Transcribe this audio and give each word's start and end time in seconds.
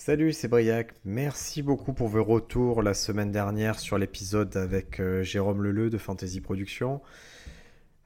Salut, 0.00 0.32
c'est 0.32 0.48
Briac. 0.48 0.94
Merci 1.04 1.60
beaucoup 1.60 1.92
pour 1.92 2.08
vos 2.08 2.24
retours 2.24 2.82
la 2.82 2.94
semaine 2.94 3.30
dernière 3.30 3.78
sur 3.78 3.98
l'épisode 3.98 4.56
avec 4.56 4.98
euh, 4.98 5.22
Jérôme 5.22 5.62
Leleu 5.62 5.90
de 5.90 5.98
Fantasy 5.98 6.40
Productions. 6.40 7.02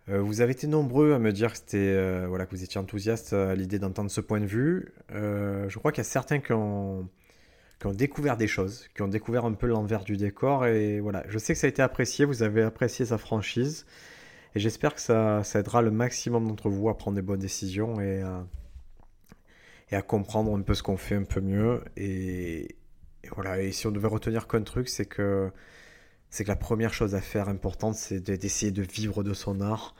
Euh, 0.08 0.20
vous 0.20 0.40
avez 0.40 0.50
été 0.50 0.66
nombreux 0.66 1.12
à 1.12 1.20
me 1.20 1.30
dire 1.30 1.52
que, 1.52 1.58
euh, 1.76 2.26
voilà, 2.28 2.46
que 2.46 2.50
vous 2.50 2.64
étiez 2.64 2.80
enthousiaste 2.80 3.32
à 3.32 3.54
l'idée 3.54 3.78
d'entendre 3.78 4.10
ce 4.10 4.20
point 4.20 4.40
de 4.40 4.44
vue. 4.44 4.92
je 5.12 5.78
crois 5.78 5.92
qu'il 5.92 6.02
y 6.02 6.06
a 6.06 6.10
certains 6.10 6.40
qui 6.40 6.52
ont, 6.52 7.08
qui 7.78 7.86
ont 7.86 7.92
découvert 7.92 8.36
des 8.36 8.48
choses, 8.48 8.88
qui 8.96 9.02
ont 9.02 9.08
découvert 9.08 9.44
un 9.44 9.52
peu 9.52 9.68
l'envers 9.68 10.02
du 10.02 10.16
décor. 10.16 10.66
Et 10.66 10.98
voilà, 10.98 11.22
je 11.28 11.38
sais 11.38 11.52
que 11.52 11.60
ça 11.60 11.68
a 11.68 11.70
été 11.70 11.80
apprécié, 11.80 12.24
vous 12.24 12.42
avez 12.42 12.62
apprécié 12.62 13.06
sa 13.06 13.18
franchise. 13.18 13.86
Et 14.56 14.58
j'espère 14.58 14.96
que 14.96 15.00
ça, 15.00 15.44
ça 15.44 15.60
aidera 15.60 15.80
le 15.80 15.92
maximum 15.92 16.48
d'entre 16.48 16.70
vous 16.70 16.88
à 16.88 16.96
prendre 16.96 17.14
des 17.14 17.22
bonnes 17.22 17.38
décisions 17.38 18.00
et 18.00 18.20
à 18.20 18.44
à 19.94 20.02
comprendre 20.02 20.56
un 20.56 20.62
peu 20.62 20.74
ce 20.74 20.82
qu'on 20.82 20.96
fait 20.96 21.14
un 21.16 21.24
peu 21.24 21.40
mieux. 21.40 21.82
Et, 21.96 22.76
voilà, 23.34 23.60
et 23.60 23.72
si 23.72 23.86
on 23.86 23.90
devait 23.90 24.08
retenir 24.08 24.46
qu'un 24.46 24.62
truc, 24.62 24.88
c'est 24.88 25.06
que, 25.06 25.50
c'est 26.30 26.44
que 26.44 26.48
la 26.48 26.56
première 26.56 26.92
chose 26.94 27.14
à 27.14 27.20
faire 27.20 27.48
importante, 27.48 27.94
c'est 27.94 28.20
d'essayer 28.20 28.72
de 28.72 28.82
vivre 28.82 29.22
de 29.22 29.34
son 29.34 29.60
art. 29.60 29.94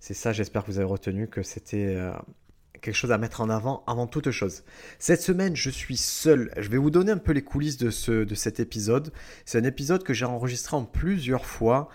C'est 0.00 0.14
ça, 0.14 0.32
j'espère 0.32 0.64
que 0.64 0.70
vous 0.70 0.78
avez 0.78 0.86
retenu 0.86 1.28
que 1.28 1.42
c'était 1.42 1.94
euh, 1.94 2.12
quelque 2.80 2.94
chose 2.94 3.12
à 3.12 3.18
mettre 3.18 3.40
en 3.40 3.50
avant 3.50 3.84
avant 3.86 4.06
toute 4.06 4.30
chose. 4.30 4.64
Cette 4.98 5.20
semaine, 5.20 5.56
je 5.56 5.70
suis 5.70 5.96
seul. 5.96 6.52
Je 6.56 6.68
vais 6.68 6.78
vous 6.78 6.90
donner 6.90 7.12
un 7.12 7.18
peu 7.18 7.32
les 7.32 7.42
coulisses 7.42 7.76
de, 7.76 7.90
ce, 7.90 8.24
de 8.24 8.34
cet 8.34 8.60
épisode. 8.60 9.12
C'est 9.44 9.58
un 9.58 9.64
épisode 9.64 10.02
que 10.02 10.14
j'ai 10.14 10.24
enregistré 10.24 10.76
en 10.76 10.84
plusieurs 10.84 11.44
fois. 11.44 11.88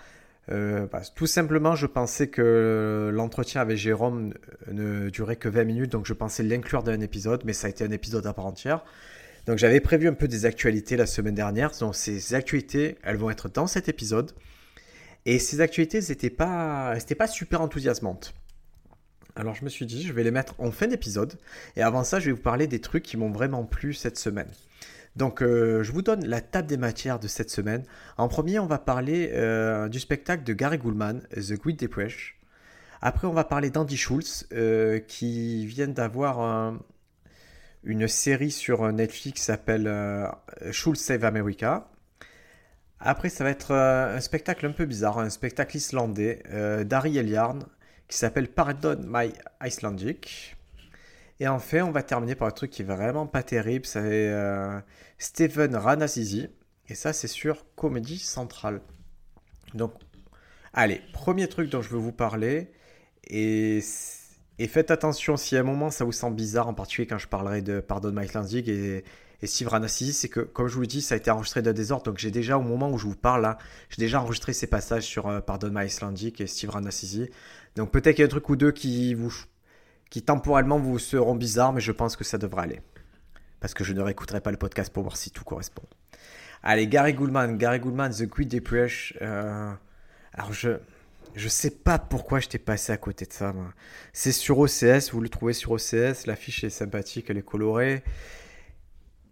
Euh, 0.52 0.86
tout 1.14 1.26
simplement, 1.26 1.74
je 1.74 1.86
pensais 1.86 2.28
que 2.28 3.10
l'entretien 3.12 3.60
avec 3.60 3.76
Jérôme 3.76 4.32
ne 4.70 5.10
durait 5.10 5.36
que 5.36 5.48
20 5.48 5.64
minutes, 5.64 5.92
donc 5.92 6.06
je 6.06 6.12
pensais 6.12 6.42
l'inclure 6.42 6.82
dans 6.82 6.92
un 6.92 7.00
épisode, 7.00 7.42
mais 7.44 7.52
ça 7.52 7.66
a 7.66 7.70
été 7.70 7.84
un 7.84 7.90
épisode 7.90 8.26
à 8.26 8.32
part 8.32 8.46
entière. 8.46 8.84
Donc 9.46 9.58
j'avais 9.58 9.80
prévu 9.80 10.08
un 10.08 10.14
peu 10.14 10.28
des 10.28 10.44
actualités 10.44 10.96
la 10.96 11.06
semaine 11.06 11.34
dernière, 11.34 11.70
donc 11.78 11.94
ces 11.94 12.34
actualités, 12.34 12.96
elles 13.02 13.16
vont 13.16 13.30
être 13.30 13.48
dans 13.48 13.66
cet 13.66 13.88
épisode. 13.88 14.32
Et 15.24 15.40
ces 15.40 15.60
actualités, 15.60 16.00
n'étaient 16.08 16.30
pas, 16.30 16.96
pas 17.18 17.26
super 17.26 17.60
enthousiasmantes. 17.60 18.32
Alors 19.34 19.54
je 19.54 19.64
me 19.64 19.68
suis 19.68 19.84
dit, 19.84 20.06
je 20.06 20.12
vais 20.12 20.22
les 20.22 20.30
mettre 20.30 20.54
en 20.58 20.70
fin 20.70 20.86
d'épisode. 20.86 21.34
Et 21.76 21.82
avant 21.82 22.04
ça, 22.04 22.20
je 22.20 22.26
vais 22.26 22.32
vous 22.32 22.42
parler 22.42 22.66
des 22.66 22.80
trucs 22.80 23.02
qui 23.02 23.16
m'ont 23.16 23.30
vraiment 23.30 23.64
plu 23.64 23.92
cette 23.92 24.18
semaine. 24.18 24.48
Donc, 25.16 25.42
euh, 25.42 25.82
je 25.82 25.92
vous 25.92 26.02
donne 26.02 26.26
la 26.26 26.42
table 26.42 26.68
des 26.68 26.76
matières 26.76 27.18
de 27.18 27.26
cette 27.26 27.50
semaine. 27.50 27.82
En 28.18 28.28
premier, 28.28 28.58
on 28.58 28.66
va 28.66 28.78
parler 28.78 29.30
euh, 29.32 29.88
du 29.88 29.98
spectacle 29.98 30.44
de 30.44 30.52
Gary 30.52 30.76
Goulman, 30.76 31.22
The 31.34 31.54
Great 31.54 31.80
Depression. 31.80 32.34
Après, 33.00 33.26
on 33.26 33.32
va 33.32 33.44
parler 33.44 33.70
d'Andy 33.70 33.96
Schultz, 33.96 34.46
euh, 34.52 34.98
qui 35.00 35.66
vient 35.66 35.88
d'avoir 35.88 36.78
une 37.84 38.08
série 38.08 38.50
sur 38.50 38.92
Netflix 38.92 39.40
qui 39.40 39.44
s'appelle 39.44 39.90
Schultz 40.70 41.00
Save 41.00 41.24
America. 41.24 41.88
Après, 42.98 43.28
ça 43.28 43.44
va 43.44 43.50
être 43.50 43.72
un 43.74 44.20
spectacle 44.20 44.66
un 44.66 44.72
peu 44.72 44.86
bizarre, 44.86 45.18
un 45.18 45.30
spectacle 45.30 45.76
islandais 45.76 46.42
d'Ari 46.84 47.18
Eliarn 47.18 47.64
qui 48.08 48.16
s'appelle 48.16 48.48
Pardon 48.48 48.98
My 49.06 49.32
Icelandic. 49.62 50.55
Et 51.38 51.48
enfin, 51.48 51.82
on 51.82 51.90
va 51.90 52.02
terminer 52.02 52.34
par 52.34 52.48
un 52.48 52.52
truc 52.52 52.70
qui 52.70 52.82
est 52.82 52.86
vraiment 52.86 53.26
pas 53.26 53.42
terrible, 53.42 53.84
c'est 53.84 54.00
euh, 54.02 54.80
Stephen 55.18 55.76
Ranasisi. 55.76 56.48
Et 56.88 56.94
ça, 56.94 57.12
c'est 57.12 57.28
sur 57.28 57.66
Comédie 57.74 58.18
Centrale. 58.18 58.80
Donc, 59.74 59.92
allez, 60.72 61.02
premier 61.12 61.48
truc 61.48 61.70
dont 61.70 61.82
je 61.82 61.90
veux 61.90 61.98
vous 61.98 62.12
parler. 62.12 62.70
Et, 63.28 63.80
faites 64.68 64.90
attention 64.90 65.36
si 65.36 65.56
à 65.56 65.60
un 65.60 65.62
moment 65.64 65.90
ça 65.90 66.04
vous 66.04 66.12
semble 66.12 66.36
bizarre, 66.36 66.68
en 66.68 66.74
particulier 66.74 67.06
quand 67.06 67.18
je 67.18 67.28
parlerai 67.28 67.60
de 67.60 67.80
Pardon 67.80 68.12
My 68.12 68.24
Icelandic 68.24 68.68
et, 68.68 69.04
Steve 69.42 69.68
Ranasisi, 69.68 70.12
c'est 70.12 70.28
que, 70.28 70.40
comme 70.40 70.66
je 70.66 70.74
vous 70.74 70.80
le 70.80 70.86
dis, 70.86 71.02
ça 71.02 71.14
a 71.14 71.18
été 71.18 71.30
enregistré 71.30 71.60
de 71.60 71.70
désordre. 71.70 72.04
Donc, 72.04 72.18
j'ai 72.18 72.30
déjà, 72.30 72.56
au 72.58 72.62
moment 72.62 72.90
où 72.90 72.98
je 72.98 73.06
vous 73.06 73.14
parle 73.14 73.42
là, 73.42 73.58
j'ai 73.90 74.00
déjà 74.00 74.22
enregistré 74.22 74.54
ces 74.54 74.66
passages 74.66 75.04
sur 75.04 75.28
euh, 75.28 75.40
Pardon 75.40 75.70
My 75.70 75.86
Icelandic 75.86 76.40
et 76.40 76.46
Steve 76.46 76.70
Ranasisi. 76.70 77.28
Donc, 77.76 77.92
peut-être 77.92 78.16
qu'il 78.16 78.22
y 78.22 78.24
a 78.24 78.26
un 78.26 78.30
truc 78.30 78.48
ou 78.48 78.56
deux 78.56 78.72
qui 78.72 79.12
vous 79.14 79.30
qui 80.10 80.22
temporellement 80.22 80.78
vous 80.78 80.98
seront 80.98 81.34
bizarres, 81.34 81.72
mais 81.72 81.80
je 81.80 81.92
pense 81.92 82.16
que 82.16 82.24
ça 82.24 82.38
devrait 82.38 82.62
aller. 82.62 82.80
Parce 83.60 83.74
que 83.74 83.84
je 83.84 83.92
ne 83.92 84.00
réécouterai 84.00 84.40
pas 84.40 84.50
le 84.50 84.56
podcast 84.56 84.92
pour 84.92 85.02
voir 85.02 85.16
si 85.16 85.30
tout 85.30 85.44
correspond. 85.44 85.84
Allez, 86.62 86.86
Gary 86.86 87.14
Goulman, 87.14 87.56
Gary 87.56 87.80
Goulman, 87.80 88.10
The 88.10 88.24
Great 88.24 88.48
Depression. 88.48 89.16
Euh, 89.22 89.72
alors 90.32 90.52
je 90.52 90.78
je 91.34 91.48
sais 91.48 91.70
pas 91.70 91.98
pourquoi 91.98 92.40
je 92.40 92.48
t'ai 92.48 92.58
passé 92.58 92.92
à 92.92 92.96
côté 92.96 93.26
de 93.26 93.32
ça. 93.32 93.54
C'est 94.14 94.32
sur 94.32 94.58
OCS, 94.58 95.12
vous 95.12 95.20
le 95.20 95.28
trouvez 95.28 95.52
sur 95.52 95.72
OCS, 95.72 96.26
l'affiche 96.26 96.64
est 96.64 96.70
sympathique, 96.70 97.26
elle 97.28 97.36
est 97.36 97.42
colorée. 97.42 98.02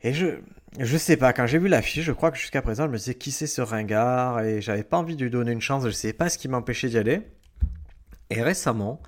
Et 0.03 0.13
je 0.13 0.39
je 0.79 0.97
sais 0.97 1.17
pas, 1.17 1.33
quand 1.33 1.47
j'ai 1.47 1.59
vu 1.59 1.69
l'affiche, 1.69 2.05
je 2.05 2.13
crois 2.13 2.31
que 2.31 2.37
jusqu'à 2.37 2.61
présent, 2.61 2.87
je 2.87 2.91
me 2.91 2.99
disais 2.99 3.15
qui 3.15 3.31
c'est 3.31 3.47
ce 3.47 3.63
ringard? 3.63 4.41
Et 4.41 4.61
j'avais 4.61 4.83
pas 4.83 4.99
envie 4.99 5.17
de 5.17 5.23
lui 5.23 5.31
donner 5.31 5.53
une 5.53 5.61
chance, 5.61 5.85
je 5.85 5.91
sais 5.91 6.13
pas 6.13 6.29
ce 6.29 6.37
qui 6.37 6.49
m'empêchait 6.49 6.89
d'y 6.89 6.99
aller. 6.99 7.23
Et 8.29 8.43
récemment, 8.43 9.01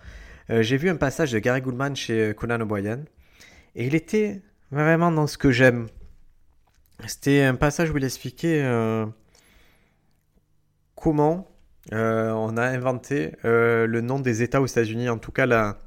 euh, 0.50 0.62
j'ai 0.62 0.76
vu 0.76 0.88
un 0.88 0.96
passage 0.96 1.32
de 1.32 1.38
Gary 1.38 1.60
Goulman 1.60 1.96
chez 1.96 2.28
euh, 2.28 2.32
Conan 2.32 2.60
O'Brien 2.60 3.00
et 3.74 3.86
il 3.86 3.94
était 3.94 4.42
vraiment 4.70 5.10
dans 5.10 5.26
ce 5.26 5.38
que 5.38 5.50
j'aime. 5.50 5.88
C'était 7.06 7.42
un 7.42 7.56
passage 7.56 7.90
où 7.90 7.96
il 7.96 8.04
expliquait 8.04 8.62
euh, 8.62 9.06
comment 10.94 11.48
on 11.92 12.56
a 12.56 12.64
inventé 12.64 13.32
le 13.44 14.00
nom 14.00 14.18
des 14.18 14.42
États 14.42 14.60
aux 14.60 14.66
États-Unis, 14.66 15.08
en 15.08 15.18
tout 15.18 15.30
cas 15.30 15.46
la, 15.46 15.78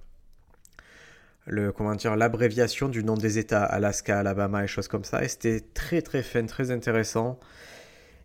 le 1.45 1.73
comment 1.73 1.93
dire 1.95 2.15
l'abréviation 2.15 2.87
du 2.87 3.03
nom 3.03 3.15
des 3.15 3.37
États, 3.37 3.65
Alaska, 3.65 4.19
Alabama 4.19 4.63
et 4.63 4.67
choses 4.67 4.87
comme 4.87 5.03
ça. 5.03 5.23
Et 5.25 5.27
c'était 5.27 5.59
très 5.59 6.01
très 6.01 6.23
fin, 6.23 6.45
très 6.45 6.71
intéressant. 6.71 7.37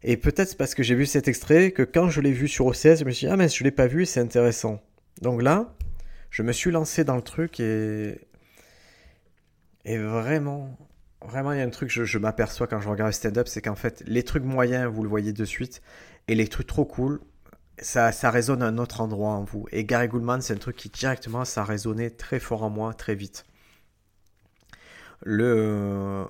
Et 0.05 0.17
peut-être 0.17 0.56
parce 0.56 0.75
que 0.75 0.84
j'ai 0.84 0.94
vu 0.94 1.06
cet 1.06 1.27
extrait 1.27 1.73
que 1.73 1.83
quand 1.83 2.11
je 2.11 2.21
l'ai 2.21 2.33
vu 2.33 2.47
sur 2.47 2.67
OCS, 2.67 2.99
je 2.99 3.05
me 3.05 3.11
suis 3.11 3.27
dit 3.27 3.33
ah 3.33 3.37
mais 3.37 3.49
je 3.49 3.65
l'ai 3.65 3.73
pas 3.73 3.89
vu 3.89 4.06
c'est 4.06 4.21
intéressant. 4.21 4.81
Donc 5.21 5.43
là, 5.43 5.75
je 6.34 6.43
me 6.43 6.50
suis 6.50 6.72
lancé 6.72 7.05
dans 7.05 7.15
le 7.15 7.22
truc 7.22 7.61
et. 7.61 8.21
Et 9.84 9.99
vraiment, 9.99 10.77
vraiment, 11.21 11.53
il 11.53 11.59
y 11.59 11.61
a 11.61 11.65
un 11.65 11.71
truc 11.71 11.91
que 11.91 12.05
je, 12.05 12.19
m'aperçois 12.19 12.67
quand 12.67 12.81
je 12.81 12.89
regarde 12.89 13.11
le 13.11 13.12
stand-up, 13.12 13.47
c'est 13.47 13.61
qu'en 13.61 13.75
fait, 13.75 14.03
les 14.06 14.22
trucs 14.22 14.43
moyens, 14.43 14.91
vous 14.91 15.03
le 15.03 15.11
voyez 15.11 15.33
de 15.34 15.44
suite, 15.44 15.83
et 16.27 16.34
les 16.34 16.49
trucs 16.49 16.67
trop 16.67 16.87
cool, 16.87 17.21
ça, 17.78 18.11
ça 18.11 18.31
résonne 18.31 18.62
à 18.62 18.67
un 18.67 18.78
autre 18.78 19.03
endroit 19.03 19.33
en 19.33 19.44
vous. 19.44 19.67
Et 19.73 19.84
Gary 19.84 20.09
Goulman, 20.09 20.41
c'est 20.41 20.55
un 20.55 20.59
truc 20.59 20.77
qui 20.77 20.89
directement, 20.89 21.44
ça 21.44 21.65
résonnait 21.65 22.11
très 22.11 22.41
fort 22.41 22.62
en 22.62 22.71
moi, 22.71 22.94
très 22.94 23.15
vite. 23.15 23.44
Le, 25.23 26.25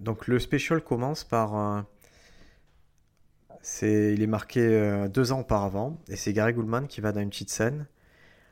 donc 0.00 0.26
le 0.28 0.38
special 0.40 0.80
commence 0.82 1.24
par... 1.24 1.84
c'est, 3.60 4.14
il 4.14 4.22
est 4.22 4.26
marqué 4.26 4.60
euh, 4.62 5.08
deux 5.08 5.30
ans 5.30 5.40
auparavant, 5.40 6.00
et 6.08 6.16
c'est 6.16 6.32
Gary 6.32 6.54
Goulman 6.54 6.88
qui 6.88 7.02
va 7.02 7.12
dans 7.12 7.20
une 7.20 7.30
petite 7.30 7.50
scène 7.50 7.86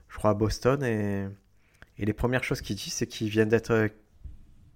je 0.08 0.16
crois, 0.16 0.30
à 0.30 0.34
Boston. 0.34 0.82
Et, 0.84 1.26
les 1.98 2.12
premières 2.12 2.44
choses 2.44 2.60
qu'il 2.60 2.76
dit, 2.76 2.90
c'est 2.90 3.06
qu'il 3.06 3.28
vient 3.28 3.46
d'être. 3.46 3.90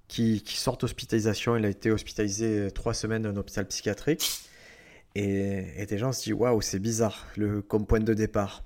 qui, 0.09 0.43
sort 0.47 0.77
d'hospitalisation. 0.77 1.57
Il 1.57 1.65
a 1.65 1.69
été 1.69 1.91
hospitalisé 1.91 2.71
trois 2.73 2.95
semaines 2.95 3.23
dans 3.23 3.31
un 3.31 3.37
hôpital 3.37 3.67
psychiatrique. 3.67 4.49
Et, 5.15 5.87
des 5.87 5.99
gens 5.99 6.13
se 6.13 6.25
disent 6.25 6.33
waouh, 6.35 6.61
c'est 6.61 6.79
bizarre, 6.79 7.27
le, 7.37 7.63
comme 7.63 7.87
point 7.87 8.01
de 8.01 8.15
départ. 8.15 8.65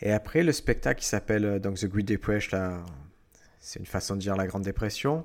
Et 0.00 0.12
après, 0.12 0.42
le 0.42 0.52
spectacle 0.52 1.00
qui 1.00 1.06
s'appelle 1.06 1.44
euh, 1.44 1.58
The 1.58 1.86
Great 1.86 2.06
Depression, 2.06 2.84
c'est 3.60 3.78
une 3.78 3.86
façon 3.86 4.14
de 4.16 4.20
dire 4.20 4.36
la 4.36 4.46
Grande 4.46 4.62
Dépression. 4.62 5.24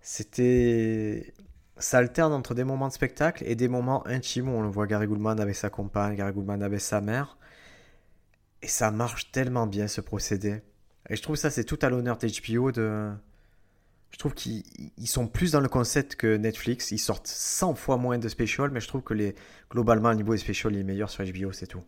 C'était. 0.00 1.32
Ça 1.76 1.98
alterne 1.98 2.32
entre 2.32 2.54
des 2.54 2.64
moments 2.64 2.88
de 2.88 2.92
spectacle 2.92 3.44
et 3.46 3.54
des 3.54 3.68
moments 3.68 4.04
intimes 4.08 4.48
où 4.48 4.58
on 4.58 4.68
voit 4.68 4.88
Gary 4.88 5.06
Goulman 5.06 5.38
avec 5.38 5.54
sa 5.54 5.70
compagne, 5.70 6.16
Gary 6.16 6.32
Goulman 6.32 6.60
avec 6.60 6.80
sa 6.80 7.00
mère. 7.00 7.38
Et 8.62 8.68
ça 8.68 8.90
marche 8.90 9.30
tellement 9.30 9.66
bien 9.66 9.88
ce 9.88 10.00
procédé. 10.00 10.62
Et 11.08 11.16
je 11.16 11.22
trouve 11.22 11.36
ça 11.36 11.50
c'est 11.50 11.64
tout 11.64 11.78
à 11.82 11.90
l'honneur 11.90 12.18
d'HBO 12.18 12.72
de... 12.72 13.10
Je 14.10 14.16
trouve 14.18 14.32
qu'ils 14.32 14.64
sont 15.04 15.28
plus 15.28 15.52
dans 15.52 15.60
le 15.60 15.68
concept 15.68 16.16
que 16.16 16.36
Netflix. 16.36 16.90
Ils 16.92 16.98
sortent 16.98 17.26
100 17.26 17.74
fois 17.74 17.98
moins 17.98 18.18
de 18.18 18.28
special, 18.28 18.70
mais 18.70 18.80
je 18.80 18.88
trouve 18.88 19.02
que 19.02 19.12
les, 19.12 19.34
globalement, 19.70 20.08
le 20.10 20.16
niveau 20.16 20.32
des 20.32 20.38
special 20.38 20.74
est 20.76 20.82
meilleur 20.82 21.10
sur 21.10 21.22
HBO, 21.24 21.52
c'est 21.52 21.66
tout. 21.66 21.84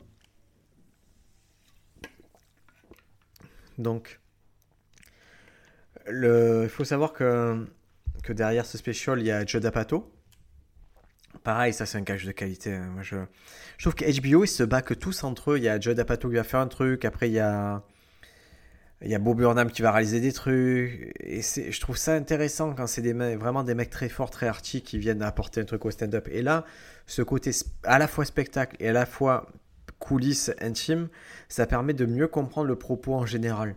Donc, 3.79 4.21
il 6.07 6.69
faut 6.69 6.85
savoir 6.85 7.15
que 7.15 7.67
derrière 8.29 8.67
ce 8.67 8.77
special, 8.77 9.19
il 9.21 9.27
y 9.27 9.31
a 9.31 9.47
Joe 9.47 9.63
D'Apato. 9.63 10.13
Pareil, 11.43 11.73
ça 11.73 11.87
c'est 11.87 11.99
un 11.99 12.03
gage 12.03 12.25
de 12.25 12.33
qualité. 12.33 12.75
Hein. 12.75 12.97
Je... 13.03 13.17
trouve 13.79 13.95
que 13.95 14.05
HBO, 14.05 14.45
ils 14.45 14.49
se 14.49 14.63
battent 14.63 14.99
tous 14.99 15.25
entre 15.25 15.53
eux. 15.53 15.59
Il 15.59 15.65
y 15.65 15.69
a 15.69 15.79
Joe 15.81 15.95
D'Apato 15.95 16.29
qui 16.29 16.37
va 16.37 16.45
faire 16.45 16.61
un 16.61 16.69
truc, 16.69 17.05
après 17.05 17.29
il 17.29 17.35
y 17.35 17.39
a 17.39 17.83
il 19.03 19.11
y 19.11 19.15
a 19.15 19.19
Bob 19.19 19.39
Burnham 19.39 19.71
qui 19.71 19.81
va 19.83 19.93
réaliser 19.93 20.21
des 20.21 20.33
trucs. 20.33 21.13
Et 21.21 21.41
je 21.41 21.81
trouve 21.81 21.97
ça 21.97 22.15
intéressant 22.15 22.75
quand 22.75 22.87
c'est 22.87 23.03
des 23.03 23.15
vraiment 23.15 23.65
des 23.65 23.75
mecs 23.75 23.91
très 23.91 24.09
forts, 24.09 24.31
très 24.31 24.47
arty 24.47 24.83
qui 24.83 24.99
viennent 24.99 25.23
apporter 25.23 25.61
un 25.63 25.65
truc 25.65 25.85
au 25.87 25.91
stand-up. 25.91 26.29
Et 26.31 26.43
là, 26.43 26.65
ce 27.07 27.23
côté 27.23 27.51
à 27.85 27.99
la 27.99 28.07
fois 28.07 28.25
spectacle 28.25 28.77
et 28.79 28.89
à 28.89 28.93
la 28.93 29.07
fois 29.07 29.47
coulisses 29.99 30.53
intimes, 30.61 31.09
ça 31.49 31.67
permet 31.67 31.95
de 31.95 32.07
mieux 32.07 32.29
comprendre 32.29 32.69
le 32.69 32.77
propos 32.77 33.15
en 33.15 33.27
général. 33.27 33.75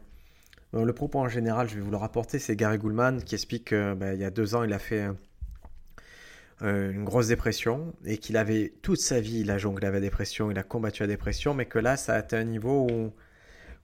le 0.74 0.94
propos 0.94 1.20
en 1.20 1.30
général, 1.30 1.70
je 1.70 1.76
vais 1.76 1.82
vous 1.82 1.92
le 1.92 1.98
rapporter, 1.98 2.40
c'est 2.40 2.56
Gary 2.56 2.78
Goulman 2.78 3.22
qui 3.24 3.36
explique 3.36 3.70
qu'il 3.70 3.96
ben, 3.96 4.20
y 4.20 4.26
a 4.26 4.30
deux 4.30 4.56
ans, 4.56 4.64
il 4.64 4.74
a 4.74 4.80
fait 4.80 5.08
euh, 6.64 6.92
une 6.92 7.04
grosse 7.04 7.28
dépression 7.28 7.94
et 8.06 8.18
qu'il 8.18 8.38
avait 8.38 8.74
toute 8.82 9.00
sa 9.00 9.20
vie, 9.20 9.40
il 9.42 9.52
a 9.52 9.58
jonglé 9.58 9.88
avec 9.88 10.02
la 10.02 10.08
dépression, 10.08 10.52
il 10.52 10.58
a 10.58 10.64
combattu 10.64 11.04
la 11.04 11.08
dépression, 11.08 11.54
mais 11.54 11.66
que 11.66 11.80
là, 11.80 11.98
ça 11.98 12.14
a 12.14 12.18
atteint 12.18 12.40
un 12.40 12.46
niveau 12.46 12.88
où 12.90 13.12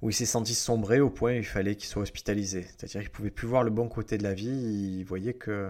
où 0.02 0.10
il 0.10 0.14
s'est 0.14 0.26
senti 0.26 0.54
sombré 0.54 1.00
au 1.00 1.10
point 1.10 1.34
où 1.34 1.38
il 1.38 1.46
fallait 1.46 1.76
qu'il 1.76 1.90
soit 1.90 2.02
hospitalisé. 2.02 2.64
C'est-à-dire 2.64 3.02
qu'il 3.02 3.10
pouvait 3.10 3.32
plus 3.32 3.48
voir 3.48 3.64
le 3.64 3.72
bon 3.72 3.90
côté 3.90 4.18
de 4.18 4.24
la 4.24 4.34
vie, 4.34 4.50
il 4.50 5.04
voyait 5.04 5.34
que, 5.34 5.70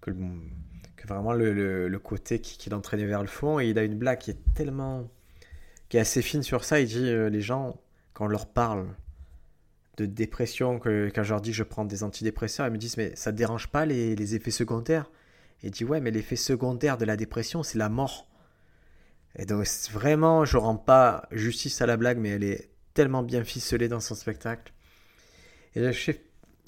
que, 0.00 0.10
vraiment 1.06 1.32
le, 1.32 1.88
le, 1.88 1.98
côté 1.98 2.40
qui, 2.40 2.68
l'entraînait 2.68 3.06
vers 3.06 3.22
le 3.22 3.28
fond. 3.28 3.60
Et 3.60 3.68
il 3.68 3.78
a 3.78 3.84
une 3.84 3.96
blague 3.96 4.18
qui 4.18 4.30
est 4.32 4.54
tellement. 4.54 5.08
qui 5.88 5.96
est 5.96 6.00
assez 6.00 6.20
fine 6.20 6.42
sur 6.42 6.64
ça. 6.64 6.80
Il 6.80 6.88
dit 6.88 7.08
euh, 7.08 7.30
les 7.30 7.40
gens, 7.40 7.80
quand 8.12 8.26
on 8.26 8.28
leur 8.28 8.46
parle 8.46 8.88
de 9.96 10.04
dépression, 10.06 10.78
que, 10.78 11.10
quand 11.14 11.22
je 11.22 11.30
leur 11.30 11.40
dis 11.40 11.52
je 11.52 11.62
prends 11.62 11.84
des 11.84 12.02
antidépresseurs, 12.02 12.66
ils 12.66 12.72
me 12.72 12.78
disent 12.78 12.96
mais 12.96 13.14
ça 13.16 13.32
ne 13.32 13.36
dérange 13.36 13.68
pas 13.68 13.86
les, 13.86 14.16
les 14.16 14.34
effets 14.34 14.50
secondaires? 14.50 15.10
Il 15.62 15.70
dit 15.70 15.84
ouais, 15.84 16.00
mais 16.00 16.10
l'effet 16.10 16.36
secondaire 16.36 16.98
de 16.98 17.04
la 17.04 17.16
dépression, 17.16 17.62
c'est 17.62 17.78
la 17.78 17.88
mort. 17.88 18.28
Et 19.36 19.44
donc 19.44 19.66
vraiment, 19.92 20.44
je 20.44 20.56
rends 20.56 20.76
pas 20.76 21.26
justice 21.30 21.80
à 21.82 21.86
la 21.86 21.96
blague, 21.96 22.18
mais 22.18 22.30
elle 22.30 22.44
est 22.44 22.70
tellement 22.94 23.22
bien 23.22 23.44
ficelé 23.44 23.88
dans 23.88 24.00
son 24.00 24.14
spectacle. 24.14 24.72
Et 25.74 25.92
je 25.92 25.92
sais, 25.92 26.22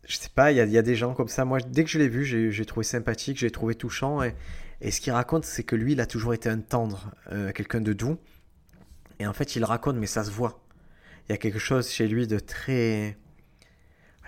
je 0.06 0.16
sais 0.16 0.28
pas, 0.34 0.52
il 0.52 0.56
y, 0.56 0.78
a 0.78 0.82
des 0.82 0.94
gens 0.94 1.14
comme 1.14 1.28
ça. 1.28 1.44
Moi, 1.44 1.60
dès 1.60 1.84
que 1.84 1.90
je 1.90 1.98
l'ai 1.98 2.08
vu, 2.08 2.24
j'ai 2.24 2.64
trouvé 2.66 2.84
sympathique, 2.84 3.38
j'ai 3.38 3.50
trouvé 3.50 3.74
touchant. 3.74 4.22
Et, 4.22 4.34
et 4.80 4.90
ce 4.90 5.00
qu'il 5.00 5.12
raconte, 5.12 5.44
c'est 5.44 5.62
que 5.62 5.76
lui, 5.76 5.92
il 5.92 6.00
a 6.00 6.06
toujours 6.06 6.34
été 6.34 6.48
un 6.48 6.60
tendre, 6.60 7.12
euh, 7.32 7.52
quelqu'un 7.52 7.80
de 7.80 7.92
doux. 7.92 8.18
Et 9.18 9.26
en 9.26 9.32
fait, 9.32 9.56
il 9.56 9.64
raconte, 9.64 9.96
mais 9.96 10.06
ça 10.06 10.24
se 10.24 10.30
voit. 10.30 10.64
Il 11.28 11.32
y 11.32 11.34
a 11.34 11.38
quelque 11.38 11.58
chose 11.58 11.88
chez 11.88 12.08
lui 12.08 12.26
de 12.26 12.38
très. 12.38 13.16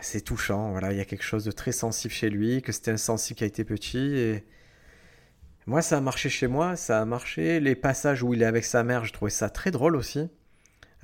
C'est 0.03 0.21
touchant, 0.21 0.73
voilà. 0.73 0.93
Il 0.93 0.99
y 0.99 1.01
a 1.01 1.05
quelque 1.05 1.25
chose 1.25 1.45
de 1.45 1.53
très 1.53 1.73
sensible 1.73 2.13
chez 2.13 2.29
lui, 2.29 2.61
que 2.61 2.73
c'était 2.73 2.91
un 2.91 2.97
sensible 2.97 3.39
qui 3.39 3.45
a 3.45 3.47
été 3.47 3.65
petit. 3.65 4.17
Et 4.17 4.45
moi, 5.67 5.81
ça 5.81 5.97
a 5.99 6.01
marché 6.01 6.29
chez 6.29 6.49
moi, 6.49 6.77
ça 6.77 7.01
a 7.01 7.05
marché. 7.05 7.61
Les 7.61 7.75
passages 7.75 8.23
où 8.23 8.35
il 8.35 8.43
est 8.43 8.47
avec 8.47 8.65
sa 8.65 8.85
mère, 8.85 9.05
je 9.05 9.13
trouvais 9.13 9.31
ça 9.31 9.49
très 9.49 9.71
drôle 9.71 9.97
aussi 9.97 10.29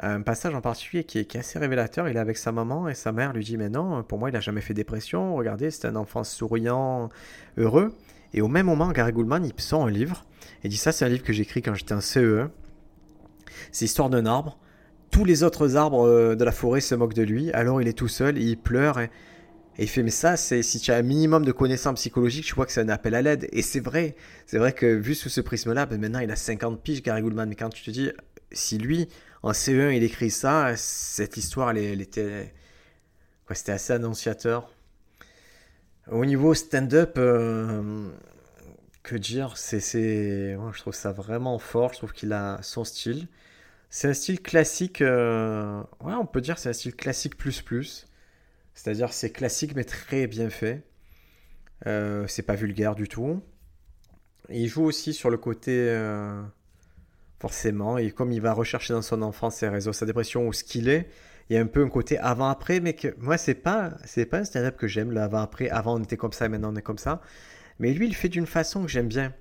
un 0.01 0.23
passage 0.23 0.55
en 0.55 0.61
particulier 0.61 1.05
qui 1.05 1.19
est, 1.19 1.37
assez 1.37 1.59
révélateur. 1.59 2.09
Il 2.09 2.17
est 2.17 2.21
avec 2.21 2.37
sa 2.37 2.53
maman 2.53 2.89
et 2.89 2.95
sa 2.95 3.13
mère 3.13 3.33
lui 3.33 3.45
dit 3.45 3.57
Mais 3.57 3.69
non, 3.69 4.03
pour 4.03 4.19
moi, 4.19 4.31
il 4.31 4.33
n'a 4.33 4.41
jamais 4.41 4.61
fait 4.61 4.75
dépression. 4.75 5.35
Regardez, 5.35 5.71
c'est 5.71 5.87
un 5.87 5.97
enfant 5.97 6.25
souriant, 6.25 7.09
heureux. 7.57 7.97
Et 8.35 8.41
au 8.41 8.49
même 8.49 8.67
moment, 8.67 8.91
Gary 8.93 9.13
Goulman, 9.13 9.45
il 9.45 9.61
sort 9.61 9.85
un 9.85 9.91
livre 9.91 10.25
et 10.63 10.69
dit 10.69 10.77
Ça, 10.77 10.93
c'est 10.93 11.05
un 11.05 11.09
livre 11.09 11.25
que 11.25 11.33
j'ai 11.33 11.43
écrit 11.43 11.63
quand 11.63 11.75
j'étais 11.75 11.95
en 11.95 11.99
CE1. 11.99 12.51
C'est 13.73 13.87
l'histoire 13.87 14.11
d'un 14.11 14.27
arbre. 14.27 14.59
Tous 15.11 15.25
les 15.25 15.43
autres 15.43 15.77
arbres 15.77 16.07
euh, 16.07 16.35
de 16.35 16.45
la 16.45 16.53
forêt 16.53 16.81
se 16.81 16.95
moquent 16.95 17.15
de 17.15 17.23
lui. 17.23 17.51
Alors 17.53 17.81
il 17.81 17.89
est 17.89 17.93
tout 17.93 18.09
seul, 18.09 18.39
il 18.39 18.57
pleure. 18.57 19.01
Et, 19.01 19.11
il 19.79 19.89
fait, 19.89 20.03
mais 20.03 20.11
ça, 20.11 20.37
c'est 20.37 20.63
si 20.63 20.81
tu 20.81 20.91
as 20.91 20.97
un 20.97 21.03
minimum 21.03 21.45
de 21.45 21.53
connaissances 21.53 22.01
psychologiques, 22.01 22.45
tu 22.47 22.55
vois 22.55 22.67
que 22.67 22.73
c'est 22.73 22.81
un 22.81 22.89
appel 22.89 23.15
à 23.15 23.23
l'aide. 23.23 23.49
Et 23.53 23.63
c'est 23.63 23.81
vrai, 23.81 24.17
c'est 24.47 24.59
vrai 24.59 24.73
que 24.73 24.87
vu 24.87 25.15
sous 25.15 25.29
ce 25.29 25.41
prisme-là, 25.41 25.87
ben 25.87 26.01
maintenant 26.01 26.19
il 26.19 26.31
a 26.33 26.37
50 26.37 26.83
piges, 26.83 27.03
Gary 27.03 27.23
Goulman. 27.23 27.49
Mais 27.49 27.55
quand 27.55 27.69
tu 27.69 27.85
te 27.85 27.91
dis, 27.91 28.11
si 28.51 28.79
lui, 28.79 29.09
en 29.43 29.53
CE1, 29.53 29.97
il 29.97 30.03
écrit 30.03 30.31
ça. 30.31 30.75
Cette 30.77 31.37
histoire, 31.37 31.71
elle, 31.71 32.01
était. 32.01 32.53
C'était 33.53 33.73
assez 33.73 33.93
annonciateur. 33.93 34.71
Au 36.11 36.25
niveau 36.25 36.55
stand-up, 36.55 37.15
euh, 37.19 38.09
que 39.03 39.17
dire? 39.17 39.57
C'est, 39.57 39.81
Je 39.81 40.81
trouve 40.81 40.95
ça 40.95 41.13
vraiment 41.13 41.59
fort. 41.59 41.93
Je 41.93 41.99
trouve 41.99 42.13
qu'il 42.13 42.33
a 42.33 42.59
son 42.63 42.85
style. 42.85 43.29
C'est 43.91 44.09
un 44.09 44.15
style 44.15 44.41
classique. 44.43 45.03
Euh, 45.03 45.83
ouais, 46.03 46.15
on 46.15 46.27
peut 46.27 46.41
dire 46.41 46.59
c'est 46.59 46.69
un 46.69 46.75
style 46.75 46.95
classique 46.95 47.37
plus 47.37 47.63
plus. 47.63 48.07
C'est-à-dire 48.75 49.13
c'est 49.13 49.31
classique 49.31 49.75
mais 49.75 49.85
très 49.85 50.27
bien 50.27 50.51
fait. 50.51 50.83
Euh, 51.87 52.27
c'est 52.27 52.43
pas 52.43 52.55
vulgaire 52.55 52.95
du 52.95 53.09
tout. 53.09 53.43
Il 54.51 54.69
joue 54.69 54.85
aussi 54.85 55.13
sur 55.13 55.31
le 55.31 55.37
côté 55.37 55.73
forcément. 57.41 57.99
Et 57.99 58.11
comme 58.11 58.33
il 58.33 58.41
va 58.41 58.53
rechercher 58.53 58.95
dans 58.95 59.03
son 59.03 59.23
enfance 59.23 59.57
ses 59.57 59.69
réseaux, 59.69 59.93
sa 59.93 60.07
dépression 60.07 60.47
ou 60.47 60.53
ce 60.53 60.65
qu'il 60.65 60.89
est, 60.89 61.09
il 61.49 61.55
y 61.55 61.57
a 61.57 61.63
un 61.63 61.67
peu 61.67 61.83
un 61.83 61.89
côté 61.89 62.19
avant-après, 62.19 62.81
mais 62.81 62.95
que 62.95 63.15
moi, 63.19 63.39
c'est 63.39 63.55
pas, 63.55 63.93
c'est 64.05 64.27
pas 64.27 64.39
un 64.39 64.45
stand-up 64.45 64.77
que 64.77 64.87
j'aime, 64.87 65.13
l'avant-après. 65.13 65.71
Avant, 65.71 65.99
on 65.99 66.03
était 66.03 66.17
comme 66.17 66.33
ça, 66.33 66.47
et 66.47 66.49
maintenant, 66.49 66.73
on 66.73 66.77
est 66.77 66.83
comme 66.83 66.99
ça. 66.99 67.23
Mais 67.79 67.93
lui, 67.95 68.07
il 68.07 68.15
fait 68.15 68.29
d'une 68.29 68.47
façon 68.47 68.83
que 68.83 68.89
j'aime 68.89 69.09
bien. 69.09 69.33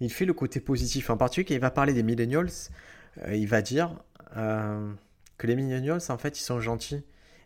Il 0.00 0.10
fait 0.10 0.24
le 0.24 0.32
côté 0.32 0.60
positif. 0.60 1.10
En 1.10 1.18
particulier, 1.18 1.56
il 1.56 1.60
va 1.60 1.70
parler 1.70 1.92
des 1.92 2.02
millennials, 2.02 2.46
euh, 2.46 2.50
il 3.28 3.46
va 3.46 3.62
dire 3.62 3.96
euh, 4.36 4.92
que 5.38 5.46
les 5.46 5.56
millennials, 5.56 6.00
en 6.08 6.18
fait, 6.18 6.38
ils 6.38 6.42
sont 6.42 6.60
gentils. 6.60 7.02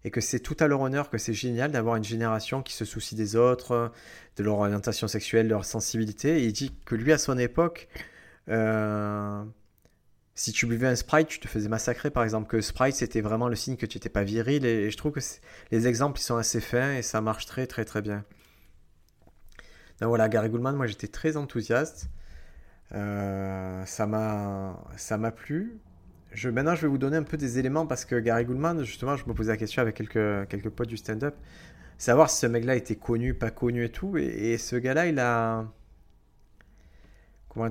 Et 0.06 0.11
que 0.11 0.20
c'est 0.20 0.40
tout 0.40 0.56
à 0.61 0.69
leur 0.69 0.82
honneur, 0.82 1.08
que 1.08 1.16
c'est 1.16 1.32
génial 1.32 1.72
d'avoir 1.72 1.96
une 1.96 2.05
génération 2.05 2.62
qui 2.62 2.75
se 2.75 2.84
soucie 2.84 3.14
des 3.14 3.37
autres, 3.37 3.90
de 4.37 4.43
leur 4.43 4.58
orientation 4.58 5.08
sexuelle, 5.08 5.46
de 5.46 5.52
leur 5.52 5.64
sensibilité. 5.64 6.43
Et 6.43 6.44
il 6.44 6.52
dit 6.52 6.75
que 6.84 6.94
lui, 6.94 7.11
à 7.11 7.16
son 7.16 7.38
époque, 7.38 7.88
euh, 8.50 9.43
si 10.34 10.52
tu 10.52 10.66
buvais 10.66 10.88
un 10.88 10.96
Sprite, 10.96 11.28
tu 11.28 11.40
te 11.40 11.49
faisais 11.49 11.70
massacrer, 11.70 12.11
par 12.11 12.22
exemple, 12.22 12.49
que 12.49 12.61
Sprite, 12.61 12.96
c'était 12.96 13.22
vraiment 13.22 13.49
le 13.49 13.56
signe 13.56 13.76
que 13.76 13.87
tu 13.87 13.96
n'étais 13.96 14.11
pas 14.11 14.25
viril. 14.25 14.66
Et, 14.66 14.90
je 14.90 14.96
trouve 14.99 15.12
que 15.12 15.20
les 15.70 15.87
exemples, 15.87 16.20
ils 16.20 16.25
sont 16.25 16.37
assez 16.37 16.61
fins 16.61 16.96
et 16.96 17.02
ça 17.02 17.22
marche 17.22 17.46
très, 17.46 17.66
très, 17.66 17.87
très 17.87 18.02
bien. 18.02 18.25
Donc 20.00 20.08
voilà, 20.08 20.28
Gary 20.28 20.50
Goulman, 20.50 20.76
moi, 20.76 20.87
j'étais 20.87 21.08
très 21.08 21.38
enthousiaste. 21.38 22.11
Euh, 22.93 23.85
ça 23.87 24.07
m'a 24.07 25.31
plu. 25.31 25.79
Maintenant, 26.45 26.75
je 26.75 26.83
vais 26.83 26.89
vous 26.89 26.99
donner 26.99 27.17
un 27.17 27.23
peu 27.23 27.37
des 27.37 27.59
éléments 27.59 27.87
parce 27.87 28.05
que 28.05 28.17
Gary 28.17 28.45
Goulman, 28.45 28.83
justement, 28.83 29.17
je 29.17 29.25
me 29.27 29.35
posais 29.35 29.53
la 29.53 29.57
question 29.57 29.83
avec 29.83 29.95
quelques, 29.95 30.49
quelques 30.49 30.71
potes 30.71 30.89
du 30.89 30.97
stand-up. 30.97 31.35
Savoir 31.97 32.29
si 32.29 32.39
ce 32.41 32.47
mec-là 32.47 32.75
était 32.75 32.97
connu, 32.97 33.35
pas 33.35 33.51
connu 33.51 33.85
et 33.85 33.89
tout. 33.89 34.17
et 34.17 34.59
ce 34.59 34.77
gars-là, 34.77 35.07
il 35.07 35.21
a 35.21 35.65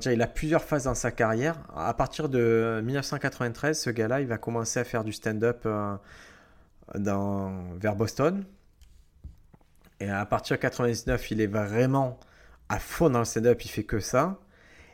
il 0.06 0.22
a 0.22 0.28
plusieurs 0.28 0.64
phases 0.64 0.86
dans 0.86 0.96
sa 0.96 1.12
carrière. 1.12 1.58
À 1.76 1.94
partir 1.94 2.30
de 2.30 2.82
1993, 2.84 3.80
ce 3.80 3.90
gars-là, 3.90 4.22
il 4.22 4.28
va 4.28 4.38
commencer 4.38 4.80
à 4.80 4.84
faire 4.84 5.04
du 5.04 5.12
stand-up 5.12 5.64
euh, 5.66 5.98
vers 6.96 7.96
Boston. 7.96 8.46
Et 10.00 10.10
à 10.10 10.26
partir 10.26 10.58
de 10.58 10.62
99, 10.62 11.32
il 11.32 11.42
est 11.42 11.48
vraiment 11.48 12.20
à 12.70 12.80
fond 12.80 13.10
dans 13.10 13.20
le 13.20 13.26
stand-up, 13.26 13.62
il 13.64 13.68
fait 13.70 13.84
que 13.84 14.00
ça. 14.00 14.40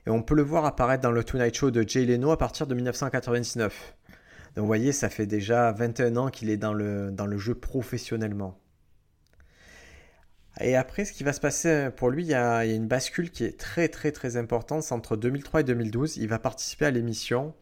Et 0.10 0.12
on 0.12 0.24
peut 0.24 0.34
le 0.34 0.42
voir 0.42 0.66
apparaître 0.66 1.04
dans 1.04 1.12
le 1.12 1.24
Tonight 1.24 1.56
Show 1.56 1.70
de 1.70 1.88
Jay 1.88 2.04
Leno 2.04 2.32
à 2.32 2.38
partir 2.40 2.66
de 2.66 2.74
1999. 2.74 3.96
Donc 4.56 4.64
vous 4.64 4.66
voyez, 4.66 4.92
ça 4.92 5.08
fait 5.08 5.28
déjà 5.28 5.72
21 5.72 6.16
ans 6.16 6.30
qu'il 6.32 6.50
est 6.50 6.58
dans 6.58 6.74
le, 6.74 7.38
jeu 7.38 7.54
professionnellement. 7.54 8.60
Et 10.62 10.76
après, 10.76 11.06
ce 11.06 11.14
qui 11.14 11.24
va 11.24 11.32
se 11.32 11.40
passer 11.40 11.90
pour 11.96 12.10
lui, 12.10 12.24
il 12.24 12.30
y, 12.30 12.34
a, 12.34 12.66
une 12.66 12.88
bascule 12.88 13.30
qui 13.30 13.44
est 13.44 13.60
très 13.60 13.88
très 13.88 14.12
très 14.12 14.36
importante. 14.36 14.82
C'est 14.82 14.96
entre 14.96 15.16
2003 15.16 15.60
et 15.60 15.64
2012. 15.64 16.18
Il 16.18 16.28
va 16.28 16.40
participer 16.40 16.88
à 16.88 16.92
l'émission 16.92 17.54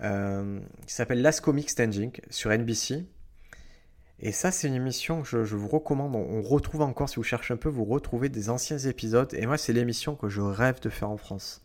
euh, 0.00 0.58
qui 0.86 0.94
s'appelle 0.94 1.20
Last 1.20 1.42
Comic 1.42 1.68
Standing 1.68 2.12
sur 2.30 2.50
NBC. 2.50 3.04
Et 4.22 4.32
ça, 4.32 4.52
c'est 4.52 4.68
une 4.68 4.74
émission 4.74 5.22
que 5.22 5.44
je, 5.44 5.56
vous 5.56 5.68
recommande. 5.68 6.14
On, 6.14 6.42
retrouve 6.42 6.82
encore, 6.82 7.08
si 7.08 7.16
vous 7.16 7.24
cherchez 7.24 7.54
un 7.54 7.56
peu, 7.56 7.68
vous 7.68 7.84
retrouvez 7.84 8.28
des 8.28 8.50
anciens 8.50 8.78
épisodes. 8.78 9.34
Et 9.34 9.46
moi, 9.46 9.58
c'est 9.58 9.72
l'émission 9.72 10.14
que 10.14 10.28
je 10.28 10.40
rêve 10.40 10.80
de 10.80 10.88
faire 10.88 11.10
en 11.10 11.16
France. 11.16 11.62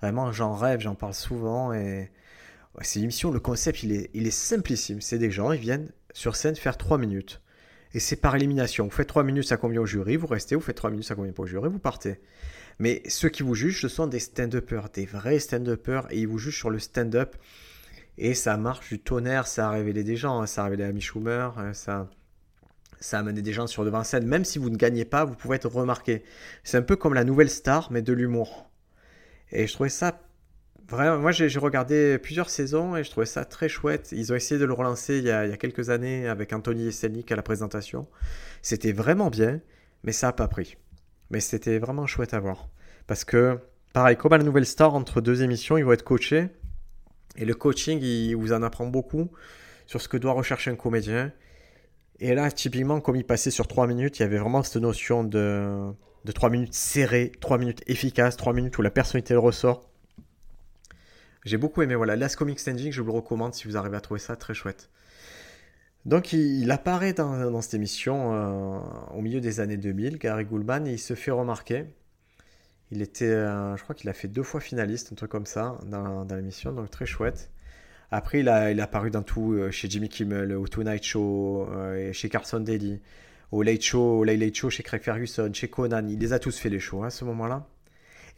Vraiment, 0.00 0.32
j'en 0.32 0.54
rêve, 0.54 0.80
j'en 0.80 0.94
parle 0.94 1.14
souvent. 1.14 1.74
Et 1.74 2.10
c'est 2.80 3.00
une 3.00 3.04
émission, 3.04 3.30
le 3.30 3.40
concept, 3.40 3.82
il 3.82 3.92
est, 3.92 4.10
il 4.14 4.26
est 4.26 4.30
simplissime. 4.30 5.02
C'est 5.02 5.18
des 5.18 5.30
gens, 5.30 5.52
ils 5.52 5.60
viennent 5.60 5.92
sur 6.14 6.36
scène 6.36 6.56
faire 6.56 6.78
3 6.78 6.96
minutes 6.98 7.40
et 7.94 8.00
c'est 8.00 8.16
par 8.16 8.36
élimination. 8.36 8.84
Vous 8.84 8.90
faites 8.90 9.08
3 9.08 9.24
minutes, 9.24 9.44
ça 9.44 9.56
convient 9.56 9.80
au 9.80 9.86
jury, 9.86 10.16
vous 10.16 10.26
restez, 10.26 10.54
vous 10.54 10.60
faites 10.60 10.76
3 10.76 10.90
minutes, 10.90 11.06
ça 11.06 11.14
convient 11.14 11.32
pas 11.32 11.42
au 11.42 11.46
jury, 11.46 11.68
vous 11.68 11.78
partez. 11.78 12.20
Mais 12.78 13.02
ceux 13.08 13.28
qui 13.28 13.42
vous 13.42 13.54
jugent, 13.54 13.80
ce 13.80 13.88
sont 13.88 14.06
des 14.06 14.20
stand-uppers, 14.20 14.88
des 14.90 15.06
vrais 15.06 15.38
stand-uppers, 15.38 16.06
et 16.10 16.18
ils 16.18 16.28
vous 16.28 16.38
jugent 16.38 16.58
sur 16.58 16.70
le 16.70 16.78
stand-up. 16.78 17.36
Et 18.22 18.34
ça 18.34 18.58
marche 18.58 18.90
du 18.90 18.98
tonnerre, 18.98 19.46
ça 19.46 19.68
a 19.68 19.70
révélé 19.70 20.04
des 20.04 20.14
gens, 20.14 20.42
hein. 20.42 20.46
ça 20.46 20.60
a 20.60 20.64
révélé 20.64 20.84
Amy 20.84 21.00
Schumer, 21.00 21.54
hein. 21.56 21.72
ça, 21.72 22.06
ça 23.00 23.16
a 23.16 23.20
amené 23.20 23.40
des 23.40 23.54
gens 23.54 23.66
sur 23.66 23.82
devant 23.82 24.04
scène. 24.04 24.26
Même 24.26 24.44
si 24.44 24.58
vous 24.58 24.68
ne 24.68 24.76
gagnez 24.76 25.06
pas, 25.06 25.24
vous 25.24 25.34
pouvez 25.34 25.56
être 25.56 25.70
remarqué. 25.70 26.22
C'est 26.62 26.76
un 26.76 26.82
peu 26.82 26.96
comme 26.96 27.14
la 27.14 27.24
nouvelle 27.24 27.48
star, 27.48 27.90
mais 27.90 28.02
de 28.02 28.12
l'humour. 28.12 28.70
Et 29.52 29.66
je 29.66 29.72
trouvais 29.72 29.88
ça 29.88 30.20
Vraiment, 30.90 31.18
moi 31.18 31.30
j'ai 31.30 31.46
regardé 31.56 32.18
plusieurs 32.18 32.50
saisons 32.50 32.96
et 32.96 33.04
je 33.04 33.10
trouvais 33.10 33.24
ça 33.24 33.44
très 33.44 33.68
chouette. 33.68 34.10
Ils 34.10 34.32
ont 34.32 34.34
essayé 34.34 34.60
de 34.60 34.64
le 34.64 34.72
relancer 34.72 35.18
il 35.18 35.24
y 35.24 35.30
a, 35.30 35.56
quelques 35.56 35.88
années 35.88 36.28
avec 36.28 36.52
Anthony 36.52 36.86
Jeselnik 36.86 37.30
à 37.30 37.36
la 37.36 37.42
présentation. 37.42 38.08
C'était 38.60 38.90
vraiment 38.90 39.30
bien, 39.30 39.60
mais 40.02 40.10
ça 40.10 40.26
n'a 40.26 40.32
pas 40.32 40.48
pris. 40.48 40.76
mais 41.30 41.38
c'était 41.38 41.78
vraiment 41.78 42.06
chouette 42.06 42.34
à 42.34 42.40
voir. 42.40 42.68
Parce 43.06 43.24
que, 43.24 43.60
pareil, 43.92 44.16
comme 44.16 44.32
à 44.32 44.38
la 44.38 44.44
Nouvelle 44.44 44.66
Star, 44.66 44.94
entre 44.94 45.20
deux 45.20 45.44
émissions, 45.44 45.78
ils 45.78 45.84
vont 45.84 45.92
être 45.92 46.02
coachés. 46.04 46.48
Et 47.36 47.44
le 47.44 47.54
coaching, 47.54 48.00
il 48.02 48.34
vous 48.34 48.52
en 48.52 48.62
apprend 48.62 48.86
beaucoup 48.86 49.30
sur 49.86 50.00
ce 50.00 50.08
que 50.08 50.16
doit 50.16 50.32
rechercher 50.32 50.70
un 50.70 50.76
comédien. 50.76 51.32
Et 52.18 52.34
là, 52.34 52.50
typiquement, 52.50 53.00
comme 53.00 53.16
il 53.16 53.24
passait 53.24 53.50
sur 53.50 53.66
3 53.66 53.86
minutes, 53.86 54.18
il 54.18 54.22
y 54.22 54.24
avait 54.24 54.38
vraiment 54.38 54.62
cette 54.62 54.82
notion 54.82 55.24
de, 55.24 55.90
de 56.24 56.32
3 56.32 56.50
minutes 56.50 56.74
serrées, 56.74 57.32
3 57.40 57.58
minutes 57.58 57.82
efficaces, 57.86 58.36
3 58.36 58.52
minutes 58.52 58.76
où 58.78 58.82
la 58.82 58.90
personnalité 58.90 59.34
ressort. 59.34 59.90
J'ai 61.44 61.56
beaucoup 61.56 61.82
aimé. 61.82 61.94
Voilà, 61.94 62.16
Last 62.16 62.36
Comic 62.36 62.60
Standing, 62.60 62.92
je 62.92 63.00
vous 63.00 63.08
le 63.08 63.14
recommande 63.14 63.54
si 63.54 63.66
vous 63.66 63.76
arrivez 63.76 63.96
à 63.96 64.00
trouver 64.00 64.20
ça 64.20 64.36
très 64.36 64.54
chouette. 64.54 64.90
Donc 66.06 66.32
il, 66.32 66.70
apparaît 66.70 67.12
dans, 67.12 67.60
cette 67.60 67.74
émission 67.74 68.32
euh, 68.32 68.78
au 69.14 69.20
milieu 69.20 69.40
des 69.40 69.60
années 69.60 69.76
2000, 69.76 70.18
Gary 70.18 70.44
Goulman, 70.44 70.86
et 70.86 70.92
il 70.92 70.98
se 70.98 71.14
fait 71.14 71.30
remarquer. 71.30 71.86
Il 72.90 73.02
était, 73.02 73.26
euh, 73.26 73.76
je 73.76 73.82
crois 73.82 73.94
qu'il 73.94 74.10
a 74.10 74.12
fait 74.12 74.28
deux 74.28 74.42
fois 74.42 74.60
finaliste, 74.60 75.12
un 75.12 75.14
truc 75.14 75.30
comme 75.30 75.46
ça, 75.46 75.78
dans, 75.86 76.24
l'émission, 76.34 76.72
donc 76.72 76.90
très 76.90 77.06
chouette. 77.06 77.50
Après, 78.10 78.40
il 78.40 78.48
a, 78.48 78.72
il 78.72 78.80
a 78.80 78.84
apparu 78.84 79.10
dans 79.10 79.22
tout, 79.22 79.52
euh, 79.52 79.70
chez 79.70 79.88
Jimmy 79.88 80.08
Kimmel, 80.08 80.52
au 80.52 80.66
Tonight 80.66 81.04
Show, 81.04 81.68
chez 82.12 82.28
Carson 82.28 82.60
Daly, 82.60 83.00
au 83.52 83.62
Late 83.62 83.82
Show, 83.82 84.24
Late 84.24 84.54
Show, 84.54 84.70
chez 84.70 84.82
Craig 84.82 85.02
Ferguson, 85.02 85.50
chez 85.52 85.68
Conan. 85.68 86.06
Il 86.08 86.18
les 86.18 86.32
a 86.32 86.38
tous 86.38 86.58
fait 86.58 86.68
les 86.70 86.80
shows 86.80 87.02
hein, 87.02 87.08
à 87.08 87.10
ce 87.10 87.24
moment-là. 87.24 87.66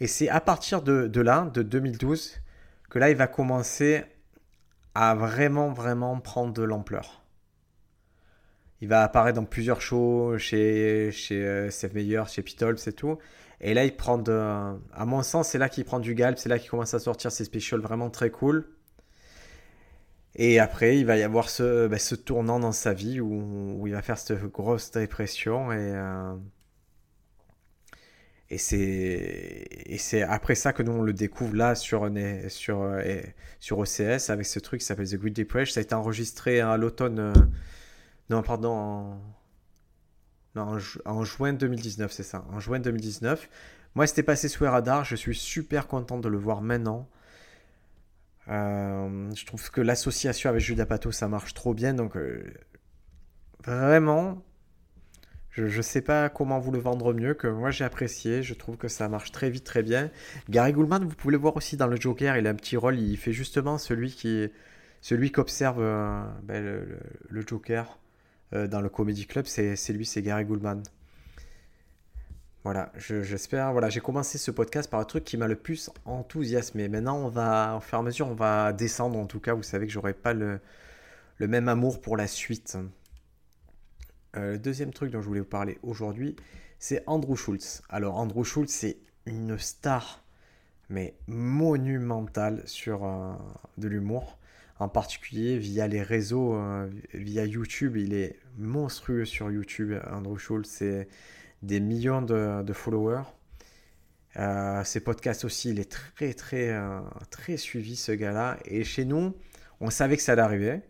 Et 0.00 0.06
c'est 0.06 0.28
à 0.28 0.40
partir 0.40 0.82
de, 0.82 1.20
là, 1.20 1.50
de 1.52 1.62
2012, 1.62 2.40
que 2.90 2.98
là, 2.98 3.10
il 3.10 3.16
va 3.16 3.26
commencer 3.26 4.02
à 4.94 5.14
vraiment, 5.14 5.72
vraiment 5.72 6.18
prendre 6.18 6.52
de 6.52 6.62
l'ampleur. 6.62 7.22
Il 8.80 8.88
va 8.88 9.04
apparaître 9.04 9.36
dans 9.36 9.44
plusieurs 9.44 9.80
shows 9.80 10.38
chez, 10.38 11.10
chez 11.12 11.36
euh, 11.36 11.70
Seth 11.70 11.94
Meyer, 11.94 12.24
chez 12.26 12.42
Pitolps 12.42 12.88
et 12.88 12.92
tout. 12.92 13.16
Et 13.62 13.74
là, 13.74 13.84
il 13.84 13.96
prend 13.96 14.22
à 14.22 15.06
mon 15.06 15.22
sens, 15.22 15.48
c'est 15.48 15.58
là 15.58 15.68
qu'il 15.68 15.84
prend 15.84 16.00
du 16.00 16.14
galp, 16.14 16.38
c'est 16.38 16.48
là 16.48 16.58
qu'il 16.58 16.70
commence 16.70 16.94
à 16.94 16.98
sortir 16.98 17.30
ses 17.30 17.44
specials 17.44 17.80
vraiment 17.80 18.10
très 18.10 18.30
cool. 18.30 18.68
Et 20.34 20.58
après, 20.58 20.98
il 20.98 21.06
va 21.06 21.16
y 21.16 21.22
avoir 21.22 21.48
ce, 21.50 21.94
ce 21.98 22.14
tournant 22.14 22.58
dans 22.58 22.72
sa 22.72 22.92
vie 22.94 23.20
où, 23.20 23.86
il 23.86 23.92
va 23.92 24.02
faire 24.02 24.18
cette 24.18 24.42
grosse 24.44 24.90
dépression 24.90 25.72
et, 25.72 25.76
euh, 25.78 26.34
et 28.50 28.58
c'est 28.58 30.22
après 30.22 30.54
ça 30.54 30.72
que 30.74 30.82
nous 30.82 30.92
on 30.92 31.02
le 31.02 31.14
découvre 31.14 31.54
là 31.54 31.74
sur 31.74 32.10
sur 32.48 32.82
euh, 32.82 33.20
sur 33.60 33.78
OCS 33.78 34.28
avec 34.28 34.44
ce 34.44 34.58
truc 34.58 34.80
qui 34.80 34.86
s'appelle 34.86 35.08
The 35.08 35.16
Great 35.16 35.34
Depression. 35.34 35.72
Ça 35.74 35.80
a 35.80 35.82
été 35.82 35.94
enregistré 35.94 36.60
à 36.60 36.76
l'automne 36.76 37.32
non, 38.32 38.42
pardon, 38.42 39.20
juin 41.24 41.52
2019, 41.52 42.12
c'est 42.12 42.22
ça. 42.22 42.44
En 42.50 42.60
juin 42.60 42.78
2019. 42.78 43.48
Moi, 43.94 44.06
c'était 44.06 44.22
passé 44.22 44.48
sous 44.48 44.64
les 44.64 44.70
radars. 44.70 45.04
Je 45.04 45.16
suis 45.16 45.34
super 45.34 45.86
content 45.86 46.18
de 46.18 46.28
le 46.28 46.38
voir 46.38 46.62
maintenant. 46.62 47.08
Euh, 48.48 49.30
je 49.34 49.46
trouve 49.46 49.70
que 49.70 49.80
l'association 49.80 50.50
avec 50.50 50.62
Judas 50.62 50.86
Pato, 50.86 51.12
ça 51.12 51.28
marche 51.28 51.54
trop 51.54 51.74
bien. 51.74 51.94
Donc, 51.94 52.16
euh, 52.16 52.42
vraiment, 53.64 54.42
je 55.50 55.64
ne 55.64 55.82
sais 55.82 56.00
pas 56.00 56.30
comment 56.30 56.58
vous 56.58 56.72
le 56.72 56.78
vendre 56.78 57.12
mieux 57.12 57.34
que 57.34 57.46
moi 57.46 57.70
j'ai 57.70 57.84
apprécié. 57.84 58.42
Je 58.42 58.54
trouve 58.54 58.78
que 58.78 58.88
ça 58.88 59.08
marche 59.08 59.32
très 59.32 59.50
vite, 59.50 59.64
très 59.64 59.82
bien. 59.82 60.10
Gary 60.48 60.72
Goulman, 60.72 61.04
vous 61.04 61.14
pouvez 61.14 61.32
le 61.32 61.38
voir 61.38 61.56
aussi 61.56 61.76
dans 61.76 61.86
le 61.86 61.96
Joker. 61.96 62.36
Il 62.38 62.46
a 62.46 62.50
un 62.50 62.54
petit 62.54 62.76
rôle. 62.76 62.98
Il 62.98 63.16
fait 63.18 63.32
justement 63.32 63.76
celui 63.76 64.12
qui, 64.12 64.48
celui 65.02 65.30
qu'observe 65.30 65.80
euh, 65.80 66.24
ben, 66.42 66.64
le, 67.28 67.46
Joker. 67.46 67.98
Euh, 68.54 68.66
dans 68.66 68.80
le 68.80 68.88
Comedy 68.88 69.26
Club, 69.26 69.46
c'est 69.46 69.92
lui, 69.92 70.04
c'est 70.04 70.22
Gary 70.22 70.44
Goulman. 70.44 70.82
Voilà, 72.64 72.92
j'espère. 72.96 73.72
voilà, 73.72 73.88
j'ai 73.88 74.00
commencé 74.00 74.38
ce 74.38 74.52
podcast 74.52 74.88
par 74.88 75.00
un 75.00 75.04
truc 75.04 75.24
qui 75.24 75.36
m'a 75.36 75.48
le 75.48 75.56
plus 75.56 75.90
enthousiasmé. 76.04 76.88
Maintenant, 76.88 77.16
on 77.16 77.28
va, 77.28 77.76
au 77.76 77.80
fur 77.80 77.98
et 77.98 78.00
à 78.00 78.04
mesure, 78.04 78.28
on 78.28 78.34
va 78.34 78.72
descendre. 78.72 79.18
En 79.18 79.26
tout 79.26 79.40
cas, 79.40 79.54
vous 79.54 79.64
savez 79.64 79.86
que 79.86 79.92
j'aurai 79.92 80.12
pas 80.12 80.32
le, 80.32 80.60
le, 81.38 81.48
même 81.48 81.68
amour 81.68 82.00
pour 82.00 82.16
la 82.16 82.28
suite. 82.28 82.78
Euh, 84.36 84.52
le 84.52 84.58
deuxième 84.58 84.92
truc 84.92 85.10
dont 85.10 85.20
je 85.20 85.26
voulais 85.26 85.40
vous 85.40 85.46
parler 85.46 85.78
aujourd'hui, 85.82 86.36
c'est 86.78 87.02
Andrew 87.08 87.34
Schultz. 87.34 87.82
Alors, 87.88 88.16
Andrew 88.16 88.44
Schultz, 88.44 88.72
c'est 88.72 88.96
une 89.26 89.58
star, 89.58 90.22
mais 90.88 91.14
monumentale 91.26 92.62
sur 92.66 93.04
euh, 93.04 93.32
de 93.78 93.88
l'humour 93.88 94.38
en 94.78 94.88
particulier 94.88 95.58
via 95.58 95.86
les 95.86 96.02
réseaux, 96.02 96.54
euh, 96.54 96.88
via 97.14 97.44
YouTube. 97.44 97.96
Il 97.96 98.14
est 98.14 98.36
monstrueux 98.58 99.24
sur 99.24 99.50
YouTube, 99.50 99.94
Andrew 100.10 100.36
Schultz. 100.38 100.68
C'est 100.68 101.08
des 101.62 101.80
millions 101.80 102.22
de, 102.22 102.72
followers. 102.72 103.22
Euh, 104.36 104.82
ses 104.84 105.00
podcasts 105.00 105.44
aussi, 105.44 105.70
il 105.70 105.78
est 105.78 105.90
très 105.90 106.32
très 106.32 106.70
euh, 106.70 107.00
très 107.30 107.56
suivi 107.56 107.96
ce 107.96 108.12
gars-là. 108.12 108.58
Et 108.64 108.82
chez 108.82 109.04
nous, 109.04 109.36
on 109.80 109.90
savait 109.90 110.16
que 110.16 110.22
ça 110.22 110.32
allait 110.32 110.42
arriver. 110.42 110.80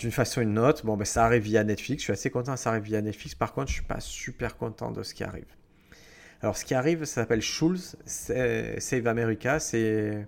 D'une 0.00 0.10
façon 0.10 0.40
ou 0.40 0.44
d'une 0.44 0.58
autre, 0.58 0.84
bon 0.84 0.96
ben 0.96 1.04
ça 1.04 1.24
arrive 1.24 1.42
via 1.42 1.62
Netflix. 1.62 2.02
Je 2.02 2.04
suis 2.06 2.12
assez 2.12 2.30
content 2.30 2.56
ça 2.56 2.70
arrive 2.70 2.82
via 2.82 3.00
Netflix. 3.00 3.36
Par 3.36 3.52
contre, 3.52 3.68
je 3.68 3.74
suis 3.74 3.84
pas 3.84 4.00
super 4.00 4.56
content 4.56 4.90
de 4.90 5.04
ce 5.04 5.14
qui 5.14 5.22
arrive. 5.22 5.46
Alors, 6.42 6.56
ce 6.56 6.64
qui 6.64 6.74
arrive, 6.74 7.04
ça 7.04 7.22
s'appelle 7.22 7.40
Schultz 7.40 7.96
Save 8.04 9.06
America. 9.06 9.60
C'est 9.60 10.26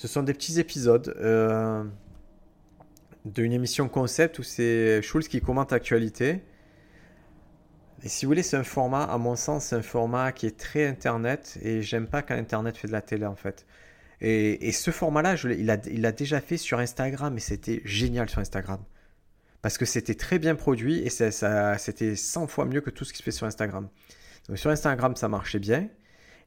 ce 0.00 0.08
sont 0.08 0.22
des 0.22 0.32
petits 0.32 0.58
épisodes 0.58 1.14
euh, 1.18 1.84
d'une 3.26 3.52
émission 3.52 3.86
concept 3.90 4.38
où 4.38 4.42
c'est 4.42 5.02
Schulz 5.02 5.28
qui 5.28 5.42
commente 5.42 5.72
l'actualité. 5.72 6.40
Et 8.02 8.08
si 8.08 8.24
vous 8.24 8.30
voulez, 8.30 8.42
c'est 8.42 8.56
un 8.56 8.64
format, 8.64 9.04
à 9.04 9.18
mon 9.18 9.36
sens, 9.36 9.66
c'est 9.66 9.76
un 9.76 9.82
format 9.82 10.32
qui 10.32 10.46
est 10.46 10.58
très 10.58 10.86
internet 10.86 11.58
et 11.60 11.82
j'aime 11.82 12.06
pas 12.06 12.22
quand 12.22 12.34
internet 12.34 12.78
fait 12.78 12.88
de 12.88 12.92
la 12.92 13.02
télé 13.02 13.26
en 13.26 13.36
fait. 13.36 13.66
Et, 14.22 14.72
ce 14.72 14.90
format-là, 14.90 15.34
il 15.44 15.66
l'a 15.66 16.12
déjà 16.12 16.40
fait 16.40 16.56
sur 16.56 16.78
Instagram 16.78 17.36
et 17.36 17.40
c'était 17.40 17.82
génial 17.84 18.30
sur 18.30 18.38
Instagram. 18.38 18.80
Parce 19.60 19.76
que 19.76 19.84
c'était 19.84 20.14
très 20.14 20.38
bien 20.38 20.54
produit 20.54 21.00
et 21.00 21.10
ça 21.10 21.76
c'était 21.76 22.16
100 22.16 22.46
fois 22.46 22.64
mieux 22.64 22.80
que 22.80 22.88
tout 22.88 23.04
ce 23.04 23.12
qui 23.12 23.18
se 23.18 23.22
fait 23.22 23.32
sur 23.32 23.46
Instagram. 23.46 23.90
Donc 24.48 24.56
sur 24.56 24.70
Instagram, 24.70 25.14
ça 25.14 25.28
marchait 25.28 25.58
bien. 25.58 25.88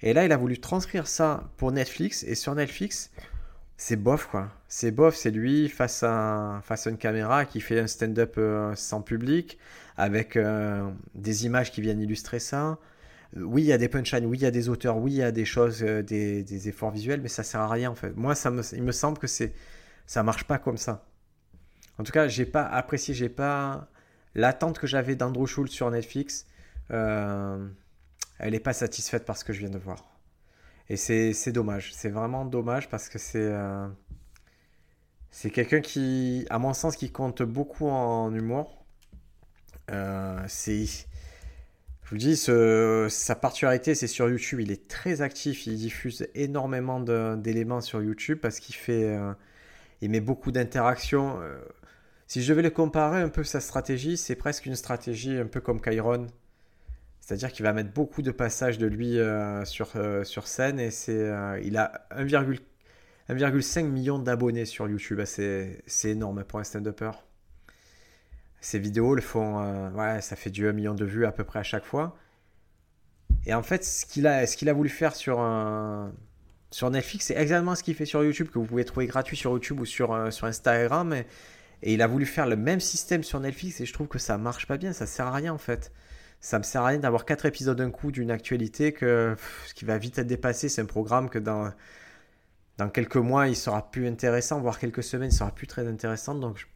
Et 0.02 0.14
là, 0.14 0.26
il 0.26 0.32
a 0.32 0.38
voulu 0.38 0.60
transcrire 0.60 1.06
ça 1.06 1.52
pour 1.58 1.72
Netflix. 1.72 2.24
Et 2.24 2.34
sur 2.34 2.56
Netflix, 2.56 3.12
c'est 3.86 3.98
bof 3.98 4.28
quoi. 4.28 4.50
C'est 4.70 4.92
bof, 4.92 5.14
c'est 5.14 5.30
lui 5.30 5.68
face 5.68 6.04
à, 6.04 6.62
face 6.64 6.88
à 6.88 6.90
une 6.90 6.98
caméra 6.98 7.44
qui 7.44 7.60
fait 7.60 7.82
un 7.82 7.88
stand-up 7.88 8.36
euh, 8.38 8.74
sans 8.76 9.02
public, 9.02 9.58
avec 9.98 10.38
euh, 10.38 10.90
des 11.16 11.46
images 11.46 11.70
qui 11.70 11.82
viennent 11.82 12.00
illustrer 12.00 12.40
ça. 12.40 12.78
Oui, 13.36 13.64
il 13.64 13.66
y 13.66 13.74
a 13.74 13.78
des 13.78 13.90
punchlines, 13.90 14.26
oui, 14.26 14.38
il 14.38 14.44
y 14.44 14.46
a 14.46 14.52
des 14.52 14.70
auteurs, 14.70 14.98
oui, 15.00 15.12
il 15.12 15.18
y 15.18 15.24
a 15.24 15.34
des 15.34 15.44
choses, 15.44 15.84
euh, 15.84 16.02
des, 16.02 16.70
efforts 16.70 16.92
visuels, 16.92 17.20
mais 17.20 17.28
ça 17.28 17.44
sert 17.44 17.60
à 17.60 17.68
rien 17.68 17.92
en 17.92 17.96
fait. 17.96 18.16
Moi, 18.16 18.36
ça 18.36 18.52
me, 18.52 18.62
il 18.74 18.84
me 18.84 18.94
semble 18.94 19.18
que 19.18 19.28
c'est, 19.28 19.54
ça 20.08 20.24
marche 20.24 20.46
pas 20.46 20.60
comme 20.60 20.78
ça. 20.78 21.06
En 21.98 22.06
tout 22.06 22.14
cas, 22.14 22.30
j'ai 22.30 22.46
pas 22.46 22.64
apprécié, 22.64 23.14
j'ai 23.14 23.28
pas 23.28 23.90
l'attente 24.34 24.80
que 24.80 24.88
j'avais 24.88 25.18
d'Andrew 25.18 25.46
Schultz 25.46 25.74
sur 25.74 25.92
Netflix. 25.92 26.46
elle 26.90 27.68
n'est 28.40 28.60
pas 28.62 28.74
satisfaite 28.74 29.26
par 29.26 29.36
ce 29.36 29.44
que 29.44 29.52
je 29.52 29.60
viens 29.60 29.70
de 29.70 29.78
voir. 29.78 30.13
Et 30.90 30.98
c'est 30.98 31.52
dommage. 31.52 31.94
C'est 31.94 32.10
vraiment 32.10 32.46
dommage 32.46 32.90
parce 32.90 33.10
que 33.10 33.18
c'est 33.18 33.40
euh, 33.40 33.88
c'est 35.32 35.50
quelqu'un 35.50 35.82
qui, 35.82 36.46
à 36.50 36.60
mon 36.60 36.74
sens, 36.74 36.96
qui 36.96 37.12
compte 37.12 37.42
beaucoup 37.42 37.88
en 37.88 38.34
humour. 38.34 38.86
Euh. 39.92 40.46
Je 40.68 42.10
vous 42.10 42.18
dis, 42.18 42.36
sa 42.36 43.36
particularité, 43.36 43.96
c'est 43.96 44.08
sur 44.08 44.30
YouTube. 44.30 44.60
Il 44.60 44.72
est 44.72 44.88
très 44.88 45.22
actif. 45.22 45.66
Il 45.68 45.78
diffuse 45.78 46.28
énormément 46.36 47.00
d'éléments 47.00 47.82
sur 47.82 48.02
YouTube 48.04 48.40
parce 48.42 48.60
qu'il 48.60 48.76
fait. 48.76 49.06
Euh, 49.06 49.34
il 50.02 50.10
met 50.10 50.20
beaucoup 50.20 50.52
d'interactions. 50.52 51.40
si 52.28 52.44
je 52.44 52.50
devais 52.50 52.62
le 52.62 52.70
comparer 52.70 53.22
un 53.22 53.30
peu 53.30 53.46
sa 53.46 53.62
stratégie, 53.62 54.18
c'est 54.18 54.36
presque 54.36 54.66
une 54.66 54.76
stratégie 54.76 55.38
un 55.38 55.48
peu 55.48 55.62
comme 55.62 55.80
Kyron 55.82 56.28
c'est-à-dire 57.26 57.54
qu'il 57.54 57.64
va 57.64 57.72
mettre 57.72 57.94
beaucoup 57.94 58.22
de 58.22 58.32
passages 58.32 58.78
de 58.78 58.86
lui 58.86 59.18
euh, 59.18 59.64
sur, 59.64 59.92
euh, 59.96 60.26
sur 60.26 60.46
scène 60.46 60.78
et 60.78 60.92
c'est, 60.92 61.18
euh, 61.18 61.58
il 61.64 61.78
a 61.78 62.06
1,5 62.12 63.86
million 63.86 64.20
d'abonnés 64.20 64.66
sur 64.66 64.90
YouTube. 64.90 65.22
Ah, 65.22 65.26
c'est, 65.26 65.84
énorme 66.04 66.44
pour 66.44 66.60
un 66.60 66.66
stand-upper. 66.66 67.12
Ses 68.60 68.78
vidéos 68.78 69.16
le 69.16 69.22
font, 69.22 69.92
ouais, 69.94 70.20
ça 70.20 70.36
fait 70.36 70.50
du 70.50 70.68
1 70.68 70.74
million 70.74 70.94
de 70.96 71.06
vues 71.06 71.26
à 71.26 71.32
peu 71.32 71.46
près 71.46 71.60
à 71.60 71.64
chaque 71.64 71.86
fois. 71.86 72.18
Et 73.46 73.54
en 73.54 73.64
fait, 73.64 73.86
ce 73.86 74.06
qu'il 74.06 74.28
a, 74.28 74.46
ce 74.46 74.58
qu'il 74.58 74.68
a 74.68 74.74
voulu 74.74 74.90
faire 74.90 75.16
sur, 75.16 75.38
sur 76.72 76.90
Netflix, 76.90 77.28
c'est 77.28 77.38
exactement 77.38 77.76
ce 77.76 77.84
qu'il 77.84 77.96
fait 77.96 78.06
sur 78.06 78.22
YouTube, 78.22 78.50
que 78.50 78.60
vous 78.60 78.66
pouvez 78.66 78.84
trouver 78.84 79.08
gratuit 79.08 79.38
sur 79.38 79.52
YouTube 79.52 79.80
ou 79.80 79.86
sur, 79.86 80.32
sur 80.34 80.46
Instagram. 80.46 81.14
Et, 81.14 81.26
et 81.84 81.94
il 81.94 82.02
a 82.02 82.08
voulu 82.08 82.26
faire 82.26 82.48
le 82.48 82.58
même 82.58 82.82
système 82.82 83.24
sur 83.24 83.40
Netflix 83.40 83.80
et 83.80 83.86
je 83.86 83.94
trouve 83.94 84.08
que 84.08 84.20
ça 84.20 84.38
marche 84.38 84.68
pas 84.68 84.78
bien, 84.78 84.92
ça 84.92 85.06
sert 85.06 85.28
à 85.28 85.32
rien 85.32 85.54
en 85.54 85.58
fait 85.58 85.92
ça 86.44 86.60
me 86.60 86.64
sert 86.64 86.82
à 86.82 86.88
rien 86.88 87.00
d'avoir 87.00 87.24
quatre 87.24 87.46
épisodes 87.46 87.78
d'un 87.78 87.90
coup 87.90 88.12
d'une 88.12 88.30
actualité 88.30 88.92
que 88.92 89.34
ce 89.66 89.74
qui 89.74 89.86
va 89.86 89.98
vite 89.98 90.20
être 90.20 90.28
dépassé. 90.28 90.68
C'est 90.68 90.82
un 90.82 90.86
programme 90.86 91.30
que 91.30 91.40
dans, 91.40 91.72
dans 92.78 92.90
quelques 92.90 93.16
mois, 93.16 93.48
il 93.48 93.56
sera 93.56 93.90
plus 93.90 94.10
intéressant, 94.10 94.60
voire 94.60 94.78
quelques 94.78 95.04
semaines, 95.04 95.30
il 95.32 95.34
sera 95.34 95.52
plus 95.52 95.68
très 95.68 95.88
intéressant. 95.88 96.36
Donc, 96.36 96.68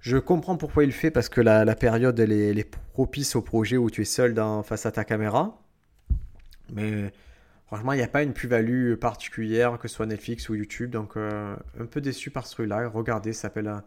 Je 0.00 0.18
comprends 0.18 0.58
pourquoi 0.58 0.84
il 0.84 0.88
le 0.88 0.92
fait 0.92 1.10
parce 1.10 1.30
que 1.30 1.40
la, 1.40 1.74
période 1.74 2.20
elle 2.20 2.30
est, 2.30 2.76
propice 2.92 3.36
au 3.36 3.40
projet 3.40 3.78
où 3.78 3.88
tu 3.88 4.02
es 4.02 4.04
seul 4.04 4.34
dans, 4.34 4.62
face 4.62 4.84
à 4.84 4.92
ta 4.92 5.04
caméra. 5.04 5.58
Mais 6.74 7.10
franchement, 7.68 7.94
il 7.94 7.96
n'y 7.96 8.04
a 8.04 8.08
pas 8.08 8.22
une 8.22 8.34
plus-value 8.34 8.96
particulière 8.96 9.78
que 9.78 9.88
ce 9.88 9.94
soit 9.94 10.06
Netflix 10.06 10.50
ou 10.50 10.56
YouTube. 10.56 10.90
Donc 10.90 11.16
euh, 11.16 11.56
un 11.80 11.86
peu 11.86 12.02
déçu 12.02 12.30
par 12.30 12.46
ce 12.46 12.52
truc-là. 12.52 12.86
Regardez, 12.90 13.32
ça 13.32 13.42
s'appelle 13.42 13.82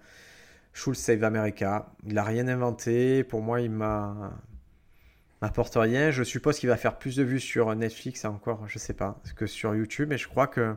Schulz 0.74 0.98
Save 0.98 1.24
America. 1.24 1.94
Il 2.04 2.16
n'a 2.16 2.24
rien 2.24 2.48
inventé. 2.48 3.24
Pour 3.24 3.44
moi, 3.44 3.62
il 3.62 3.70
m'a 3.70 4.34
m'apporte 5.46 5.76
rien. 5.76 6.10
Je 6.10 6.24
suppose 6.24 6.58
qu'il 6.58 6.70
va 6.70 6.78
faire 6.78 6.98
plus 6.98 7.16
de 7.18 7.24
vues 7.24 7.40
sur 7.40 7.74
Netflix 7.76 8.26
encore, 8.26 8.68
je 8.68 8.80
sais 8.80 8.94
pas, 8.96 9.22
que 9.36 9.46
sur 9.46 9.76
YouTube. 9.76 10.12
Et 10.12 10.18
je 10.18 10.28
crois 10.28 10.48
que 10.48 10.76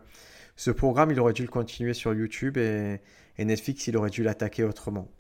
ce 0.57 0.71
programme, 0.71 1.11
il 1.11 1.19
aurait 1.21 1.33
dû 1.33 1.43
le 1.43 1.49
continuer 1.49 1.95
sur 1.95 2.13
YouTube 2.13 2.59
et, 2.59 3.01
Netflix, 3.39 3.87
il 3.87 3.97
aurait 3.97 4.11
dû 4.11 4.23
l'attaquer 4.23 4.65
autrement. 4.65 5.11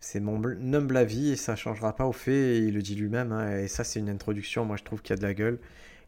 C'est 0.00 0.20
mon 0.20 0.42
humble 0.42 0.96
avis 0.96 1.32
et 1.32 1.36
ça 1.36 1.54
changera 1.56 1.94
pas 1.94 2.06
au 2.06 2.12
fait. 2.12 2.58
il 2.58 2.74
le 2.74 2.82
dit 2.82 2.94
lui-même. 2.94 3.32
Hein, 3.32 3.58
et 3.58 3.68
ça, 3.68 3.84
c'est 3.84 3.98
une 3.98 4.08
introduction. 4.08 4.64
Moi, 4.64 4.76
je 4.76 4.84
trouve 4.84 5.02
qu'il 5.02 5.10
y 5.10 5.14
a 5.14 5.16
de 5.18 5.26
la 5.26 5.34
gueule. 5.34 5.58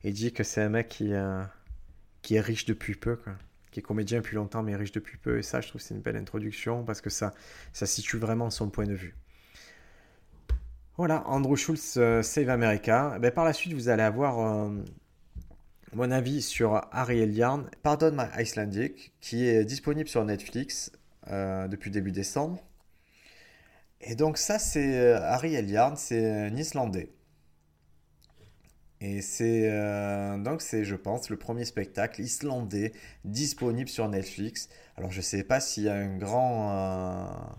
Il 0.04 0.14
dit 0.14 0.32
que 0.32 0.44
c'est 0.44 0.62
un 0.62 0.70
mec 0.70 0.88
qui, 0.88 1.12
euh, 1.12 1.42
est 2.30 2.40
riche 2.40 2.64
depuis 2.64 2.94
peu, 2.94 3.18
qui 3.72 3.80
est 3.80 3.82
comédien 3.82 4.20
depuis 4.20 4.36
longtemps, 4.36 4.62
mais 4.62 4.74
riche 4.74 4.92
depuis 4.92 5.18
peu. 5.18 5.38
Et 5.38 5.42
ça, 5.42 5.60
je 5.60 5.68
trouve 5.68 5.82
c'est 5.82 5.94
une 5.94 6.00
belle 6.00 6.16
introduction 6.16 6.84
parce 6.84 7.02
que 7.02 7.10
ça 7.10 7.32
situe 7.72 8.16
vraiment 8.16 8.48
son 8.48 8.70
point 8.70 8.86
de 8.86 8.94
vue. 8.94 9.16
Voilà, 11.00 11.26
Andrew 11.26 11.56
Schultz 11.56 11.94
euh, 11.96 12.20
Save 12.20 12.50
America. 12.50 13.14
Eh 13.16 13.20
ben, 13.20 13.30
par 13.30 13.46
la 13.46 13.54
suite, 13.54 13.72
vous 13.72 13.88
allez 13.88 14.02
avoir 14.02 14.38
euh, 14.38 14.84
mon 15.94 16.10
avis 16.10 16.42
sur 16.42 16.86
Ariel 16.92 17.32
Yarn, 17.32 17.70
Pardon 17.82 18.12
My 18.12 18.26
Icelandic, 18.38 19.14
qui 19.22 19.46
est 19.46 19.64
disponible 19.64 20.10
sur 20.10 20.22
Netflix 20.26 20.92
euh, 21.28 21.68
depuis 21.68 21.90
début 21.90 22.12
décembre. 22.12 22.62
Et 24.02 24.14
donc 24.14 24.36
ça, 24.36 24.58
c'est 24.58 25.14
Ariel 25.14 25.70
Yarn, 25.70 25.96
c'est 25.96 26.32
un 26.32 26.54
Islandais. 26.54 27.08
Et 29.00 29.22
c'est 29.22 29.70
donc 30.40 30.60
c'est, 30.60 30.84
je 30.84 30.96
pense, 30.96 31.30
le 31.30 31.38
premier 31.38 31.64
spectacle 31.64 32.20
islandais 32.20 32.92
disponible 33.24 33.88
sur 33.88 34.06
Netflix. 34.06 34.68
Alors 34.98 35.10
je 35.10 35.22
sais 35.22 35.44
pas 35.44 35.60
s'il 35.60 35.84
y 35.84 35.88
a 35.88 35.94
un 35.94 36.18
grand 36.18 37.56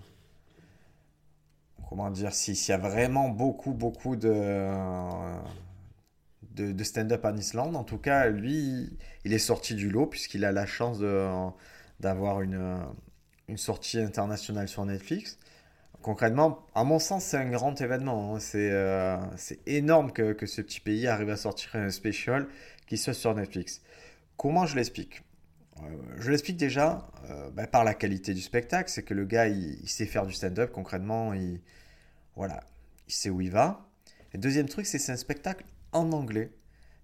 comment 1.91 2.09
dire, 2.09 2.33
s'il 2.33 2.55
y 2.55 2.71
a 2.71 2.77
vraiment 2.77 3.27
beaucoup, 3.27 3.73
beaucoup 3.73 4.15
de, 4.15 4.71
de, 6.55 6.83
stand-up 6.85 7.25
en 7.25 7.35
Islande, 7.35 7.75
en 7.75 7.83
tout 7.83 7.97
cas, 7.97 8.29
lui, 8.29 8.97
il 9.25 9.33
est 9.33 9.39
sorti 9.39 9.75
du 9.75 9.89
lot 9.89 10.07
puisqu'il 10.07 10.45
a 10.45 10.53
la 10.53 10.65
chance 10.65 10.99
d'avoir 11.99 12.41
une, 12.43 12.79
une 13.49 13.57
sortie 13.57 13.99
internationale 13.99 14.69
sur 14.69 14.85
Netflix. 14.85 15.37
Concrètement, 16.01 16.65
à 16.75 16.85
mon 16.85 16.97
sens, 16.97 17.25
c'est 17.25 17.35
un 17.35 17.49
grand 17.49 17.79
événement. 17.81 18.37
Hein. 18.37 18.39
Euh, 18.55 19.17
c'est 19.35 19.59
énorme 19.67 20.13
que, 20.13 20.31
que, 20.31 20.45
ce 20.45 20.61
petit 20.61 20.79
pays 20.79 21.07
arrive 21.07 21.29
à 21.29 21.35
sortir 21.35 21.75
un 21.75 21.89
special 21.89 22.47
qui 22.87 22.97
soit 22.97 23.13
sur 23.13 23.35
Netflix. 23.35 23.81
Comment 24.37 24.65
je 24.65 24.77
l'explique? 24.77 25.23
Euh, 25.83 25.89
je 26.19 26.31
l'explique 26.31 26.55
déjà 26.55 27.09
euh, 27.29 27.49
bah, 27.51 27.67
par 27.67 27.83
la 27.83 27.93
qualité 27.93 28.33
du 28.33 28.41
spectacle, 28.41 28.89
c'est 28.89 29.03
que 29.03 29.13
le 29.13 29.25
gars 29.25 29.47
il, 29.47 29.77
il 29.81 29.89
sait 29.89 30.05
faire 30.05 30.25
du 30.25 30.33
stand-up 30.33 30.71
concrètement, 30.71 31.33
il, 31.33 31.59
voilà, 32.35 32.61
il 33.07 33.13
sait 33.13 33.29
où 33.29 33.41
il 33.41 33.51
va. 33.51 33.87
Et 34.33 34.37
deuxième 34.37 34.69
truc, 34.69 34.85
c'est 34.85 34.99
c'est 34.99 35.11
un 35.11 35.17
spectacle 35.17 35.65
en 35.91 36.11
anglais. 36.11 36.51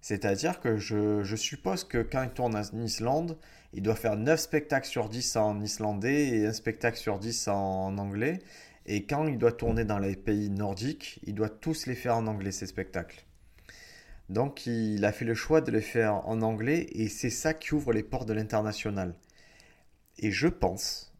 C'est-à-dire 0.00 0.60
que 0.60 0.76
je, 0.76 1.36
suppose 1.36 1.84
que 1.84 1.98
quand 1.98 2.22
il 2.22 2.30
tourne 2.30 2.56
en 2.56 2.82
Islande, 2.82 3.38
il 3.72 3.82
doit 3.82 3.96
faire 3.96 4.16
9 4.16 4.38
spectacles 4.38 4.86
sur 4.86 5.08
10 5.08 5.36
en 5.36 5.60
islandais 5.60 6.28
et 6.28 6.46
un 6.46 6.52
spectacle 6.52 6.96
sur 6.96 7.18
10 7.18 7.48
en 7.48 7.98
anglais. 7.98 8.38
Et 8.86 9.04
quand 9.04 9.26
il 9.26 9.36
doit 9.38 9.52
tourner 9.52 9.84
dans 9.84 9.98
les 9.98 10.16
pays 10.16 10.50
nordiques, 10.50 11.20
il 11.24 11.34
doit 11.34 11.50
tous 11.50 11.86
les 11.86 11.94
faire 11.94 12.16
en 12.16 12.26
anglais, 12.26 12.52
ces 12.52 12.66
spectacles. 12.66 13.26
Donc 14.28 14.66
il 14.66 15.04
a 15.04 15.12
fait 15.12 15.24
le 15.24 15.34
choix 15.34 15.60
de 15.60 15.70
les 15.70 15.80
faire 15.80 16.26
en 16.28 16.42
anglais 16.42 16.86
et 16.92 17.08
c'est 17.08 17.30
ça 17.30 17.54
qui 17.54 17.74
ouvre 17.74 17.92
les 17.92 18.02
portes 18.02 18.28
de 18.28 18.34
l'international. 18.34 19.14
Et 20.18 20.30
je 20.30 20.48
pense 20.48 21.14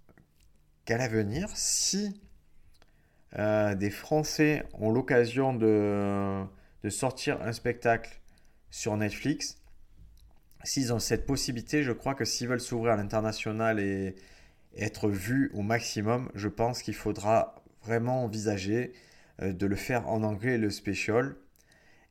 qu'à 0.84 0.98
l'avenir, 0.98 1.48
si 1.54 2.20
euh, 3.36 3.74
des 3.74 3.90
Français 3.90 4.64
ont 4.74 4.90
l'occasion 4.90 5.52
de, 5.52 6.44
sortir 6.88 7.42
un 7.42 7.52
spectacle 7.52 8.20
sur 8.70 8.96
Netflix, 8.96 9.58
s'ils 10.64 10.92
ont 10.92 10.98
cette 10.98 11.26
possibilité, 11.26 11.82
je 11.82 11.92
crois 11.92 12.14
que 12.14 12.24
s'ils 12.24 12.48
veulent 12.48 12.60
s'ouvrir 12.60 12.94
à 12.94 12.96
l'international 12.96 13.80
et, 13.80 14.16
être 14.76 15.08
vus 15.08 15.50
au 15.54 15.62
maximum, 15.62 16.30
je 16.34 16.46
pense 16.46 16.82
qu'il 16.82 16.94
faudra 16.94 17.56
vraiment 17.82 18.22
envisager 18.22 18.92
euh, 19.42 19.52
de 19.52 19.66
le 19.66 19.74
faire 19.74 20.08
en 20.08 20.22
anglais, 20.22 20.56
le 20.56 20.70
special. 20.70 21.34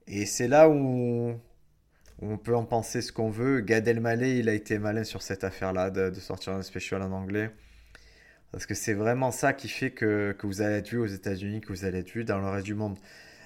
Et 0.07 0.25
c'est 0.25 0.49
là 0.49 0.67
où 0.67 1.39
on 2.19 2.37
peut 2.37 2.55
en 2.55 2.65
penser 2.65 3.01
ce 3.01 3.13
qu'on 3.13 3.29
veut. 3.29 3.61
Gad 3.61 3.87
Elmaleh, 3.87 4.39
il 4.39 4.49
a 4.49 4.53
été 4.53 4.79
malin 4.79 5.05
sur 5.05 5.21
cette 5.21 5.45
affaire-là 5.45 5.91
de, 5.91 6.09
de 6.09 6.19
sortir 6.19 6.53
un 6.53 6.61
special 6.61 7.01
en 7.01 7.11
anglais. 7.11 7.51
Parce 8.51 8.65
que 8.65 8.75
c'est 8.75 8.93
vraiment 8.93 9.31
ça 9.31 9.53
qui 9.53 9.67
fait 9.67 9.91
que, 9.91 10.35
vous 10.43 10.61
allez 10.61 10.75
être 10.75 10.89
vu 10.89 10.99
aux 10.99 11.05
États-Unis, 11.05 11.61
que 11.61 11.69
vous 11.69 11.85
allez 11.85 11.99
être 11.99 12.11
vu 12.11 12.23
dans 12.23 12.39
le 12.39 12.47
reste 12.47 12.65
du 12.65 12.75
monde. 12.75 12.97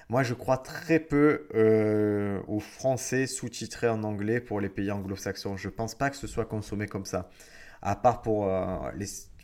Moi, 0.08 0.22
je 0.22 0.34
crois 0.34 0.58
très 0.58 1.00
peu 1.00 1.48
euh, 1.54 2.40
aux 2.46 2.60
Français 2.60 3.26
sous-titrés 3.26 3.88
en 3.88 4.04
anglais 4.04 4.40
pour 4.40 4.60
les 4.60 4.68
pays 4.68 4.90
anglo-saxons. 4.90 5.56
Je 5.56 5.68
ne 5.68 5.72
pense 5.72 5.94
pas 5.94 6.10
que 6.10 6.16
ce 6.16 6.26
soit 6.26 6.44
consommé 6.44 6.86
comme 6.86 7.06
ça. 7.06 7.30
À 7.82 7.96
part 7.96 8.22
pour 8.22 8.46
euh, 8.46 8.78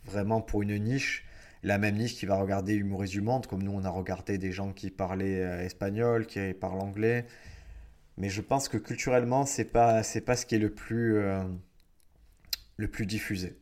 vraiment 0.05 0.41
pour 0.41 0.61
une 0.61 0.77
niche, 0.77 1.25
la 1.63 1.77
même 1.77 1.95
niche 1.95 2.15
qui 2.15 2.25
va 2.25 2.35
regarder 2.35 2.75
Humoristes 2.75 3.13
du 3.13 3.21
Monde, 3.21 3.47
comme 3.47 3.63
nous 3.63 3.71
on 3.71 3.83
a 3.83 3.89
regardé 3.89 4.37
des 4.37 4.51
gens 4.51 4.71
qui 4.71 4.91
parlaient 4.91 5.43
euh, 5.43 5.65
espagnol, 5.65 6.25
qui 6.25 6.53
parlent 6.53 6.81
anglais. 6.81 7.25
Mais 8.17 8.29
je 8.29 8.41
pense 8.41 8.69
que 8.69 8.77
culturellement, 8.77 9.45
c'est 9.45 9.65
pas 9.65 10.03
c'est 10.03 10.21
pas 10.21 10.35
ce 10.35 10.45
qui 10.45 10.55
est 10.55 10.59
le 10.59 10.71
plus 10.71 11.19
le 12.77 12.87
plus 12.87 13.05
diffusé. 13.05 13.57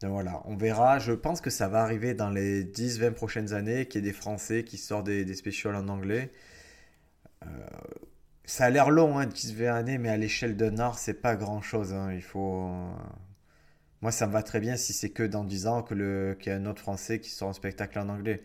Donc 0.00 0.12
voilà, 0.12 0.42
on 0.46 0.56
verra. 0.56 0.98
Je 0.98 1.12
pense 1.12 1.40
que 1.40 1.50
ça 1.50 1.68
va 1.68 1.82
arriver 1.82 2.14
dans 2.14 2.30
les 2.30 2.64
10-20 2.64 3.12
prochaines 3.12 3.52
années 3.52 3.86
qu'il 3.86 4.04
y 4.04 4.08
ait 4.08 4.10
des 4.10 4.16
Français 4.16 4.64
qui 4.64 4.78
sortent 4.78 5.06
des, 5.06 5.24
des 5.24 5.66
en 5.66 5.88
anglais. 5.88 6.32
Euh, 7.44 7.48
ça 8.44 8.64
a 8.64 8.70
l'air 8.70 8.90
long, 8.90 9.18
hein, 9.18 9.26
10-20 9.26 9.72
années, 9.72 9.98
mais 9.98 10.08
à 10.08 10.16
l'échelle 10.16 10.56
d'un 10.56 10.78
art, 10.78 10.98
c'est 10.98 11.14
pas 11.14 11.36
grand 11.36 11.62
chose. 11.62 11.92
Hein. 11.92 12.12
Il 12.12 12.22
faut. 12.22 12.68
Euh, 12.68 12.92
moi, 14.00 14.12
ça 14.12 14.26
me 14.26 14.32
va 14.32 14.42
très 14.42 14.60
bien 14.60 14.76
si 14.76 14.92
c'est 14.92 15.10
que 15.10 15.22
dans 15.22 15.44
10 15.44 15.66
ans 15.66 15.82
qu'il 15.82 15.98
y 16.46 16.50
a 16.50 16.56
un 16.56 16.66
autre 16.66 16.80
Français 16.80 17.20
qui 17.20 17.30
sort 17.30 17.50
un 17.50 17.52
spectacle 17.52 17.98
en 17.98 18.08
anglais. 18.08 18.42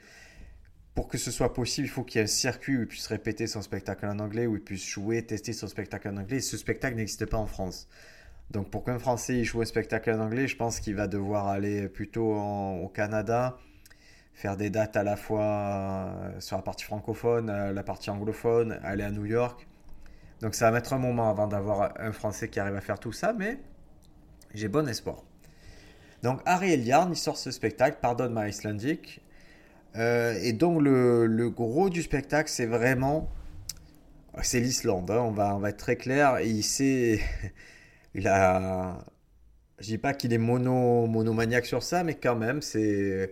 Pour 0.94 1.08
que 1.08 1.18
ce 1.18 1.32
soit 1.32 1.54
possible, 1.54 1.88
il 1.88 1.90
faut 1.90 2.04
qu'il 2.04 2.20
y 2.20 2.22
ait 2.22 2.26
un 2.26 2.28
circuit 2.28 2.78
où 2.78 2.82
il 2.82 2.88
puisse 2.88 3.08
répéter 3.08 3.48
son 3.48 3.62
spectacle 3.62 4.06
en 4.06 4.20
anglais, 4.20 4.48
où 4.48 4.56
il 4.56 4.62
puisse 4.62 4.86
jouer, 4.86 5.26
tester 5.26 5.54
son 5.54 5.68
spectacle 5.68 6.08
en 6.10 6.18
anglais. 6.18 6.40
ce 6.42 6.58
spectacle 6.58 6.96
n'existe 6.98 7.26
pas 7.26 7.38
en 7.38 7.48
France. 7.48 7.88
Donc 8.52 8.70
pour 8.70 8.84
qu'un 8.84 9.00
Français 9.00 9.44
joue 9.44 9.62
un 9.62 9.66
spectacle 9.66 10.12
en 10.12 10.20
anglais, 10.20 10.48
je 10.48 10.56
pense 10.56 10.80
qu'il 10.80 10.96
va 10.96 11.08
devoir 11.08 11.48
aller 11.48 11.90
plutôt 11.90 12.34
au 12.34 12.88
Canada, 12.90 13.58
faire 14.34 14.58
des 14.58 14.70
dates 14.70 14.96
à 14.96 15.04
la 15.04 15.16
fois 15.16 15.44
euh, 15.44 16.40
sur 16.40 16.56
la 16.56 16.62
partie 16.62 16.86
francophone, 16.86 17.50
euh, 17.50 17.74
la 17.74 17.84
partie 17.84 18.10
anglophone, 18.10 18.80
aller 18.84 19.04
à 19.04 19.12
New 19.12 19.26
York. 19.26 19.68
Donc 20.42 20.56
ça 20.56 20.66
va 20.66 20.72
mettre 20.72 20.94
un 20.94 21.00
moment 21.00 21.30
avant 21.30 21.48
d'avoir 21.48 21.94
un 22.00 22.12
Français 22.12 22.50
qui 22.50 22.60
arrive 22.60 22.76
à 22.76 22.82
faire 22.82 23.00
tout 23.00 23.14
ça, 23.14 23.34
mais 23.34 23.58
j'ai 24.54 24.68
bon 24.68 24.88
espoir. 24.88 25.24
Donc 26.22 26.42
Harry 26.46 26.78
Yarn, 26.78 27.12
il 27.12 27.16
sort 27.16 27.38
ce 27.38 27.52
spectacle, 27.52 27.98
Pardon 28.02 28.30
My 28.30 28.50
Icelandic. 28.50 29.22
Euh, 29.96 30.38
et 30.42 30.54
donc 30.54 30.82
le, 30.82 31.50
gros 31.50 31.90
du 31.90 32.02
spectacle, 32.02 32.50
c'est 32.50 32.66
vraiment... 32.66 33.30
C'est 34.42 34.60
l'Islande, 34.60 35.10
hein, 35.12 35.20
on, 35.20 35.32
va, 35.32 35.56
on 35.56 35.60
va 35.60 35.70
être 35.70 35.78
très 35.78 35.96
clair. 35.96 36.40
il 36.42 36.64
sait... 36.64 37.20
il 38.16 38.28
a. 38.28 39.06
Je 39.80 39.88
dis 39.88 39.98
pas 39.98 40.14
qu'il 40.14 40.32
est 40.34 40.38
mono, 40.38 41.06
monomaniaque 41.06 41.66
sur 41.66 41.84
ça, 41.84 42.04
mais 42.04 42.16
quand 42.16 42.36
même, 42.36 42.62
c'est 42.62 43.32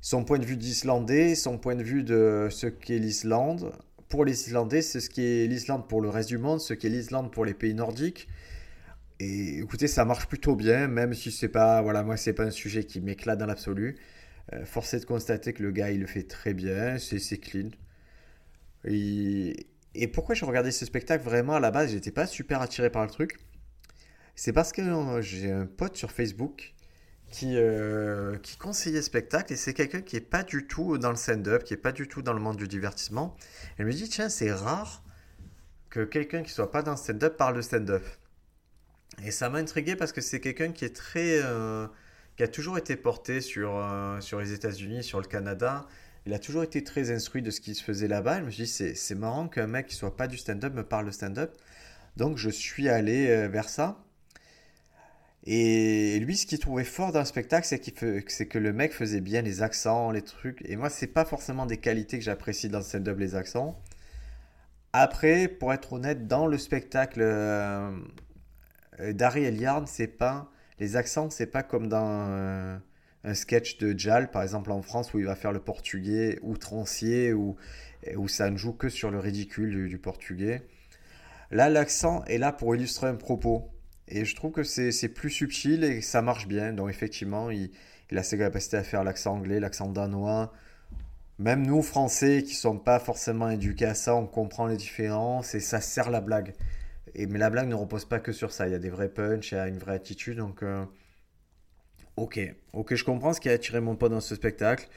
son 0.00 0.24
point 0.24 0.38
de 0.38 0.46
vue 0.46 0.56
d'Islandais, 0.56 1.34
son 1.34 1.58
point 1.58 1.74
de 1.74 1.82
vue 1.82 2.04
de 2.04 2.48
ce 2.50 2.68
qu'est 2.68 2.98
l'Islande. 2.98 3.72
Pour 4.08 4.24
les 4.24 4.46
Islandais, 4.46 4.82
c'est 4.82 5.00
ce 5.00 5.10
qui 5.10 5.22
est 5.24 5.46
l'Islande 5.48 5.88
pour 5.88 6.00
le 6.00 6.08
reste 6.10 6.28
du 6.28 6.38
monde, 6.38 6.60
ce 6.60 6.74
qu'est 6.74 6.88
l'Islande 6.88 7.32
pour 7.32 7.44
les 7.44 7.54
pays 7.54 7.74
nordiques. 7.74 8.28
Et 9.18 9.58
écoutez, 9.58 9.88
ça 9.88 10.04
marche 10.04 10.26
plutôt 10.26 10.56
bien, 10.56 10.88
même 10.88 11.14
si 11.14 11.32
c'est 11.32 11.48
pas, 11.48 11.82
voilà, 11.82 12.02
moi 12.02 12.16
c'est 12.16 12.32
pas 12.34 12.44
un 12.44 12.50
sujet 12.50 12.84
qui 12.84 13.00
m'éclate 13.00 13.38
dans 13.38 13.46
l'absolu. 13.46 13.96
Euh, 14.52 14.64
force 14.66 14.94
est 14.94 15.00
de 15.00 15.06
constater 15.06 15.52
que 15.52 15.62
le 15.62 15.70
gars 15.72 15.90
il 15.90 16.00
le 16.00 16.06
fait 16.06 16.24
très 16.24 16.54
bien, 16.54 16.98
c'est 16.98 17.38
clean. 17.38 17.70
Et, 18.84 19.66
et 19.94 20.08
pourquoi 20.08 20.34
je 20.34 20.44
regardais 20.44 20.70
ce 20.70 20.84
spectacle 20.84 21.24
vraiment 21.24 21.54
à 21.54 21.60
la 21.60 21.70
base, 21.70 21.92
j'étais 21.92 22.10
pas 22.10 22.26
super 22.26 22.60
attiré 22.60 22.90
par 22.90 23.02
le 23.02 23.10
truc. 23.10 23.38
C'est 24.36 24.52
parce 24.52 24.72
que 24.72 24.82
euh, 24.82 25.22
j'ai 25.22 25.50
un 25.50 25.66
pote 25.66 25.96
sur 25.96 26.10
Facebook 26.10 26.74
qui, 27.30 27.56
euh, 27.56 28.36
qui 28.38 28.56
conseillait 28.56 29.02
spectacle 29.02 29.52
et 29.52 29.56
c'est 29.56 29.74
quelqu'un 29.74 30.00
qui 30.00 30.16
est 30.16 30.20
pas 30.20 30.42
du 30.42 30.66
tout 30.66 30.98
dans 30.98 31.10
le 31.10 31.16
stand-up, 31.16 31.64
qui 31.64 31.74
est 31.74 31.78
pas 31.78 31.92
du 31.92 32.08
tout 32.08 32.22
dans 32.22 32.32
le 32.32 32.40
monde 32.40 32.56
du 32.56 32.68
divertissement. 32.68 33.36
Elle 33.78 33.86
me 33.86 33.92
dit 33.92 34.08
tiens 34.08 34.28
c'est 34.28 34.52
rare 34.52 35.02
que 35.90 36.04
quelqu'un 36.04 36.42
qui 36.42 36.50
soit 36.50 36.70
pas 36.72 36.82
dans 36.82 36.92
le 36.92 36.96
stand-up 36.96 37.36
parle 37.36 37.56
de 37.56 37.62
stand-up. 37.62 38.04
Et 39.24 39.30
ça 39.30 39.48
m'a 39.48 39.58
intrigué 39.58 39.94
parce 39.94 40.12
que 40.12 40.20
c'est 40.20 40.40
quelqu'un 40.40 40.72
qui 40.72 40.84
est 40.84 40.94
très 40.94 41.40
euh, 41.42 41.86
qui 42.36 42.42
a 42.42 42.48
toujours 42.48 42.76
été 42.78 42.96
porté 42.96 43.40
sur, 43.40 43.80
sur 44.20 44.40
les 44.40 44.52
États-Unis, 44.52 45.04
sur 45.04 45.20
le 45.20 45.26
Canada. 45.26 45.86
Il 46.26 46.34
a 46.34 46.40
toujours 46.40 46.64
été 46.64 46.82
très 46.82 47.12
instruit 47.12 47.42
de 47.42 47.50
ce 47.50 47.60
qui 47.60 47.76
se 47.76 47.84
faisait 47.84 48.08
là-bas. 48.08 48.40
Je 48.40 48.44
me 48.46 48.50
suis 48.50 48.64
dit, 48.64 48.96
c'est 48.96 49.14
marrant 49.14 49.46
qu'un 49.46 49.68
mec 49.68 49.86
qui 49.86 49.94
soit 49.94 50.16
pas 50.16 50.26
du 50.26 50.36
stand-up 50.36 50.74
me 50.74 50.82
parle 50.82 51.06
de 51.06 51.12
stand-up. 51.12 51.56
Donc 52.16 52.36
je 52.36 52.50
suis 52.50 52.88
allé 52.88 53.46
vers 53.46 53.68
ça. 53.68 54.04
Et 55.46 56.18
lui, 56.20 56.36
ce 56.36 56.46
qu'il 56.46 56.58
trouvait 56.58 56.84
fort 56.84 57.12
dans 57.12 57.18
le 57.18 57.26
spectacle, 57.26 57.66
c'est 57.66 58.46
que 58.46 58.58
le 58.58 58.72
mec 58.72 58.92
faisait 58.92 59.20
bien 59.20 59.42
les 59.42 59.62
accents, 59.62 60.10
les 60.10 60.22
trucs. 60.22 60.62
Et 60.64 60.76
moi, 60.76 60.88
c'est 60.88 61.06
pas 61.06 61.26
forcément 61.26 61.66
des 61.66 61.76
qualités 61.76 62.18
que 62.18 62.24
j'apprécie 62.24 62.70
dans 62.70 62.78
le 62.78 62.84
stand-up, 62.84 63.18
les 63.18 63.34
accents. 63.34 63.78
Après, 64.94 65.48
pour 65.48 65.74
être 65.74 65.92
honnête, 65.92 66.26
dans 66.28 66.46
le 66.46 66.56
spectacle 66.56 67.20
euh, 67.20 67.90
d'Harry 69.10 69.44
Eliard, 69.44 69.86
c'est 69.86 70.06
pas 70.06 70.50
les 70.78 70.96
accents, 70.96 71.28
c'est 71.28 71.46
pas 71.46 71.62
comme 71.62 71.88
dans 71.88 72.28
euh, 72.30 72.78
un 73.24 73.34
sketch 73.34 73.76
de 73.78 73.98
Jal, 73.98 74.30
par 74.30 74.42
exemple 74.42 74.72
en 74.72 74.80
France, 74.80 75.12
où 75.12 75.18
il 75.18 75.26
va 75.26 75.36
faire 75.36 75.52
le 75.52 75.60
portugais 75.60 76.38
outrancier, 76.42 77.34
ou 77.34 77.56
où 78.16 78.28
ça 78.28 78.50
ne 78.50 78.56
joue 78.56 78.72
que 78.72 78.88
sur 78.88 79.10
le 79.10 79.18
ridicule 79.18 79.88
du 79.88 79.98
portugais. 79.98 80.62
Là, 81.50 81.68
l'accent 81.70 82.24
est 82.24 82.38
là 82.38 82.52
pour 82.52 82.74
illustrer 82.74 83.08
un 83.08 83.14
propos. 83.14 83.73
Et 84.08 84.24
je 84.24 84.34
trouve 84.36 84.52
que 84.52 84.62
c'est 84.62 85.08
plus 85.08 85.30
subtil 85.30 85.84
et 85.84 86.00
ça 86.02 86.22
marche 86.22 86.46
bien. 86.46 86.72
Donc 86.72 86.90
effectivement, 86.90 87.50
il, 87.50 87.70
a 88.14 88.22
ses 88.22 88.38
capacités 88.38 88.76
à 88.76 88.82
faire 88.82 89.04
l'accent 89.04 89.34
anglais, 89.34 89.60
l'accent 89.60 89.88
danois. 89.88 90.52
Même 91.38 91.66
nous, 91.66 91.82
Français, 91.82 92.42
qui 92.42 92.52
ne 92.52 92.56
sommes 92.56 92.82
pas 92.82 93.00
forcément 93.00 93.50
éduqués 93.50 93.86
à 93.86 93.94
ça, 93.94 94.14
on 94.14 94.26
comprend 94.26 94.66
les 94.66 94.76
différences 94.76 95.54
et 95.54 95.60
ça 95.60 95.80
sert 95.80 96.10
la 96.10 96.20
blague. 96.20 96.54
Et, 97.14 97.26
mais 97.26 97.38
la 97.38 97.50
blague 97.50 97.68
ne 97.68 97.74
repose 97.74 98.04
pas 98.04 98.20
que 98.20 98.32
sur 98.32 98.52
ça. 98.52 98.68
Il 98.68 98.72
y 98.72 98.74
a 98.74 98.78
des 98.78 98.90
vrais 98.90 99.08
punchs, 99.08 99.52
il 99.52 99.54
y 99.56 99.58
a 99.58 99.68
une 99.68 99.78
vraie 99.78 99.94
attitude. 99.94 100.38
Donc, 100.38 100.62
euh, 100.62 100.84
ok. 102.16 102.40
Ok, 102.72 102.94
je 102.94 103.04
comprends 103.04 103.32
ce 103.32 103.40
qui 103.40 103.48
a 103.48 103.52
attiré 103.52 103.80
mon 103.80 103.96
pote 103.96 104.12
dans 104.12 104.20
ce 104.20 104.34
spectacle. 104.34 104.88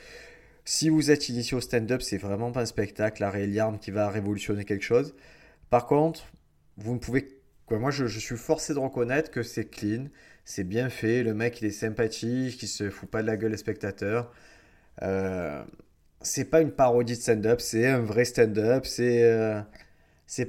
Si 0.66 0.90
vous 0.90 1.12
êtes 1.12 1.30
initié 1.30 1.56
au 1.56 1.62
stand-up, 1.62 2.02
c'est 2.02 2.18
vraiment 2.18 2.52
pas 2.52 2.62
un 2.62 2.66
spectacle, 2.66 3.22
la 3.22 3.30
réelle 3.30 3.64
qui 3.82 3.90
va 3.90 4.10
révolutionner 4.10 4.66
quelque 4.66 4.84
chose. 4.84 5.16
Par 5.70 5.88
contre, 5.88 6.26
vous 6.78 6.94
ne 6.94 7.00
pouvez 7.00 7.37
moi, 7.76 7.92
je, 7.92 8.06
suis 8.06 8.38
forcé 8.38 8.74
de 8.74 8.80
reconnaître 8.80 9.32
que 9.32 9.44
c'est 9.44 9.66
clean, 9.66 10.06
c'est 10.46 10.64
bien 10.64 10.90
fait, 10.90 11.24
le 11.24 11.34
mec, 11.34 11.62
il 11.62 11.68
est 11.68 11.72
sympathique, 11.72 12.62
il 12.64 12.68
se 12.68 12.90
fout 12.90 13.10
pas 13.10 13.22
de 13.22 13.28
la 13.28 13.38
gueule 13.38 13.52
des 13.52 13.58
spectateurs. 13.58 14.32
Euh, 15.04 15.64
c'est 16.22 16.46
pas 16.46 16.62
une 16.62 16.72
parodie 16.72 17.16
de 17.18 17.22
stand-up, 17.22 17.60
c'est 17.62 17.88
un 17.88 18.00
vrai 18.00 18.26
stand-up, 18.26 18.86
c'est... 18.86 19.24
Euh, 19.24 19.62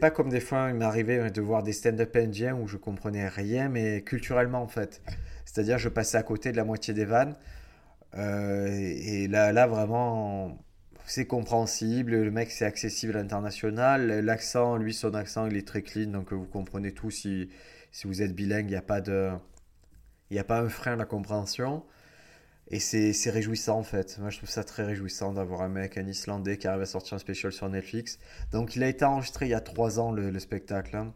pas 0.01 0.11
comme 0.11 0.29
des 0.29 0.41
fois, 0.41 0.69
il 0.71 0.77
m'arrivait 0.77 1.31
de 1.31 1.41
voir 1.41 1.63
des 1.63 1.73
stand-up 1.73 2.17
indiens 2.17 2.55
où 2.57 2.67
je 2.67 2.77
comprenais 2.77 3.29
rien, 3.29 3.69
mais 3.69 4.03
culturellement 4.03 4.63
en 4.63 4.69
fait. 4.69 5.03
C'est-à-dire, 5.45 5.79
je 5.79 5.89
passais 5.89 6.19
à 6.19 6.23
côté 6.23 6.53
de 6.53 6.57
la 6.57 6.65
moitié 6.65 6.95
des 6.95 7.05
vannes. 7.05 7.37
Euh, 8.17 8.69
et 8.69 9.29
là, 9.29 9.53
là, 9.53 9.67
vraiment, 9.67 10.59
c'est 11.11 11.27
compréhensible, 11.27 12.13
le 12.13 12.31
mec 12.31 12.51
c'est 12.51 12.65
accessible 12.65 13.17
à 13.17 13.23
l'international, 13.23 14.21
l'accent, 14.21 14.77
lui 14.77 14.95
son 14.95 15.15
accent 15.15 15.47
il 15.47 15.57
est 15.57 15.67
très 15.67 15.83
clean, 15.83 16.11
donc 16.11 16.33
vous 16.33 16.45
comprenez 16.47 16.93
tout 16.93 17.11
si, 17.11 17.49
si 17.93 18.07
vous 18.07 18.23
êtes 18.23 18.35
bilingue, 18.35 18.67
il 18.67 18.71
n'y 18.71 18.77
a 18.77 18.83
pas 18.83 19.01
de... 19.01 19.31
Il 20.31 20.35
n'y 20.35 20.41
a 20.41 20.45
pas 20.45 20.61
un 20.61 20.69
frein 20.69 20.93
à 20.93 20.97
la 20.97 21.07
compréhension. 21.07 21.85
Et 22.71 22.81
c'est 22.81 23.31
réjouissant 23.31 23.79
en 23.79 23.83
fait. 23.83 24.19
Moi 24.19 24.31
je 24.31 24.39
trouve 24.39 24.51
ça 24.51 24.63
très 24.63 24.85
réjouissant 24.85 25.33
d'avoir 25.33 25.63
un 25.63 25.69
mec, 25.69 25.97
un 25.97 26.07
Islandais 26.07 26.59
qui 26.59 26.67
arrive 26.69 26.83
à 26.83 26.87
sortir 26.87 27.15
un 27.15 27.19
spécial 27.19 27.51
sur 27.53 27.69
Netflix. 27.69 28.19
Donc 28.53 28.77
il 28.77 28.83
a 28.83 28.89
été 28.89 29.05
enregistré 29.07 29.47
il 29.47 29.51
y 29.51 29.55
a 29.55 29.61
trois 29.61 29.99
ans 29.99 30.13
le, 30.13 30.39
spectacle. 30.39 30.97
Hein. 30.97 31.15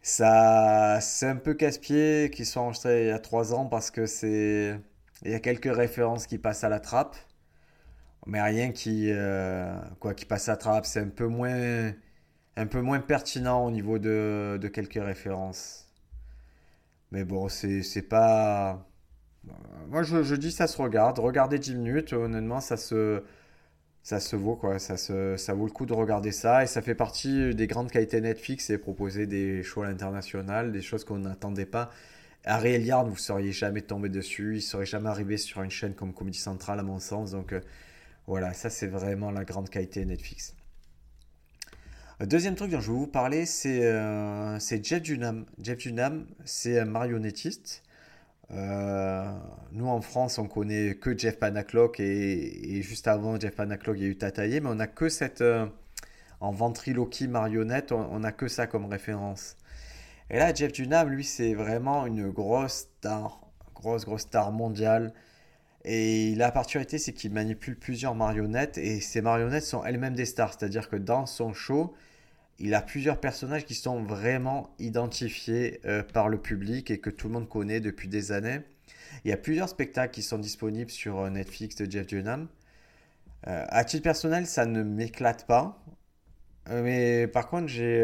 Ça, 0.00 0.98
c'est 1.02 1.26
un 1.26 1.36
peu 1.36 1.54
casse-pied 1.54 2.30
qu'il 2.32 2.46
soit 2.46 2.62
enregistré 2.62 3.04
il 3.04 3.08
y 3.08 3.10
a 3.10 3.18
trois 3.18 3.52
ans 3.54 3.66
parce 3.66 3.90
que 3.90 4.06
c'est, 4.06 4.78
il 5.24 5.30
y 5.30 5.34
a 5.34 5.40
quelques 5.40 5.74
références 5.74 6.26
qui 6.26 6.38
passent 6.38 6.64
à 6.64 6.68
la 6.70 6.80
trappe 6.80 7.16
mais 8.26 8.40
rien 8.42 8.72
qui, 8.72 9.10
euh, 9.10 9.74
quoi, 10.00 10.14
qui 10.14 10.24
passe 10.24 10.48
à 10.48 10.56
trappe. 10.56 10.86
C'est 10.86 11.00
un 11.00 11.08
peu 11.08 11.26
moins, 11.26 11.92
un 12.56 12.66
peu 12.66 12.80
moins 12.80 13.00
pertinent 13.00 13.64
au 13.66 13.70
niveau 13.70 13.98
de, 13.98 14.58
de 14.60 14.68
quelques 14.68 15.02
références. 15.02 15.88
Mais 17.10 17.24
bon, 17.24 17.48
c'est, 17.48 17.82
c'est 17.82 18.02
pas. 18.02 18.86
Moi, 19.88 20.02
je, 20.02 20.22
je, 20.22 20.34
dis 20.36 20.52
ça 20.52 20.66
se 20.66 20.80
regarde. 20.80 21.18
Regardez 21.18 21.58
10 21.58 21.74
minutes, 21.74 22.12
honnêtement, 22.12 22.60
ça 22.60 22.76
se, 22.76 23.22
ça 24.02 24.20
se 24.20 24.36
vaut, 24.36 24.56
quoi. 24.56 24.78
Ça, 24.78 24.96
se, 24.96 25.36
ça 25.36 25.54
vaut 25.54 25.66
le 25.66 25.72
coup 25.72 25.86
de 25.86 25.94
regarder 25.94 26.32
ça. 26.32 26.64
Et 26.64 26.66
ça 26.66 26.82
fait 26.82 26.94
partie 26.94 27.54
des 27.54 27.66
grandes 27.66 27.90
qualités 27.90 28.20
Netflix 28.20 28.70
et 28.70 28.78
proposer 28.78 29.26
des 29.26 29.62
shows 29.62 29.82
à 29.82 29.88
l'international, 29.88 30.72
des 30.72 30.82
choses 30.82 31.04
qu'on 31.04 31.18
n'attendait 31.20 31.66
pas. 31.66 31.90
À 32.44 32.66
Yard, 32.68 33.08
vous 33.08 33.16
seriez 33.16 33.52
jamais 33.52 33.82
tombé 33.82 34.08
dessus. 34.08 34.56
Il 34.56 34.62
serait 34.62 34.86
jamais 34.86 35.08
arrivé 35.10 35.36
sur 35.38 35.62
une 35.62 35.70
chaîne 35.70 35.94
comme 35.94 36.12
Comedy 36.14 36.38
Central, 36.38 36.78
à 36.80 36.82
mon 36.82 37.00
sens. 37.00 37.32
Donc. 37.32 37.52
Euh, 37.52 37.60
voilà, 38.26 38.52
ça 38.54 38.70
c'est 38.70 38.86
vraiment 38.86 39.30
la 39.30 39.44
grande 39.44 39.68
qualité 39.68 40.04
Netflix. 40.04 40.54
Deuxième 42.20 42.54
truc 42.54 42.70
dont 42.70 42.80
je 42.80 42.92
vais 42.92 42.98
vous 42.98 43.06
parler, 43.08 43.46
c'est 43.46 43.84
euh, 43.84 44.58
Jeff 44.60 45.02
Dunham. 45.02 45.44
Jeff 45.60 45.78
Dunham, 45.78 46.26
c'est 46.44 46.78
un 46.78 46.84
marionnettiste. 46.84 47.82
Euh, 48.52 49.32
nous 49.72 49.88
en 49.88 50.00
France, 50.02 50.38
on 50.38 50.46
connaît 50.46 50.94
que 50.94 51.18
Jeff 51.18 51.38
Panaclock 51.38 51.98
et, 51.98 52.82
juste 52.82 53.08
avant 53.08 53.40
Jeff 53.40 53.56
Panaclock, 53.56 53.96
il 53.98 54.02
y 54.02 54.06
a 54.06 54.08
eu 54.08 54.16
Tataillé, 54.16 54.60
mais 54.60 54.68
on 54.68 54.76
n'a 54.76 54.86
que 54.86 55.08
cette. 55.08 55.40
Euh, 55.40 55.66
en 56.40 56.50
ventriloquie 56.50 57.28
marionnette, 57.28 57.92
on 57.92 58.18
n'a 58.18 58.32
que 58.32 58.48
ça 58.48 58.66
comme 58.66 58.86
référence. 58.86 59.56
Et 60.28 60.38
là, 60.38 60.52
Jeff 60.52 60.72
Dunham, 60.72 61.08
lui, 61.08 61.24
c'est 61.24 61.54
vraiment 61.54 62.04
une 62.04 62.30
grosse 62.30 62.88
star, 62.98 63.40
grosse, 63.74 64.04
grosse 64.04 64.22
star 64.22 64.50
mondiale. 64.50 65.12
Et 65.84 66.34
la 66.36 66.52
particularité, 66.52 66.98
c'est 66.98 67.12
qu'il 67.12 67.32
manipule 67.32 67.76
plusieurs 67.76 68.14
marionnettes 68.14 68.78
et 68.78 69.00
ces 69.00 69.20
marionnettes 69.20 69.64
sont 69.64 69.84
elles-mêmes 69.84 70.14
des 70.14 70.26
stars. 70.26 70.54
C'est-à-dire 70.56 70.88
que 70.88 70.96
dans 70.96 71.26
son 71.26 71.52
show, 71.52 71.94
il 72.58 72.74
a 72.74 72.82
plusieurs 72.82 73.18
personnages 73.18 73.64
qui 73.64 73.74
sont 73.74 74.02
vraiment 74.02 74.70
identifiés 74.78 75.80
euh, 75.84 76.04
par 76.04 76.28
le 76.28 76.38
public 76.38 76.90
et 76.90 76.98
que 76.98 77.10
tout 77.10 77.26
le 77.26 77.34
monde 77.34 77.48
connaît 77.48 77.80
depuis 77.80 78.08
des 78.08 78.30
années. 78.30 78.60
Il 79.24 79.30
y 79.30 79.34
a 79.34 79.36
plusieurs 79.36 79.68
spectacles 79.68 80.14
qui 80.14 80.22
sont 80.22 80.38
disponibles 80.38 80.90
sur 80.90 81.18
euh, 81.18 81.30
Netflix 81.30 81.74
de 81.76 81.90
Jeff 81.90 82.06
Dunham. 82.06 82.46
Euh, 83.48 83.64
à 83.68 83.84
titre 83.84 84.04
personnel, 84.04 84.46
ça 84.46 84.66
ne 84.66 84.84
m'éclate 84.84 85.46
pas. 85.46 85.82
mais 86.70 87.26
par 87.26 87.48
contre, 87.48 87.66
j'ai 87.66 88.00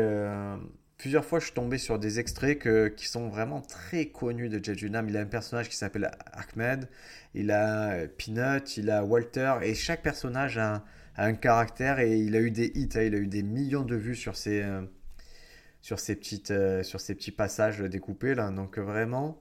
plusieurs 0.98 1.24
fois, 1.24 1.38
je 1.38 1.46
suis 1.46 1.54
tombé 1.54 1.78
sur 1.78 1.98
des 1.98 2.18
extraits 2.18 2.94
qui 2.96 3.06
sont 3.06 3.28
vraiment 3.28 3.60
très 3.60 4.06
connus 4.06 4.48
de 4.48 4.62
Jeff 4.62 4.76
Dunham. 4.76 5.08
Il 5.08 5.16
a 5.16 5.20
un 5.20 5.26
personnage 5.26 5.68
qui 5.68 5.76
s'appelle 5.76 6.10
Ahmed, 6.32 6.88
il 7.34 7.50
a 7.52 7.92
euh, 7.92 8.08
Peanut, 8.08 8.76
il 8.76 8.90
a 8.90 9.04
Walter, 9.04 9.54
et 9.62 9.74
chaque 9.74 10.02
personnage 10.02 10.58
a, 10.58 10.84
un 11.20 11.34
caractère 11.34 11.98
et 11.98 12.16
il 12.16 12.36
a 12.36 12.40
eu 12.40 12.52
des 12.52 12.70
hits, 12.76 12.90
hein. 12.94 13.02
il 13.02 13.14
a 13.14 13.18
eu 13.18 13.26
des 13.26 13.42
millions 13.42 13.82
de 13.82 13.96
vues 13.96 14.14
sur 14.14 14.36
ces, 14.36 14.62
euh, 14.62 14.82
sur 15.80 15.96
petites, 15.96 16.52
euh, 16.52 16.84
sur 16.84 17.00
petits 17.00 17.32
passages 17.32 17.80
découpés. 17.80 18.34
Là. 18.34 18.50
Donc 18.50 18.78
vraiment, 18.78 19.40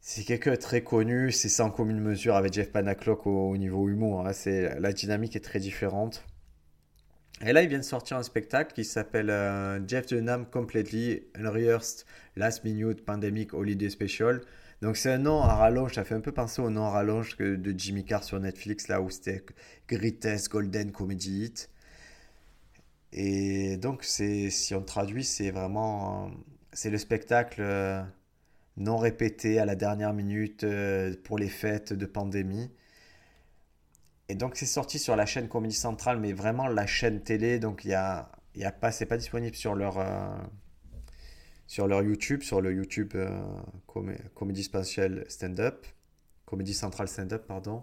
c'est 0.00 0.24
quelqu'un 0.24 0.56
très 0.56 0.82
connu, 0.82 1.32
c'est 1.32 1.50
sans 1.50 1.70
commune 1.70 2.00
mesure 2.00 2.36
avec 2.36 2.54
Jeff 2.54 2.72
Panaclock 2.72 3.26
au, 3.26 3.56
niveau 3.58 3.88
humour. 3.88 4.26
Hein. 4.26 4.32
La 4.78 4.92
dynamique 4.92 5.36
est 5.36 5.44
très 5.44 5.60
différente. 5.60 6.24
Et 7.40 7.52
là, 7.52 7.62
il 7.62 7.68
vient 7.68 7.78
de 7.78 7.84
sortir 7.84 8.18
un 8.18 8.22
spectacle 8.22 8.72
qui 8.74 8.84
s'appelle 8.84 9.30
euh, 9.30 9.80
Jeff 9.86 10.06
Dunham 10.06 10.46
Completely 10.46 11.22
Unrehearsed 11.34 12.04
Last 12.36 12.62
Minute 12.64 13.04
Pandemic 13.04 13.52
Holiday 13.54 13.90
Special. 13.90 14.42
Donc 14.80 14.96
c'est 14.96 15.12
un 15.12 15.18
nom 15.18 15.42
à 15.42 15.54
rallonge, 15.54 15.94
ça 15.94 16.02
fait 16.04 16.16
un 16.16 16.20
peu 16.20 16.32
penser 16.32 16.60
au 16.60 16.68
nom 16.68 16.84
à 16.84 16.90
rallonge 16.90 17.36
de 17.36 17.74
Jimmy 17.76 18.04
Carr 18.04 18.24
sur 18.24 18.40
Netflix, 18.40 18.88
là 18.88 19.00
où 19.00 19.10
c'était 19.10 19.44
Greatest 19.88 20.50
Golden 20.50 20.90
Comedy 20.90 21.44
Hit. 21.44 21.70
Et 23.12 23.76
donc 23.76 24.02
si 24.04 24.74
on 24.74 24.82
traduit, 24.82 25.24
c'est 25.24 25.50
vraiment 25.52 26.32
c'est 26.72 26.90
le 26.90 26.98
spectacle 26.98 27.60
euh, 27.60 28.02
non 28.76 28.96
répété 28.96 29.58
à 29.58 29.66
la 29.66 29.74
dernière 29.76 30.14
minute 30.14 30.64
euh, 30.64 31.14
pour 31.24 31.38
les 31.38 31.48
fêtes 31.48 31.92
de 31.92 32.06
pandémie. 32.06 32.70
Et 34.32 34.34
donc 34.34 34.56
c'est 34.56 34.64
sorti 34.64 34.98
sur 34.98 35.14
la 35.14 35.26
chaîne 35.26 35.46
Comédie 35.46 35.74
Centrale, 35.74 36.18
mais 36.18 36.32
vraiment 36.32 36.66
la 36.66 36.86
chaîne 36.86 37.20
télé. 37.20 37.58
Donc 37.58 37.84
il 37.84 37.90
y 37.90 37.94
a, 37.94 38.32
y 38.54 38.64
a 38.64 38.72
pas, 38.72 38.90
c'est 38.90 39.04
pas 39.04 39.18
disponible 39.18 39.54
sur 39.54 39.74
leur 39.74 39.98
euh, 39.98 40.34
sur 41.66 41.86
leur 41.86 42.02
YouTube, 42.02 42.42
sur 42.42 42.62
le 42.62 42.72
YouTube 42.72 43.12
euh, 43.14 43.42
Comédie 44.34 44.62
Spatiale 44.62 45.26
Stand 45.28 45.60
Up, 45.60 45.86
Comédie 46.46 46.72
Centrale 46.72 47.08
Stand 47.08 47.34
Up, 47.34 47.44
pardon. 47.46 47.82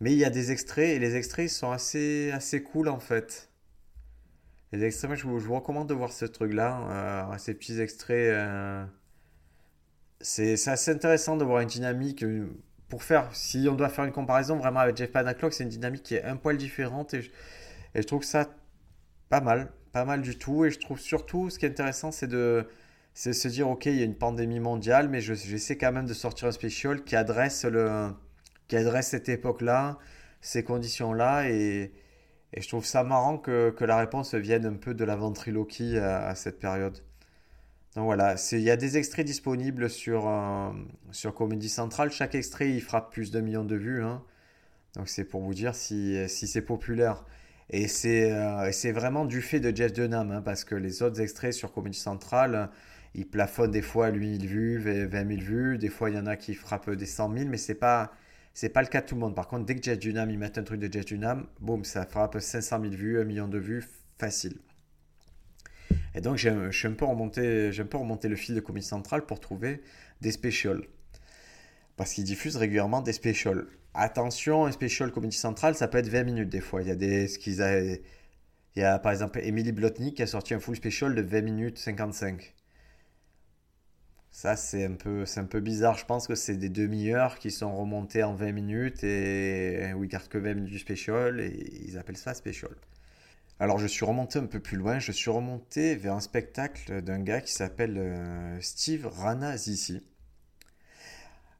Mais 0.00 0.12
il 0.12 0.18
y 0.18 0.26
a 0.26 0.30
des 0.30 0.52
extraits 0.52 0.90
et 0.90 0.98
les 0.98 1.16
extraits 1.16 1.48
sont 1.48 1.70
assez 1.70 2.30
assez 2.32 2.62
cool 2.62 2.90
en 2.90 3.00
fait. 3.00 3.48
Les 4.72 4.84
extraits, 4.84 5.14
je 5.14 5.26
vous, 5.26 5.38
je 5.38 5.46
vous 5.46 5.54
recommande 5.54 5.88
de 5.88 5.94
voir 5.94 6.12
ce 6.12 6.26
truc-là, 6.26 7.30
euh, 7.32 7.38
ces 7.38 7.54
petits 7.54 7.80
extraits. 7.80 8.36
c'est 10.20 10.68
assez 10.68 10.90
intéressant 10.90 11.38
de 11.38 11.44
voir 11.46 11.62
une 11.62 11.68
dynamique 11.68 12.22
pour 12.92 13.04
faire, 13.04 13.30
si 13.32 13.66
on 13.70 13.74
doit 13.74 13.88
faire 13.88 14.04
une 14.04 14.12
comparaison 14.12 14.58
vraiment 14.58 14.80
avec 14.80 14.98
Jeff 14.98 15.10
Panaclock, 15.10 15.54
c'est 15.54 15.62
une 15.62 15.70
dynamique 15.70 16.02
qui 16.02 16.16
est 16.16 16.24
un 16.24 16.36
poil 16.36 16.58
différente 16.58 17.14
et 17.14 17.22
je, 17.22 17.30
je 17.94 18.02
trouve 18.02 18.22
ça 18.22 18.50
pas 19.30 19.40
mal, 19.40 19.72
pas 19.92 20.04
mal 20.04 20.20
du 20.20 20.36
tout. 20.36 20.66
Et 20.66 20.70
je 20.70 20.78
trouve 20.78 21.00
surtout, 21.00 21.48
ce 21.48 21.58
qui 21.58 21.64
est 21.64 21.70
intéressant, 21.70 22.12
c'est 22.12 22.26
de, 22.26 22.66
se 23.14 23.48
dire, 23.48 23.70
ok, 23.70 23.86
il 23.86 23.96
y 23.96 24.02
a 24.02 24.04
une 24.04 24.18
pandémie 24.18 24.60
mondiale, 24.60 25.08
mais 25.08 25.22
j'essaie 25.22 25.78
quand 25.78 25.90
même 25.90 26.04
de 26.04 26.12
sortir 26.12 26.48
un 26.48 26.52
special 26.52 27.02
qui 27.02 27.16
adresse, 27.16 27.64
le, 27.64 28.10
qui 28.68 28.76
adresse 28.76 29.08
cette 29.08 29.30
époque-là, 29.30 29.98
ces 30.42 30.62
conditions-là, 30.62 31.48
et, 31.48 31.94
je 32.54 32.68
trouve 32.68 32.84
ça 32.84 33.04
marrant 33.04 33.38
que, 33.38 33.74
la 33.80 33.96
réponse 33.96 34.34
vienne 34.34 34.66
un 34.66 34.74
peu 34.74 34.92
de 34.92 35.04
la 35.06 35.16
ventriloquie 35.16 35.96
à 35.96 36.34
cette 36.34 36.58
période. 36.58 36.98
Donc 37.94 38.04
voilà, 38.04 38.36
il 38.52 38.60
y 38.60 38.70
a 38.70 38.76
des 38.76 38.96
extraits 38.96 39.26
disponibles 39.26 39.90
sur, 39.90 40.26
euh, 40.26 40.70
sur 41.10 41.34
Comedy 41.34 41.68
Central. 41.68 42.10
Chaque 42.10 42.34
extrait, 42.34 42.70
il 42.70 42.80
frappe 42.80 43.12
plus 43.12 43.30
d'un 43.30 43.42
million 43.42 43.64
de 43.64 43.76
vues. 43.76 44.02
Hein. 44.02 44.22
Donc 44.96 45.08
c'est 45.08 45.24
pour 45.24 45.42
vous 45.42 45.54
dire 45.54 45.74
si, 45.74 46.16
si 46.28 46.46
c'est 46.46 46.62
populaire. 46.62 47.24
Et 47.70 47.88
c'est 47.88 48.32
euh, 48.32 48.92
vraiment 48.92 49.24
du 49.24 49.40
fait 49.42 49.60
de 49.60 49.74
Jeff 49.74 49.92
Dunham, 49.92 50.30
hein, 50.30 50.42
parce 50.42 50.64
que 50.64 50.74
les 50.74 51.02
autres 51.02 51.20
extraits 51.20 51.54
sur 51.54 51.72
Comedy 51.72 51.98
Central, 51.98 52.70
ils 53.14 53.28
plafonnent 53.28 53.70
des 53.70 53.82
fois 53.82 54.08
8000 54.08 54.46
vues, 54.46 54.78
20 54.78 55.10
000 55.10 55.40
vues. 55.40 55.78
Des 55.78 55.88
fois, 55.88 56.10
il 56.10 56.16
y 56.16 56.18
en 56.18 56.26
a 56.26 56.36
qui 56.36 56.54
frappent 56.54 56.90
des 56.90 57.06
100 57.06 57.34
000, 57.36 57.48
mais 57.48 57.56
c'est 57.58 57.74
pas 57.74 58.12
pas 58.74 58.82
le 58.82 58.88
cas 58.88 59.02
tout 59.02 59.14
le 59.14 59.20
monde. 59.20 59.34
Par 59.34 59.48
contre, 59.48 59.64
dès 59.64 59.74
que 59.76 59.82
Jeff 59.82 59.98
Dunham, 59.98 60.30
ils 60.30 60.38
mettent 60.38 60.58
un 60.58 60.62
truc 60.64 60.80
de 60.80 60.92
Jeff 60.92 61.06
Dunham, 61.06 61.46
boum, 61.60 61.84
ça 61.84 62.04
frappe 62.06 62.38
500 62.38 62.80
000 62.82 62.92
vues, 62.94 63.20
1 63.20 63.24
million 63.24 63.48
de 63.48 63.58
vues, 63.58 63.84
facile. 64.18 64.58
Et 66.14 66.20
donc, 66.20 66.38
suis 66.38 66.88
un 66.88 66.92
peu 66.92 67.04
remonté, 67.04 67.70
le 67.70 68.36
fil 68.36 68.54
de 68.54 68.60
Comedy 68.60 68.86
Central 68.86 69.26
pour 69.26 69.40
trouver 69.40 69.82
des 70.20 70.32
specials. 70.32 70.82
Parce 71.96 72.14
qu'ils 72.14 72.24
diffusent 72.24 72.56
régulièrement 72.56 73.02
des 73.02 73.12
specials. 73.12 73.66
Attention, 73.94 74.66
un 74.66 74.72
special 74.72 75.12
Comedy 75.12 75.36
Central, 75.36 75.74
ça 75.74 75.88
peut 75.88 75.98
être 75.98 76.08
20 76.08 76.24
minutes 76.24 76.48
des 76.48 76.60
fois. 76.60 76.82
Il 76.82 76.88
y 76.88 76.90
a 76.90 76.96
des. 76.96 77.28
Il 78.74 78.80
y 78.80 78.84
a 78.84 78.98
par 78.98 79.12
exemple 79.12 79.38
Emily 79.42 79.70
Blotny 79.72 80.14
qui 80.14 80.22
a 80.22 80.26
sorti 80.26 80.54
un 80.54 80.60
full 80.60 80.76
special 80.76 81.14
de 81.14 81.20
20 81.22 81.42
minutes 81.42 81.78
55. 81.78 82.54
Ça, 84.30 84.56
c'est 84.56 84.86
un, 84.86 84.94
peu, 84.94 85.24
un 85.36 85.44
peu 85.44 85.60
bizarre. 85.60 85.98
Je 85.98 86.06
pense 86.06 86.26
que 86.26 86.34
c'est 86.34 86.56
des 86.56 86.70
demi-heures 86.70 87.38
qui 87.38 87.50
sont 87.50 87.76
remontées 87.76 88.22
en 88.22 88.34
20 88.34 88.52
minutes 88.52 89.04
et 89.04 89.92
où 89.94 90.04
ils 90.04 90.08
gardent 90.08 90.28
que 90.28 90.38
20 90.38 90.54
minutes 90.54 90.72
du 90.72 90.78
special 90.78 91.38
et 91.40 91.82
ils 91.86 91.98
appellent 91.98 92.16
ça 92.16 92.32
special. 92.32 92.70
Alors 93.62 93.78
je 93.78 93.86
suis 93.86 94.04
remonté 94.04 94.40
un 94.40 94.46
peu 94.46 94.58
plus 94.58 94.76
loin, 94.76 94.98
je 94.98 95.12
suis 95.12 95.30
remonté 95.30 95.94
vers 95.94 96.14
un 96.14 96.20
spectacle 96.20 97.00
d'un 97.00 97.20
gars 97.20 97.40
qui 97.40 97.52
s'appelle 97.52 97.96
euh, 97.96 98.60
Steve 98.60 99.06
Ranazizi. 99.06 100.02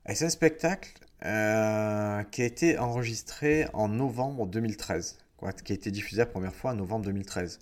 Et 0.09 0.17
c'est 0.17 0.25
un 0.25 0.29
spectacle 0.29 0.95
euh, 1.25 2.25
qui 2.25 2.43
a 2.43 2.45
été 2.45 2.77
enregistré 2.77 3.69
en 3.73 3.87
novembre 3.87 4.49
2013, 4.49 5.19
quoi, 5.37 5.53
qui 5.53 5.71
a 5.71 5.77
été 5.77 5.93
diffusé 5.93 6.17
la 6.17 6.27
première 6.27 6.53
fois 6.53 6.73
en 6.73 6.75
novembre 6.75 7.05
2013. 7.05 7.61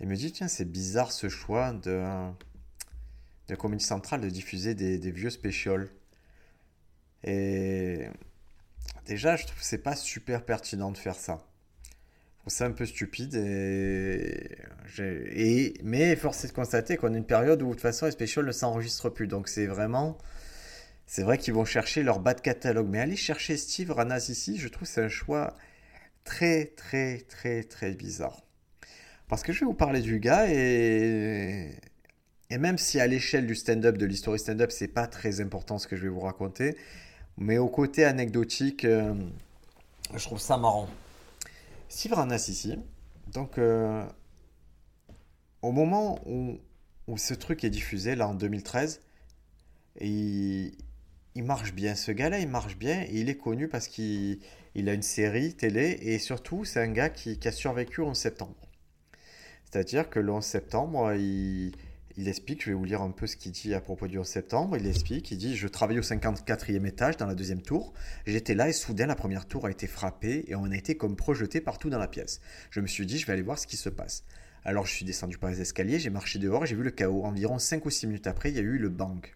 Et 0.00 0.02
il 0.02 0.08
me 0.08 0.16
dit, 0.16 0.32
tiens, 0.32 0.48
c'est 0.48 0.64
bizarre 0.64 1.12
ce 1.12 1.28
choix 1.28 1.72
de, 1.72 2.04
de 3.46 3.54
Comédie 3.54 3.84
Centrale 3.84 4.20
de 4.20 4.30
diffuser 4.30 4.74
des, 4.74 5.12
vieux 5.12 5.30
specials. 5.30 5.88
Et 7.22 8.08
déjà, 9.06 9.36
je 9.36 9.46
trouve 9.46 9.60
que 9.60 9.64
c'est 9.64 9.78
pas 9.78 9.94
super 9.94 10.44
pertinent 10.44 10.90
de 10.90 10.98
faire 10.98 11.14
ça 11.14 11.46
c'est 12.46 12.64
un 12.64 12.72
peu 12.72 12.86
stupide. 12.86 13.34
Et, 15.34 15.74
mais 15.82 16.16
force 16.16 16.44
est 16.44 16.48
de 16.48 16.52
constater 16.52 16.96
qu'on 16.96 17.14
a 17.14 17.16
une 17.16 17.24
période 17.24 17.62
où 17.62 17.68
de 17.68 17.72
toute 17.72 17.80
façon 17.80 18.06
les 18.06 18.12
specials 18.12 18.46
ne 18.46 18.52
s'enregistrent 18.52 19.12
plus. 19.12 19.26
Donc 19.26 19.48
c'est 19.48 19.66
vraiment. 19.66 20.18
C'est 21.06 21.22
vrai 21.22 21.38
qu'ils 21.38 21.54
vont 21.54 21.64
chercher 21.64 22.02
leur 22.02 22.20
bas 22.20 22.34
de 22.34 22.40
catalogue. 22.40 22.88
Mais 22.88 23.00
aller 23.00 23.16
chercher 23.16 23.56
Steve 23.56 23.90
Ranas 23.90 24.28
ici, 24.28 24.58
je 24.58 24.68
trouve 24.68 24.88
c'est 24.88 25.02
un 25.02 25.08
choix 25.08 25.54
très 26.24 26.66
très 26.66 27.18
très 27.28 27.62
très 27.64 27.92
bizarre. 27.92 28.42
Parce 29.28 29.42
que 29.42 29.52
je 29.52 29.60
vais 29.60 29.66
vous 29.66 29.74
parler 29.74 30.00
du 30.00 30.18
gars 30.20 30.46
et. 30.50 31.70
Et 32.52 32.58
même 32.58 32.78
si 32.78 32.98
à 32.98 33.06
l'échelle 33.06 33.46
du 33.46 33.54
stand-up, 33.54 33.96
de 33.96 34.06
l'histoire 34.06 34.36
stand-up, 34.36 34.72
c'est 34.72 34.88
pas 34.88 35.06
très 35.06 35.40
important 35.40 35.78
ce 35.78 35.86
que 35.86 35.94
je 35.94 36.02
vais 36.02 36.08
vous 36.08 36.20
raconter, 36.20 36.76
mais 37.38 37.58
au 37.58 37.68
côté 37.68 38.04
anecdotique, 38.04 38.84
euh, 38.84 39.14
je 40.16 40.24
trouve 40.24 40.40
ça 40.40 40.56
marrant. 40.56 40.88
Steve 41.90 42.14
ici. 42.48 42.78
Donc, 43.32 43.58
euh, 43.58 44.06
au 45.60 45.72
moment 45.72 46.20
où, 46.24 46.58
ce 47.16 47.34
truc 47.34 47.64
est 47.64 47.70
diffusé, 47.70 48.14
là 48.14 48.28
en 48.28 48.34
2013, 48.34 49.00
il, 50.00 50.72
marche 51.34 51.74
bien. 51.74 51.96
Ce 51.96 52.12
gars-là, 52.12 52.38
il 52.38 52.48
marche 52.48 52.76
bien 52.76 53.02
et 53.02 53.20
il 53.20 53.28
est 53.28 53.36
connu 53.36 53.66
parce 53.66 53.88
qu'il 53.88 54.38
a 54.76 54.94
une 54.94 55.02
série 55.02 55.54
télé 55.54 55.98
et 56.02 56.20
surtout, 56.20 56.64
c'est 56.64 56.80
un 56.80 56.92
gars 56.92 57.10
qui, 57.10 57.38
qui, 57.40 57.48
a 57.48 57.52
survécu 57.52 58.02
en 58.02 58.14
septembre. 58.14 58.54
C'est-à-dire 59.64 60.08
que 60.08 60.20
le 60.20 60.32
11 60.32 60.44
septembre, 60.44 61.12
il, 61.14 61.72
il 62.20 62.28
explique, 62.28 62.62
je 62.62 62.68
vais 62.68 62.74
vous 62.74 62.84
lire 62.84 63.00
un 63.00 63.10
peu 63.12 63.26
ce 63.26 63.34
qu'il 63.34 63.50
dit 63.52 63.72
à 63.72 63.80
propos 63.80 64.06
du 64.06 64.18
11 64.18 64.26
septembre. 64.26 64.76
Il 64.76 64.86
explique, 64.86 65.30
il 65.30 65.38
dit 65.38 65.56
Je 65.56 65.66
travaillais 65.66 66.00
au 66.00 66.02
54e 66.02 66.86
étage 66.86 67.16
dans 67.16 67.26
la 67.26 67.34
deuxième 67.34 67.62
tour. 67.62 67.94
J'étais 68.26 68.54
là 68.54 68.68
et 68.68 68.74
soudain 68.74 69.06
la 69.06 69.14
première 69.14 69.46
tour 69.46 69.64
a 69.64 69.70
été 69.70 69.86
frappée 69.86 70.44
et 70.46 70.54
on 70.54 70.70
a 70.70 70.76
été 70.76 70.98
comme 70.98 71.16
projeté 71.16 71.62
partout 71.62 71.88
dans 71.88 71.98
la 71.98 72.08
pièce. 72.08 72.42
Je 72.70 72.80
me 72.80 72.86
suis 72.86 73.06
dit 73.06 73.18
Je 73.18 73.26
vais 73.26 73.32
aller 73.32 73.42
voir 73.42 73.58
ce 73.58 73.66
qui 73.66 73.78
se 73.78 73.88
passe. 73.88 74.24
Alors 74.66 74.84
je 74.84 74.92
suis 74.92 75.06
descendu 75.06 75.38
par 75.38 75.48
les 75.48 75.62
escaliers, 75.62 75.98
j'ai 75.98 76.10
marché 76.10 76.38
dehors 76.38 76.64
et 76.64 76.66
j'ai 76.66 76.76
vu 76.76 76.82
le 76.82 76.90
chaos. 76.90 77.24
Environ 77.24 77.58
5 77.58 77.86
ou 77.86 77.90
6 77.90 78.06
minutes 78.06 78.26
après, 78.26 78.50
il 78.50 78.56
y 78.56 78.58
a 78.58 78.62
eu 78.62 78.76
le 78.76 78.90
bang. 78.90 79.26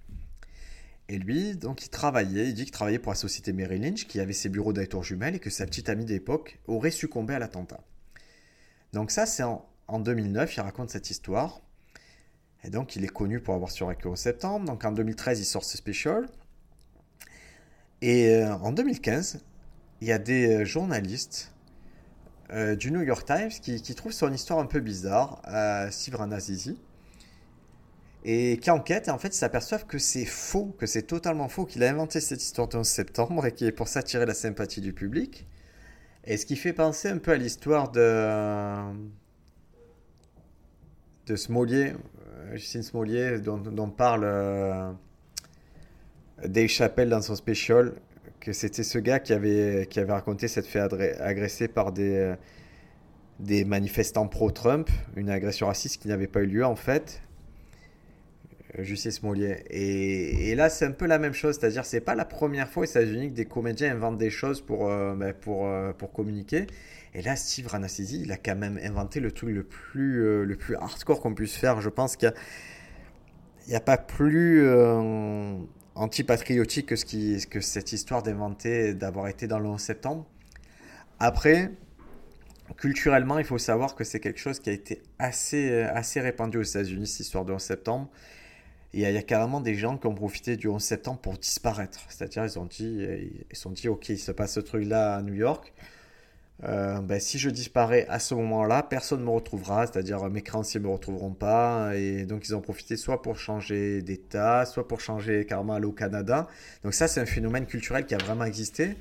Et 1.08 1.18
lui, 1.18 1.54
donc, 1.56 1.84
il 1.84 1.90
travaillait, 1.90 2.48
il 2.48 2.54
dit 2.54 2.64
qu'il 2.64 2.72
travaillait 2.72 2.98
pour 2.98 3.12
la 3.12 3.16
société 3.16 3.52
Merrill 3.52 3.82
Lynch, 3.82 4.06
qui 4.06 4.20
avait 4.20 4.32
ses 4.32 4.48
bureaux 4.48 4.72
dans 4.72 4.80
les 4.80 4.86
tours 4.86 5.04
jumelles 5.04 5.34
et 5.34 5.38
que 5.38 5.50
sa 5.50 5.66
petite 5.66 5.90
amie 5.90 6.06
d'époque 6.06 6.58
aurait 6.66 6.90
succombé 6.90 7.34
à 7.34 7.38
l'attentat. 7.38 7.80
Donc, 8.94 9.10
ça, 9.10 9.26
c'est 9.26 9.42
en, 9.42 9.66
en 9.86 10.00
2009, 10.00 10.56
il 10.56 10.60
raconte 10.60 10.88
cette 10.88 11.10
histoire. 11.10 11.60
Et 12.64 12.70
donc, 12.70 12.96
il 12.96 13.04
est 13.04 13.08
connu 13.08 13.40
pour 13.40 13.54
avoir 13.54 13.70
survécu 13.70 14.08
au 14.08 14.16
septembre. 14.16 14.64
Donc, 14.64 14.84
en 14.84 14.92
2013, 14.92 15.38
il 15.40 15.44
sort 15.44 15.64
ce 15.64 15.76
special. 15.76 16.26
Et 18.00 18.28
euh, 18.28 18.54
en 18.54 18.72
2015, 18.72 19.40
il 20.00 20.08
y 20.08 20.12
a 20.12 20.18
des 20.18 20.48
euh, 20.48 20.64
journalistes 20.64 21.52
euh, 22.50 22.74
du 22.74 22.90
New 22.90 23.02
York 23.02 23.26
Times 23.26 23.48
qui, 23.48 23.94
trouvent 23.94 24.12
son 24.12 24.32
histoire 24.32 24.58
un 24.58 24.66
peu 24.66 24.80
bizarre, 24.80 25.40
à 25.44 25.90
Steve 25.90 26.16
Ranazizi, 26.16 26.78
et 28.24 28.58
qui 28.58 28.70
enquêtent 28.70 29.08
et 29.08 29.10
en 29.10 29.18
fait 29.18 29.34
s'aperçoivent 29.34 29.86
que 29.86 29.98
c'est 29.98 30.24
faux, 30.24 30.74
que 30.78 30.86
c'est 30.86 31.02
totalement 31.02 31.48
faux, 31.48 31.66
qu'il 31.66 31.82
a 31.84 31.90
inventé 31.90 32.20
cette 32.20 32.42
histoire 32.42 32.68
de 32.68 32.78
11 32.78 32.86
septembre 32.86 33.46
et 33.46 33.52
qui 33.52 33.66
est 33.66 33.72
pour 33.72 33.88
s'attirer 33.88 34.26
la 34.26 34.34
sympathie 34.34 34.80
du 34.80 34.92
public. 34.92 35.46
Et 36.24 36.38
ce 36.38 36.46
qui 36.46 36.56
fait 36.56 36.72
penser 36.72 37.08
un 37.08 37.18
peu 37.18 37.32
à 37.32 37.36
l'histoire 37.36 37.90
de 37.90 38.74
de 41.26 41.36
Smolier, 41.36 41.94
Justine 42.52 42.82
Smollier, 42.82 43.38
dont, 43.38 43.90
parle 43.90 44.24
euh, 44.24 44.90
Dave 46.44 46.68
Chappelle 46.68 47.08
dans 47.08 47.22
son 47.22 47.34
special, 47.34 47.94
que 48.40 48.52
c'était 48.52 48.82
ce 48.82 48.98
gars 48.98 49.20
qui 49.20 49.32
avait, 49.32 49.86
qui 49.88 50.00
avait 50.00 50.12
raconté 50.12 50.48
s'être 50.48 50.66
fait 50.66 50.80
agresser 51.20 51.68
par 51.68 51.92
des, 51.92 52.34
des 53.40 53.64
manifestants 53.64 54.28
pro-Trump, 54.28 54.90
une 55.16 55.30
agression 55.30 55.66
raciste 55.66 56.00
qui 56.02 56.08
n'avait 56.08 56.26
pas 56.26 56.40
eu 56.40 56.46
lieu 56.46 56.64
en 56.64 56.76
fait. 56.76 57.22
Euh, 58.78 58.82
Justine 58.82 59.10
Smollier. 59.10 59.64
Et, 59.70 60.50
et, 60.50 60.54
là, 60.54 60.68
c'est 60.68 60.84
un 60.84 60.92
peu 60.92 61.06
la 61.06 61.18
même 61.18 61.32
chose, 61.32 61.56
c'est-à-dire 61.58 61.84
c'est 61.84 62.00
pas 62.00 62.14
la 62.14 62.24
première 62.24 62.68
fois 62.68 62.82
aux 62.82 62.86
États-Unis 62.86 63.30
que 63.30 63.34
des 63.34 63.46
comédiens 63.46 63.92
inventent 63.92 64.18
des 64.18 64.30
choses 64.30 64.60
pour, 64.60 64.90
euh, 64.90 65.14
ben, 65.14 65.32
pour, 65.32 65.68
pour 65.98 66.12
communiquer. 66.12 66.66
Et 67.14 67.22
là, 67.22 67.36
Steve 67.36 67.68
Ranasisi, 67.68 68.22
il 68.22 68.32
a 68.32 68.36
quand 68.36 68.56
même 68.56 68.78
inventé 68.82 69.20
le 69.20 69.30
truc 69.30 69.50
le 69.50 69.62
plus, 69.62 70.24
euh, 70.24 70.76
hardcore 70.80 71.20
qu'on 71.20 71.34
puisse 71.34 71.54
faire. 71.54 71.80
Je 71.80 71.88
pense 71.88 72.16
qu'il 72.16 72.34
n'y 73.68 73.76
a, 73.76 73.80
pas 73.80 73.96
plus 73.96 74.64
euh, 74.64 75.56
antipatriotique 75.94 76.86
que, 76.88 77.60
cette 77.60 77.92
histoire 77.92 78.24
d'inventer, 78.24 78.94
d'avoir 78.94 79.28
été 79.28 79.46
dans 79.46 79.60
le 79.60 79.68
11 79.68 79.80
septembre. 79.80 80.26
Après, 81.20 81.70
culturellement, 82.78 83.38
il 83.38 83.44
faut 83.44 83.58
savoir 83.58 83.94
que 83.94 84.02
c'est 84.02 84.18
quelque 84.18 84.40
chose 84.40 84.58
qui 84.58 84.70
a 84.70 84.72
été 84.72 85.00
assez, 85.20 85.82
assez 85.82 86.20
répandu 86.20 86.58
aux 86.58 86.62
États-Unis, 86.62 87.06
cette 87.06 87.20
histoire 87.20 87.44
de 87.44 87.52
11 87.52 87.62
septembre. 87.62 88.10
Il 88.92 89.00
y, 89.00 89.04
a, 89.04 89.10
il 89.10 89.14
y, 89.14 89.18
a, 89.18 89.22
carrément 89.22 89.60
des 89.60 89.76
gens 89.76 89.98
qui 89.98 90.08
ont 90.08 90.14
profité 90.14 90.56
du 90.56 90.66
11 90.66 90.82
septembre 90.82 91.20
pour 91.20 91.38
disparaître. 91.38 92.00
C'est-à-dire, 92.08 92.44
ils 92.44 92.58
ont 92.58 92.66
dit, 92.66 93.06
ils 93.50 93.56
sont 93.56 93.70
dit, 93.70 93.88
ok, 93.88 94.08
il 94.08 94.18
se 94.18 94.32
passe 94.32 94.54
ce 94.54 94.60
truc-là 94.60 95.14
à 95.16 95.22
New 95.22 95.34
York. 95.34 95.72
Euh, 96.62 97.00
ben, 97.00 97.18
si 97.20 97.38
je 97.38 97.50
disparais 97.50 98.06
à 98.08 98.18
ce 98.20 98.34
moment-là, 98.34 98.82
personne 98.84 99.20
ne 99.20 99.24
me 99.24 99.30
retrouvera, 99.30 99.86
c'est-à-dire 99.86 100.30
mes 100.30 100.42
créanciers 100.42 100.80
ne 100.80 100.86
me 100.86 100.90
retrouveront 100.92 101.32
pas. 101.34 101.96
Et 101.96 102.24
donc 102.26 102.46
ils 102.48 102.54
ont 102.54 102.60
profité 102.60 102.96
soit 102.96 103.22
pour 103.22 103.36
changer 103.38 104.02
d'État, 104.02 104.64
soit 104.64 104.86
pour 104.86 105.00
changer 105.00 105.46
carrément 105.46 105.74
aller 105.74 105.86
au 105.86 105.92
Canada. 105.92 106.48
Donc 106.84 106.94
ça, 106.94 107.08
c'est 107.08 107.20
un 107.20 107.26
phénomène 107.26 107.66
culturel 107.66 108.06
qui 108.06 108.14
a 108.14 108.18
vraiment 108.18 108.44
existé. 108.44 108.96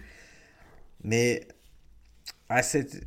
Mais 1.04 1.48
à 2.50 2.63
cette... 2.63 3.06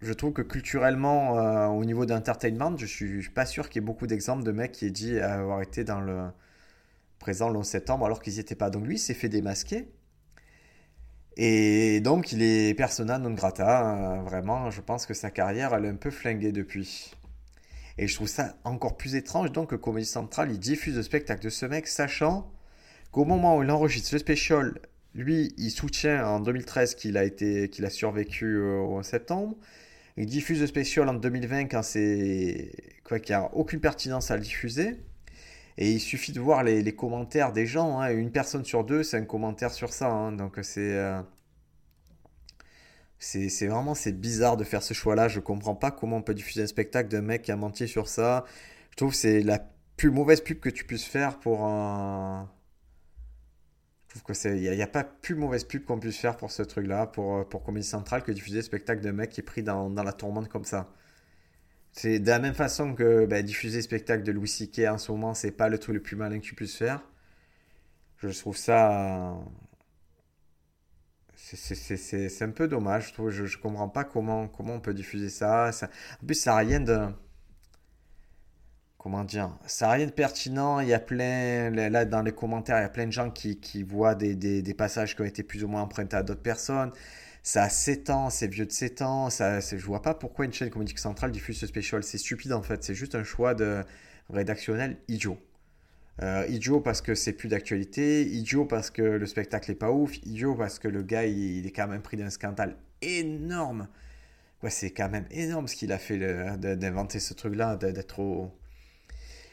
je 0.00 0.12
trouve 0.12 0.32
que 0.32 0.42
culturellement, 0.42 1.38
euh, 1.38 1.66
au 1.68 1.84
niveau 1.84 2.06
d'entertainment, 2.06 2.76
je 2.78 2.84
ne 2.84 3.20
suis 3.20 3.30
pas 3.30 3.46
sûr 3.46 3.68
qu'il 3.68 3.82
y 3.82 3.84
ait 3.84 3.86
beaucoup 3.86 4.06
d'exemples 4.06 4.44
de 4.44 4.52
mecs 4.52 4.72
qui 4.72 4.86
aient 4.86 4.90
dit 4.90 5.18
avoir 5.20 5.62
été 5.62 5.84
dans 5.84 6.00
le 6.00 6.28
présent 7.18 7.48
le 7.50 7.58
11 7.58 7.66
septembre 7.66 8.06
alors 8.06 8.20
qu'ils 8.20 8.34
n'y 8.34 8.40
étaient 8.40 8.54
pas. 8.56 8.70
Donc 8.70 8.86
lui, 8.86 8.98
s'est 8.98 9.14
fait 9.14 9.28
démasquer. 9.28 9.88
Et 11.36 12.00
donc, 12.00 12.32
il 12.32 12.42
est 12.42 12.74
persona 12.74 13.18
non 13.18 13.30
grata. 13.32 13.80
Hein, 13.80 14.22
vraiment, 14.22 14.70
je 14.70 14.80
pense 14.80 15.06
que 15.06 15.14
sa 15.14 15.30
carrière, 15.30 15.74
elle 15.74 15.86
est 15.86 15.88
un 15.88 15.96
peu 15.96 16.10
flinguée 16.10 16.52
depuis. 16.52 17.12
Et 17.98 18.08
je 18.08 18.14
trouve 18.14 18.28
ça 18.28 18.56
encore 18.64 18.96
plus 18.96 19.14
étrange 19.14 19.52
donc 19.52 19.70
que 19.70 19.76
Comedy 19.76 20.06
Central 20.06 20.50
il 20.50 20.58
diffuse 20.58 20.96
le 20.96 21.02
spectacle 21.02 21.44
de 21.44 21.50
ce 21.50 21.66
mec, 21.66 21.86
sachant 21.86 22.50
qu'au 23.10 23.24
moment 23.24 23.58
où 23.58 23.62
il 23.62 23.70
enregistre 23.70 24.14
le 24.14 24.18
special, 24.18 24.78
lui 25.14 25.52
il 25.58 25.70
soutient 25.70 26.26
en 26.26 26.40
2013 26.40 26.94
qu'il 26.94 27.16
a 27.16 27.24
été 27.24 27.68
qu'il 27.68 27.84
a 27.84 27.90
survécu 27.90 28.56
euh, 28.56 28.80
en 28.80 29.02
septembre. 29.02 29.56
Il 30.16 30.26
diffuse 30.26 30.60
le 30.60 30.66
special 30.66 31.08
en 31.08 31.14
2020 31.14 31.66
quand 31.66 31.82
c'est 31.82 32.72
quoi 33.04 33.18
qu'il 33.18 33.34
n'y 33.36 33.42
a 33.42 33.54
aucune 33.54 33.80
pertinence 33.80 34.30
à 34.30 34.36
le 34.36 34.42
diffuser. 34.42 34.96
Et 35.78 35.92
il 35.92 36.00
suffit 36.00 36.32
de 36.32 36.40
voir 36.40 36.62
les, 36.62 36.94
commentaires 36.94 37.52
des 37.52 37.66
gens. 37.66 38.00
Hein. 38.00 38.10
Une 38.10 38.30
personne 38.30 38.64
sur 38.64 38.84
deux, 38.84 39.02
c'est 39.02 39.16
un 39.16 39.24
commentaire 39.24 39.72
sur 39.72 39.92
ça. 39.92 40.08
Hein. 40.10 40.32
Donc 40.32 40.58
c'est 40.62 40.96
euh, 40.96 41.20
c'est 43.18 43.66
vraiment 43.66 43.94
c'est 43.94 44.12
bizarre 44.12 44.56
de 44.56 44.64
faire 44.64 44.82
ce 44.82 44.94
choix-là. 44.94 45.28
Je 45.28 45.40
comprends 45.40 45.74
pas 45.74 45.90
comment 45.90 46.16
on 46.18 46.22
peut 46.22 46.34
diffuser 46.34 46.62
un 46.62 46.66
spectacle 46.66 47.08
d'un 47.08 47.22
mec 47.22 47.42
qui 47.42 47.52
a 47.52 47.56
menti 47.56 47.88
sur 47.88 48.08
ça. 48.08 48.44
Je 48.90 48.96
trouve 48.96 49.14
c'est 49.14 49.42
la 49.42 49.60
plus 49.96 50.10
mauvaise 50.10 50.40
pub 50.42 50.60
que 50.60 50.68
tu 50.68 50.84
puisses 50.84 51.04
faire 51.04 51.38
pour 51.38 51.64
un. 51.64 52.50
Je 54.08 54.14
trouve 54.14 54.24
que 54.24 54.34
c'est 54.34 54.58
il 54.58 54.70
n'y 54.70 54.82
a, 54.82 54.86
pas 54.86 55.04
plus 55.04 55.34
mauvaise 55.34 55.64
pub 55.64 55.84
qu'on 55.84 55.98
puisse 55.98 56.18
faire 56.18 56.36
pour 56.36 56.50
ce 56.50 56.62
truc-là, 56.62 57.06
pour 57.06 57.36
euh, 57.38 57.44
pour 57.44 57.62
Comédie 57.62 57.86
Centrale, 57.86 58.22
que 58.22 58.32
diffuser 58.32 58.58
un 58.58 58.62
spectacle 58.62 59.00
d'un 59.02 59.12
mec 59.12 59.30
qui 59.30 59.40
est 59.40 59.44
pris 59.44 59.62
dans 59.62 59.88
la 59.88 60.12
tourmente 60.12 60.48
comme 60.48 60.64
ça. 60.64 60.92
C'est 61.92 62.18
de 62.18 62.28
la 62.28 62.38
même 62.38 62.54
façon 62.54 62.94
que 62.94 63.26
ben, 63.26 63.44
diffuser 63.44 63.78
le 63.78 63.82
spectacle 63.82 64.22
de 64.24 64.32
Louis 64.32 64.48
C.K. 64.48 64.88
en 64.88 64.98
ce 64.98 65.12
moment, 65.12 65.34
c'est 65.34 65.50
pas 65.52 65.68
le 65.68 65.78
truc 65.78 65.94
le 65.94 66.02
plus 66.02 66.16
malin 66.16 66.38
que 66.38 66.44
tu 66.44 66.54
puisses 66.54 66.76
faire. 66.76 67.02
Je 68.18 68.28
trouve 68.38 68.56
ça 68.56 69.36
c'est 71.56 72.42
un 72.42 72.50
peu 72.50 72.68
dommage, 72.68 73.08
je 73.08 73.12
trouve. 73.14 73.30
Je, 73.30 73.58
comprends 73.58 73.88
pas 73.88 74.04
comment, 74.04 74.48
comment 74.48 74.74
on 74.74 74.80
peut 74.80 74.94
diffuser 74.94 75.28
ça. 75.28 75.70
En 76.22 76.26
plus, 76.26 76.34
ça 76.34 76.52
n'a 76.52 76.56
rien 76.58 76.80
de. 76.80 77.08
Comment 78.98 79.24
dire 79.24 79.58
Ça 79.66 79.86
n'a 79.86 79.92
rien 79.94 80.06
de 80.06 80.12
pertinent. 80.12 80.80
Il 80.80 80.88
y 80.88 80.94
a 80.94 81.00
plein. 81.00 81.70
Là, 81.70 82.04
dans 82.04 82.22
les 82.22 82.32
commentaires, 82.32 82.78
il 82.78 82.82
y 82.82 82.84
a 82.84 82.88
plein 82.88 83.06
de 83.06 83.12
gens 83.12 83.30
qui, 83.30 83.82
voient 83.82 84.14
des, 84.14 84.34
des, 84.36 84.74
passages 84.74 85.16
qui 85.16 85.22
ont 85.22 85.24
été 85.24 85.42
plus 85.42 85.64
ou 85.64 85.68
moins 85.68 85.82
empruntés 85.82 86.16
à 86.16 86.22
d'autres 86.22 86.42
personnes. 86.42 86.92
Ça 87.42 87.64
a 87.64 87.68
7 87.68 88.10
ans, 88.10 88.30
c'est 88.30 88.46
vieux 88.46 88.66
de 88.66 88.72
7 88.72 89.02
ans. 89.02 89.30
Ça, 89.30 89.60
je 89.60 89.76
vois 89.84 90.02
pas 90.02 90.14
pourquoi 90.14 90.44
une 90.44 90.52
chaîne 90.52 90.70
comme 90.70 90.86
Centrale 90.88 91.32
diffuse 91.32 91.58
ce 91.58 91.66
special. 91.66 92.02
C'est 92.04 92.18
stupide 92.18 92.52
en 92.52 92.62
fait. 92.62 92.84
C'est 92.84 92.94
juste 92.94 93.14
un 93.14 93.24
choix 93.24 93.54
de 93.54 93.82
rédactionnel 94.30 94.96
idiot. 95.08 95.38
Euh, 96.22 96.46
idiot 96.48 96.80
parce 96.80 97.00
que 97.00 97.14
c'est 97.14 97.32
plus 97.32 97.48
d'actualité, 97.48 98.26
idiot 98.26 98.64
parce 98.66 98.90
que 98.90 99.02
le 99.02 99.26
spectacle 99.26 99.70
est 99.70 99.76
pas 99.76 99.90
ouf, 99.90 100.18
idiot 100.18 100.54
parce 100.54 100.78
que 100.78 100.86
le 100.86 101.02
gars 101.02 101.24
il, 101.24 101.66
est 101.66 101.72
quand 101.72 101.88
même 101.88 102.02
pris 102.02 102.16
d'un 102.16 102.30
scandale 102.30 102.76
énorme. 103.00 103.88
Ouais, 104.62 104.70
c'est 104.70 104.90
quand 104.90 105.08
même 105.08 105.26
énorme 105.30 105.66
ce 105.68 105.74
qu'il 105.74 105.90
a 105.90 105.98
fait 105.98 106.18
d'inventer 106.58 107.18
ce 107.18 107.34
truc-là, 107.34 107.76
d'être 107.76 108.06
trop. 108.06 108.52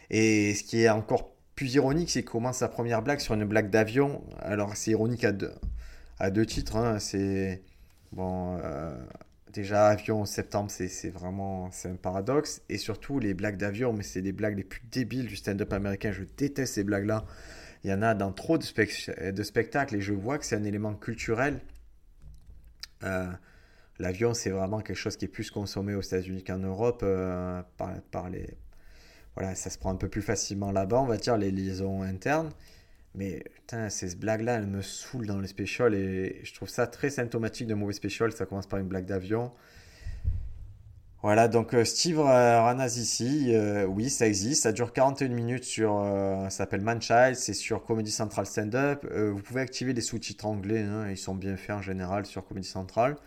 Et 0.09 0.53
ce 0.53 0.63
qui 0.63 0.81
est 0.81 0.89
encore 0.89 1.33
plus 1.55 1.73
ironique, 1.75 2.09
c'est 2.09 2.21
qu'il 2.21 2.29
commence 2.29 2.57
sa 2.57 2.67
première 2.67 3.01
blague 3.01 3.19
sur 3.19 3.33
une 3.33 3.45
blague 3.45 3.69
d'avion. 3.69 4.23
Alors 4.39 4.75
c'est 4.75 4.91
ironique 4.91 5.23
à 5.23 5.31
deux, 5.31 5.53
à 6.19 6.29
deux 6.29 6.45
titres. 6.45 6.75
Hein. 6.75 6.99
C'est 6.99 7.61
bon. 8.11 8.57
Euh, 8.63 8.95
déjà 9.51 9.87
avion 9.87 10.21
en 10.21 10.25
septembre, 10.25 10.69
c'est 10.71 11.09
vraiment 11.09 11.69
un 11.85 11.95
paradoxe. 11.95 12.61
Et 12.69 12.77
surtout 12.77 13.19
les 13.19 13.33
blagues 13.33 13.57
d'avion, 13.57 13.93
mais 13.93 14.03
c'est 14.03 14.21
des 14.21 14.31
blagues 14.31 14.57
les 14.57 14.63
plus 14.63 14.81
débiles 14.91 15.27
du 15.27 15.35
stand-up 15.35 15.71
américain. 15.73 16.11
Je 16.11 16.23
déteste 16.37 16.75
ces 16.75 16.83
blagues-là. 16.83 17.25
Il 17.83 17.89
y 17.89 17.93
en 17.93 18.01
a 18.01 18.13
dans 18.13 18.31
trop 18.31 18.57
de, 18.57 18.63
spectacles 19.43 19.95
et 19.95 20.01
je 20.01 20.13
vois 20.13 20.37
que 20.37 20.45
c'est 20.45 20.55
un 20.55 20.63
élément 20.63 20.93
culturel. 20.93 21.61
Euh, 23.03 23.31
l'avion, 23.99 24.33
c'est 24.33 24.49
vraiment 24.49 24.81
quelque 24.81 24.97
chose 24.97 25.15
qui 25.15 25.25
est 25.25 25.29
plus 25.29 25.49
consommé 25.49 25.95
aux 25.95 26.01
États-Unis 26.01 26.43
qu'en 26.43 26.57
Europe 26.57 27.01
euh, 27.03 27.61
par, 28.11 28.29
les. 28.29 28.57
Voilà, 29.35 29.55
ça 29.55 29.69
se 29.69 29.77
prend 29.77 29.91
un 29.91 29.95
peu 29.95 30.09
plus 30.09 30.21
facilement 30.21 30.71
là-bas, 30.71 30.99
on 30.99 31.05
va 31.05 31.17
dire, 31.17 31.37
les 31.37 31.51
liaisons 31.51 32.01
internes. 32.01 32.51
Mais 33.15 33.43
putain, 33.55 33.89
ces 33.89 34.15
blagues-là, 34.15 34.55
elles 34.55 34.67
me 34.67 34.81
saoulent 34.81 35.25
dans 35.25 35.39
les 35.39 35.47
specials 35.47 35.95
et 35.95 36.41
je 36.43 36.53
trouve 36.53 36.69
ça 36.69 36.87
très 36.87 37.09
symptomatique 37.09 37.67
de 37.67 37.73
mauvais 37.73 37.93
special. 37.93 38.31
Ça 38.31 38.45
commence 38.45 38.67
par 38.67 38.79
une 38.79 38.87
blague 38.87 39.05
d'avion. 39.05 39.51
Voilà, 41.21 41.49
donc 41.49 41.73
euh, 41.73 41.83
Steve 41.83 42.17
Ranas 42.21 42.95
ici, 42.97 43.53
euh, 43.53 43.85
oui, 43.85 44.09
ça 44.09 44.25
existe. 44.25 44.63
Ça 44.63 44.71
dure 44.71 44.93
41 44.93 45.27
minutes 45.29 45.65
sur. 45.65 45.99
Euh, 45.99 46.45
ça 46.45 46.49
s'appelle 46.49 46.79
Manchild, 46.81 47.35
c'est 47.35 47.53
sur 47.53 47.83
Comedy 47.83 48.09
Central 48.09 48.45
Stand-Up. 48.45 49.05
vous 49.13 49.41
pouvez 49.41 49.59
activer 49.59 49.91
les 49.91 50.01
sous-titres 50.01 50.45
anglais, 50.45 50.83
hein, 50.83 51.09
ils 51.09 51.17
sont 51.17 51.35
bien 51.35 51.57
faits 51.57 51.75
en 51.75 51.81
général 51.81 52.25
sur 52.25 52.45
Comedy 52.45 52.67
Central. 52.67 53.17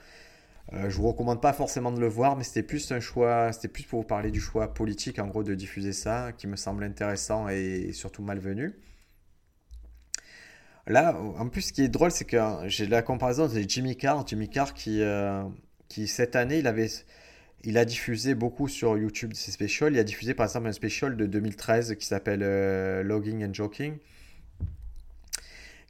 je 0.72 0.96
vous 0.96 1.08
recommande 1.08 1.42
pas 1.42 1.52
forcément 1.52 1.92
de 1.92 2.00
le 2.00 2.08
voir, 2.08 2.36
mais 2.36 2.44
c'était 2.44 2.62
plus 2.62 2.92
un 2.92 3.00
choix, 3.00 3.52
c'était 3.52 3.68
plus 3.68 3.84
pour 3.84 4.00
vous 4.00 4.06
parler 4.06 4.30
du 4.30 4.40
choix 4.40 4.72
politique 4.72 5.18
en 5.18 5.26
gros 5.26 5.42
de 5.42 5.54
diffuser 5.54 5.92
ça, 5.92 6.32
qui 6.32 6.46
me 6.46 6.56
semble 6.56 6.84
intéressant 6.84 7.48
et 7.48 7.92
surtout 7.92 8.22
malvenu. 8.22 8.74
Là, 10.86 11.16
en 11.38 11.48
plus, 11.48 11.62
ce 11.62 11.72
qui 11.72 11.82
est 11.82 11.88
drôle, 11.88 12.10
c'est 12.10 12.24
que 12.24 12.38
j'ai 12.66 12.86
la 12.86 13.02
comparaison 13.02 13.46
de 13.46 13.60
Jimmy 13.66 13.96
Carr. 13.96 14.26
Jimmy 14.26 14.48
Carr 14.48 14.74
qui, 14.74 15.00
euh, 15.00 15.44
qui 15.88 16.08
cette 16.08 16.34
année, 16.34 16.58
il 16.58 16.66
avait, 16.66 16.88
il 17.62 17.78
a 17.78 17.84
diffusé 17.84 18.34
beaucoup 18.34 18.66
sur 18.66 18.98
YouTube 18.98 19.32
ses 19.34 19.52
specials. 19.52 19.92
Il 19.92 19.98
a 20.00 20.04
diffusé 20.04 20.34
par 20.34 20.46
exemple 20.46 20.66
un 20.66 20.72
special 20.72 21.16
de 21.16 21.26
2013 21.26 21.94
qui 21.96 22.06
s'appelle 22.06 22.42
euh, 22.42 23.04
Logging 23.04 23.44
and 23.44 23.54
Joking, 23.54 23.98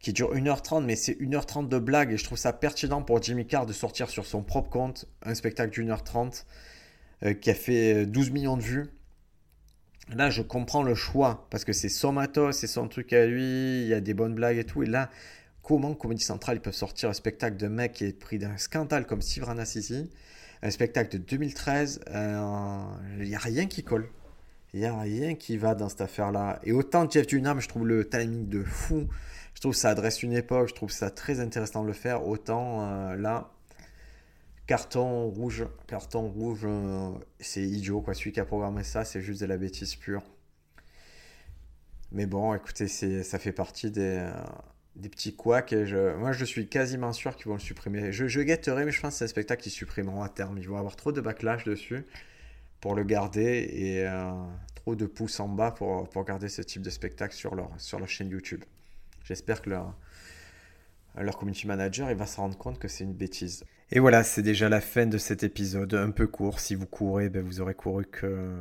qui 0.02 0.12
dure 0.12 0.34
1h30, 0.34 0.84
mais 0.84 0.96
c'est 0.96 1.14
1h30 1.14 1.68
de 1.68 1.78
blague 1.78 2.12
et 2.12 2.18
je 2.18 2.24
trouve 2.24 2.38
ça 2.38 2.52
pertinent 2.52 3.02
pour 3.02 3.22
Jimmy 3.22 3.46
Carr 3.46 3.64
de 3.64 3.72
sortir 3.72 4.10
sur 4.10 4.26
son 4.26 4.42
propre 4.42 4.68
compte 4.68 5.06
un 5.22 5.34
spectacle 5.34 5.72
d'une 5.72 5.90
heure 5.90 6.04
30 6.04 6.46
euh, 7.22 7.32
qui 7.32 7.48
a 7.48 7.54
fait 7.54 8.04
12 8.04 8.30
millions 8.30 8.58
de 8.58 8.62
vues. 8.62 8.90
Là, 10.14 10.30
je 10.30 10.42
comprends 10.42 10.82
le 10.82 10.94
choix 10.94 11.46
parce 11.50 11.64
que 11.64 11.72
c'est 11.72 11.88
son 11.88 12.12
matos, 12.12 12.56
c'est 12.56 12.66
son 12.66 12.88
truc 12.88 13.12
à 13.12 13.26
lui, 13.26 13.82
il 13.82 13.88
y 13.88 13.94
a 13.94 14.00
des 14.00 14.14
bonnes 14.14 14.34
blagues 14.34 14.58
et 14.58 14.64
tout. 14.64 14.82
Et 14.82 14.86
là, 14.86 15.10
comment 15.62 15.94
Comedy 15.94 16.22
Central 16.22 16.56
ils 16.56 16.60
peuvent 16.60 16.74
sortir 16.74 17.08
un 17.08 17.14
spectacle 17.14 17.56
de 17.56 17.68
mec 17.68 17.92
qui 17.92 18.04
est 18.04 18.18
pris 18.18 18.38
d'un 18.38 18.56
scandale 18.58 19.06
comme 19.06 19.22
Steve 19.22 19.44
ici, 19.74 20.10
un 20.62 20.70
spectacle 20.70 21.18
de 21.18 21.18
2013, 21.18 22.00
euh, 22.08 22.84
il 23.20 23.28
n'y 23.28 23.34
a 23.34 23.38
rien 23.38 23.66
qui 23.66 23.82
colle. 23.82 24.08
Il 24.74 24.80
n'y 24.80 24.86
a 24.86 24.98
rien 24.98 25.34
qui 25.34 25.58
va 25.58 25.74
dans 25.74 25.90
cette 25.90 26.00
affaire-là. 26.00 26.58
Et 26.64 26.72
autant 26.72 27.08
Jeff 27.08 27.26
Dunham, 27.26 27.60
je 27.60 27.68
trouve 27.68 27.86
le 27.86 28.08
timing 28.08 28.48
de 28.48 28.62
fou. 28.62 29.06
Je 29.54 29.60
trouve 29.60 29.74
ça 29.74 29.90
adresse 29.90 30.22
une 30.22 30.32
époque, 30.32 30.68
je 30.68 30.74
trouve 30.74 30.90
ça 30.90 31.10
très 31.10 31.40
intéressant 31.40 31.82
de 31.82 31.88
le 31.88 31.92
faire. 31.92 32.26
Autant 32.26 32.86
euh, 32.86 33.16
là, 33.16 33.50
Carton 34.66 35.28
rouge, 35.28 35.66
carton 35.88 36.28
rouge, 36.28 36.60
euh, 36.64 37.10
c'est 37.40 37.62
idiot 37.62 38.00
quoi. 38.00 38.14
Celui 38.14 38.32
qui 38.32 38.40
a 38.40 38.44
programmé 38.44 38.84
ça, 38.84 39.04
c'est 39.04 39.20
juste 39.20 39.40
de 39.40 39.46
la 39.46 39.56
bêtise 39.56 39.96
pure. 39.96 40.22
Mais 42.12 42.26
bon, 42.26 42.54
écoutez, 42.54 42.88
ça 42.88 43.38
fait 43.38 43.52
partie 43.52 43.90
des, 43.90 44.18
euh, 44.18 44.32
des 44.96 45.08
petits 45.08 45.34
couacs. 45.34 45.72
Et 45.72 45.86
je, 45.86 46.14
moi, 46.16 46.32
je 46.32 46.44
suis 46.44 46.68
quasiment 46.68 47.12
sûr 47.12 47.34
qu'ils 47.36 47.46
vont 47.46 47.54
le 47.54 47.60
supprimer. 47.60 48.12
Je, 48.12 48.28
je 48.28 48.40
guetterai, 48.40 48.84
mais 48.84 48.92
je 48.92 49.00
pense 49.00 49.14
que 49.14 49.18
c'est 49.18 49.24
un 49.24 49.28
spectacle 49.28 49.62
qu'ils 49.62 49.72
supprimeront 49.72 50.22
à 50.22 50.28
terme. 50.28 50.58
Ils 50.58 50.68
vont 50.68 50.76
avoir 50.76 50.94
trop 50.94 51.10
de 51.10 51.20
backlash 51.20 51.64
dessus 51.64 52.04
pour 52.80 52.94
le 52.94 53.04
garder 53.04 53.68
et 53.72 54.06
euh, 54.06 54.30
trop 54.74 54.94
de 54.94 55.06
pouces 55.06 55.40
en 55.40 55.48
bas 55.48 55.70
pour, 55.70 56.08
pour 56.10 56.24
garder 56.24 56.48
ce 56.48 56.62
type 56.62 56.82
de 56.82 56.90
spectacle 56.90 57.34
sur 57.34 57.54
leur, 57.54 57.70
sur 57.78 57.98
leur 57.98 58.08
chaîne 58.08 58.28
YouTube. 58.28 58.64
J'espère 59.24 59.62
que 59.62 59.70
leur, 59.70 59.94
leur 61.16 61.36
community 61.36 61.66
manager 61.66 62.10
il 62.10 62.16
va 62.16 62.26
se 62.26 62.36
rendre 62.36 62.56
compte 62.56 62.78
que 62.78 62.88
c'est 62.88 63.04
une 63.04 63.14
bêtise. 63.14 63.64
Et 63.90 63.98
voilà, 63.98 64.24
c'est 64.24 64.42
déjà 64.42 64.68
la 64.68 64.80
fin 64.80 65.06
de 65.06 65.18
cet 65.18 65.42
épisode, 65.42 65.92
un 65.94 66.10
peu 66.10 66.26
court. 66.26 66.60
Si 66.60 66.74
vous 66.74 66.86
courez, 66.86 67.28
ben 67.28 67.42
vous 67.44 67.60
aurez 67.60 67.74
couru 67.74 68.06
que 68.06 68.56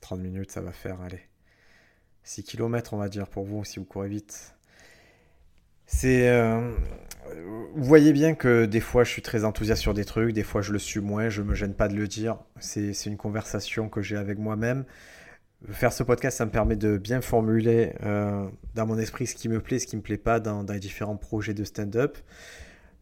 30 0.00 0.20
minutes, 0.20 0.50
ça 0.50 0.62
va 0.62 0.72
faire, 0.72 1.02
allez, 1.02 1.20
6 2.24 2.42
km 2.44 2.94
on 2.94 2.96
va 2.96 3.08
dire 3.08 3.28
pour 3.28 3.44
vous, 3.44 3.64
si 3.64 3.78
vous 3.78 3.84
courez 3.84 4.08
vite. 4.08 4.54
C'est... 5.86 6.28
Euh, 6.28 6.72
vous 7.74 7.84
voyez 7.84 8.12
bien 8.12 8.34
que 8.34 8.64
des 8.66 8.80
fois 8.80 9.04
je 9.04 9.10
suis 9.10 9.22
très 9.22 9.44
enthousiaste 9.44 9.82
sur 9.82 9.94
des 9.94 10.04
trucs, 10.04 10.32
des 10.32 10.42
fois 10.42 10.62
je 10.62 10.72
le 10.72 10.78
suis 10.78 11.00
moins, 11.00 11.28
je 11.28 11.42
me 11.42 11.54
gêne 11.54 11.74
pas 11.74 11.88
de 11.88 11.94
le 11.94 12.08
dire. 12.08 12.38
C'est 12.60 12.92
une 13.06 13.16
conversation 13.16 13.88
que 13.88 14.00
j'ai 14.00 14.16
avec 14.16 14.38
moi-même 14.38 14.84
faire 15.70 15.92
ce 15.92 16.02
podcast, 16.02 16.38
ça 16.38 16.46
me 16.46 16.50
permet 16.50 16.76
de 16.76 16.98
bien 16.98 17.20
formuler 17.20 17.92
euh, 18.02 18.46
dans 18.74 18.86
mon 18.86 18.98
esprit 18.98 19.26
ce 19.26 19.34
qui 19.34 19.48
me 19.48 19.60
plaît, 19.60 19.78
ce 19.78 19.86
qui 19.86 19.96
me 19.96 20.02
plaît 20.02 20.18
pas 20.18 20.40
dans, 20.40 20.62
les 20.62 20.80
différents 20.80 21.16
projets 21.16 21.54
de 21.54 21.64
stand-up. 21.64 22.18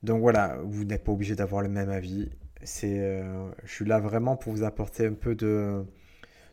Donc 0.02 0.20
voilà, 0.20 0.58
vous 0.64 0.84
n'êtes 0.84 1.04
pas 1.04 1.12
obligé 1.12 1.34
d'avoir 1.34 1.62
le 1.62 1.68
même 1.68 1.90
avis. 1.90 2.30
C'est, 2.62 3.00
euh, 3.00 3.50
je 3.64 3.72
suis 3.72 3.84
là 3.84 3.98
vraiment 4.00 4.36
pour 4.36 4.52
vous 4.52 4.62
apporter 4.62 5.06
un 5.06 5.14
peu 5.14 5.34
de, 5.34 5.84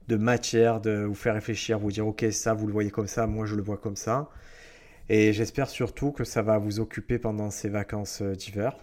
de 0.07 0.15
matière, 0.17 0.81
de 0.81 1.03
vous 1.03 1.15
faire 1.15 1.33
réfléchir, 1.33 1.79
vous 1.79 1.91
dire 1.91 2.07
ok 2.07 2.25
ça 2.31 2.53
vous 2.53 2.67
le 2.67 2.73
voyez 2.73 2.91
comme 2.91 3.07
ça, 3.07 3.27
moi 3.27 3.45
je 3.45 3.55
le 3.55 3.61
vois 3.61 3.77
comme 3.77 3.95
ça. 3.95 4.29
Et 5.09 5.33
j'espère 5.33 5.69
surtout 5.69 6.11
que 6.11 6.23
ça 6.23 6.41
va 6.41 6.57
vous 6.57 6.79
occuper 6.79 7.19
pendant 7.19 7.49
ces 7.49 7.69
vacances 7.69 8.21
euh, 8.21 8.35
d'hiver 8.35 8.75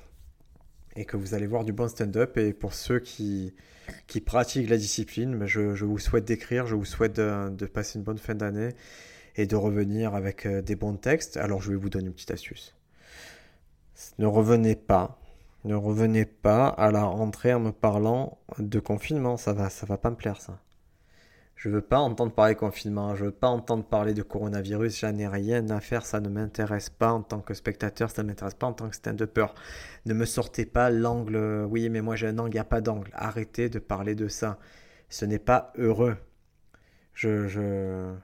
et 0.99 1.05
que 1.05 1.16
vous 1.16 1.34
allez 1.34 1.46
voir 1.46 1.64
du 1.64 1.72
bon 1.72 1.88
stand-up. 1.88 2.36
Et 2.36 2.53
pour 2.53 2.74
ceux 2.74 2.99
qui, 2.99 3.55
qui 4.09 4.20
pratiquent 4.20 4.68
la 4.68 4.76
discipline, 4.76 5.46
je, 5.46 5.84
vous 5.84 5.99
souhaite 5.99 6.24
d'écrire, 6.24 6.66
je 6.66 6.74
vous 6.74 6.84
souhaite 6.84 7.16
de, 7.16 7.66
passer 7.66 7.99
une 7.99 8.05
bonne 8.05 8.18
fin 8.18 8.34
d'année 8.34 8.74
et 9.36 9.46
de 9.46 9.55
revenir 9.55 10.14
avec 10.14 10.44
euh, 10.44 10.61
des 10.61 10.74
bons 10.74 10.94
textes. 10.94 11.36
Alors 11.36 11.62
je 11.62 11.70
vais 11.70 11.76
vous 11.76 11.88
donner 11.88 12.09
une 12.09 12.12
petite 12.12 12.32
astuce. 12.32 12.74
Ne 14.18 14.26
revenez 14.26 14.74
pas, 14.74 15.20
ne 15.64 15.76
revenez 15.76 16.24
pas 16.24 16.66
à 16.66 16.90
la 16.90 17.05
rentrée 17.05 17.55
en 17.55 17.61
me 17.61 17.70
parlant 17.70 18.38
de 18.59 18.80
confinement, 18.80 19.36
ça 19.36 19.53
va, 19.53 19.70
ça 19.70 19.86
va 19.86 19.96
pas 19.99 20.11
me 20.11 20.16
plaire 20.16 20.40
ça. 20.40 20.61
Je 21.59 21.68
veux 21.68 21.80
pas 21.80 21.98
entendre 21.98 22.32
parler 22.32 22.54
confinement, 22.54 23.16
je 23.16 23.24
veux 23.24 23.30
pas 23.32 23.48
entendre 23.48 23.82
parler 23.82 24.14
de 24.14 24.22
coronavirus, 24.22 25.00
j'en 25.00 25.16
ai 25.18 25.26
rien 25.26 25.68
à 25.70 25.80
faire, 25.80 26.06
ça 26.06 26.20
ne 26.20 26.28
m'intéresse 26.28 26.88
pas 26.88 27.12
en 27.12 27.22
tant 27.22 27.40
que 27.40 27.52
spectateur, 27.52 28.12
ça 28.12 28.22
ne 28.22 28.28
m'intéresse 28.28 28.54
pas 28.54 28.68
en 28.68 28.72
tant 28.72 28.88
que 28.88 28.94
stand-upper. 28.94 29.46
Ne 30.06 30.14
me 30.14 30.24
sortez 30.24 30.66
pas 30.66 30.88
l'angle, 30.88 31.66
oui 31.68 31.88
mais 31.88 32.00
moi 32.00 32.14
j'ai 32.14 32.28
un 32.28 32.38
angle, 32.38 32.50
il 32.50 32.54
n'y 32.54 32.61
a 32.61 32.64
pas 32.64 32.80
d'angle. 32.80 33.11
Arrêtez 33.12 33.68
de 33.68 33.80
parler 33.80 34.14
de 34.14 34.28
ça. 34.28 34.61
Ce 35.09 35.24
n'est 35.24 35.40
pas 35.40 35.72
heureux. 35.76 36.16
Je, 37.12 37.48
je... 37.48 38.14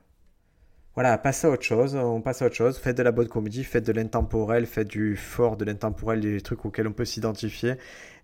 Voilà, 0.94 1.18
passez 1.18 1.48
à 1.48 1.50
autre 1.50 1.64
chose, 1.64 1.96
on 1.96 2.20
passe 2.20 2.40
à 2.40 2.46
autre 2.46 2.54
chose, 2.54 2.78
faites 2.78 2.96
de 2.96 3.02
la 3.02 3.10
bonne 3.10 3.26
comédie, 3.26 3.64
faites 3.64 3.84
de 3.84 3.90
l'intemporel, 3.90 4.64
faites 4.64 4.86
du 4.86 5.16
fort, 5.16 5.56
de 5.56 5.64
l'intemporel, 5.64 6.20
des 6.20 6.40
trucs 6.40 6.64
auxquels 6.64 6.86
on 6.86 6.92
peut 6.92 7.04
s'identifier, 7.04 7.74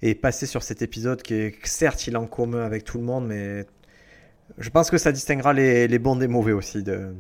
et 0.02 0.14
passez 0.14 0.46
sur 0.46 0.62
cet 0.62 0.82
épisode 0.82 1.20
qui 1.22 1.52
certes, 1.64 2.06
il 2.06 2.14
est 2.14 2.16
en 2.16 2.28
commun 2.28 2.60
avec 2.60 2.84
tout 2.84 2.98
le 2.98 3.04
monde, 3.04 3.26
mais 3.26 3.66
je 4.58 4.70
pense 4.70 4.90
que 4.90 4.98
ça 4.98 5.12
distinguera 5.12 5.52
les, 5.52 5.98
bons 5.98 6.16
des 6.16 6.28
mauvais 6.28 6.52
aussi 6.52 6.82
de, 6.82 7.14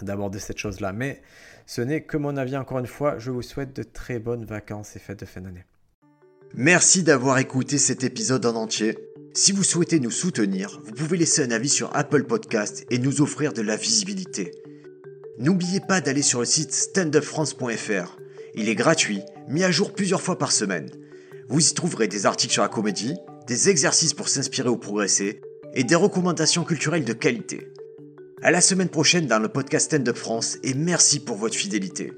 d'aborder 0.00 0.38
cette 0.38 0.58
chose-là. 0.58 0.92
Mais 0.92 1.22
ce 1.66 1.80
n'est 1.80 2.02
que 2.02 2.16
mon 2.16 2.36
avis, 2.36 2.56
encore 2.56 2.78
une 2.78 2.86
fois. 2.86 3.18
Je 3.18 3.30
vous 3.30 3.42
souhaite 3.42 3.74
de 3.74 3.82
très 3.82 4.18
bonnes 4.18 4.44
vacances 4.44 4.96
et 4.96 4.98
fêtes 4.98 5.20
de 5.20 5.26
fin 5.26 5.40
d'année. 5.40 5.64
Merci 6.54 7.02
d'avoir 7.02 7.38
écouté 7.38 7.78
cet 7.78 8.04
épisode 8.04 8.44
en 8.44 8.54
entier. 8.54 8.98
Si 9.34 9.52
vous 9.52 9.64
souhaitez 9.64 10.00
nous 10.00 10.10
soutenir, 10.10 10.82
vous 10.84 10.92
pouvez 10.92 11.16
laisser 11.16 11.42
un 11.42 11.50
avis 11.50 11.70
sur 11.70 11.96
Apple 11.96 12.24
Podcast 12.24 12.84
et 12.90 12.98
nous 12.98 13.22
offrir 13.22 13.54
de 13.54 13.62
la 13.62 13.76
visibilité. 13.76 14.50
N'oubliez 15.38 15.80
pas 15.80 16.02
d'aller 16.02 16.20
sur 16.20 16.40
le 16.40 16.44
site 16.44 16.72
standupfrance.fr. 16.72 18.18
Il 18.54 18.68
est 18.68 18.74
gratuit, 18.74 19.22
mis 19.48 19.64
à 19.64 19.70
jour 19.70 19.94
plusieurs 19.94 20.20
fois 20.20 20.36
par 20.36 20.52
semaine. 20.52 20.90
Vous 21.48 21.66
y 21.66 21.72
trouverez 21.72 22.06
des 22.06 22.26
articles 22.26 22.52
sur 22.52 22.62
la 22.62 22.68
comédie, 22.68 23.16
des 23.46 23.70
exercices 23.70 24.12
pour 24.12 24.28
s'inspirer 24.28 24.68
ou 24.68 24.76
progresser, 24.76 25.40
et 25.74 25.84
des 25.84 25.94
recommandations 25.94 26.64
culturelles 26.64 27.04
de 27.04 27.12
qualité. 27.12 27.68
À 28.42 28.50
la 28.50 28.60
semaine 28.60 28.88
prochaine 28.88 29.26
dans 29.26 29.38
le 29.38 29.48
podcast 29.48 29.86
Stand 29.86 30.08
Up 30.08 30.16
France 30.16 30.58
et 30.62 30.74
merci 30.74 31.20
pour 31.20 31.36
votre 31.36 31.54
fidélité. 31.54 32.12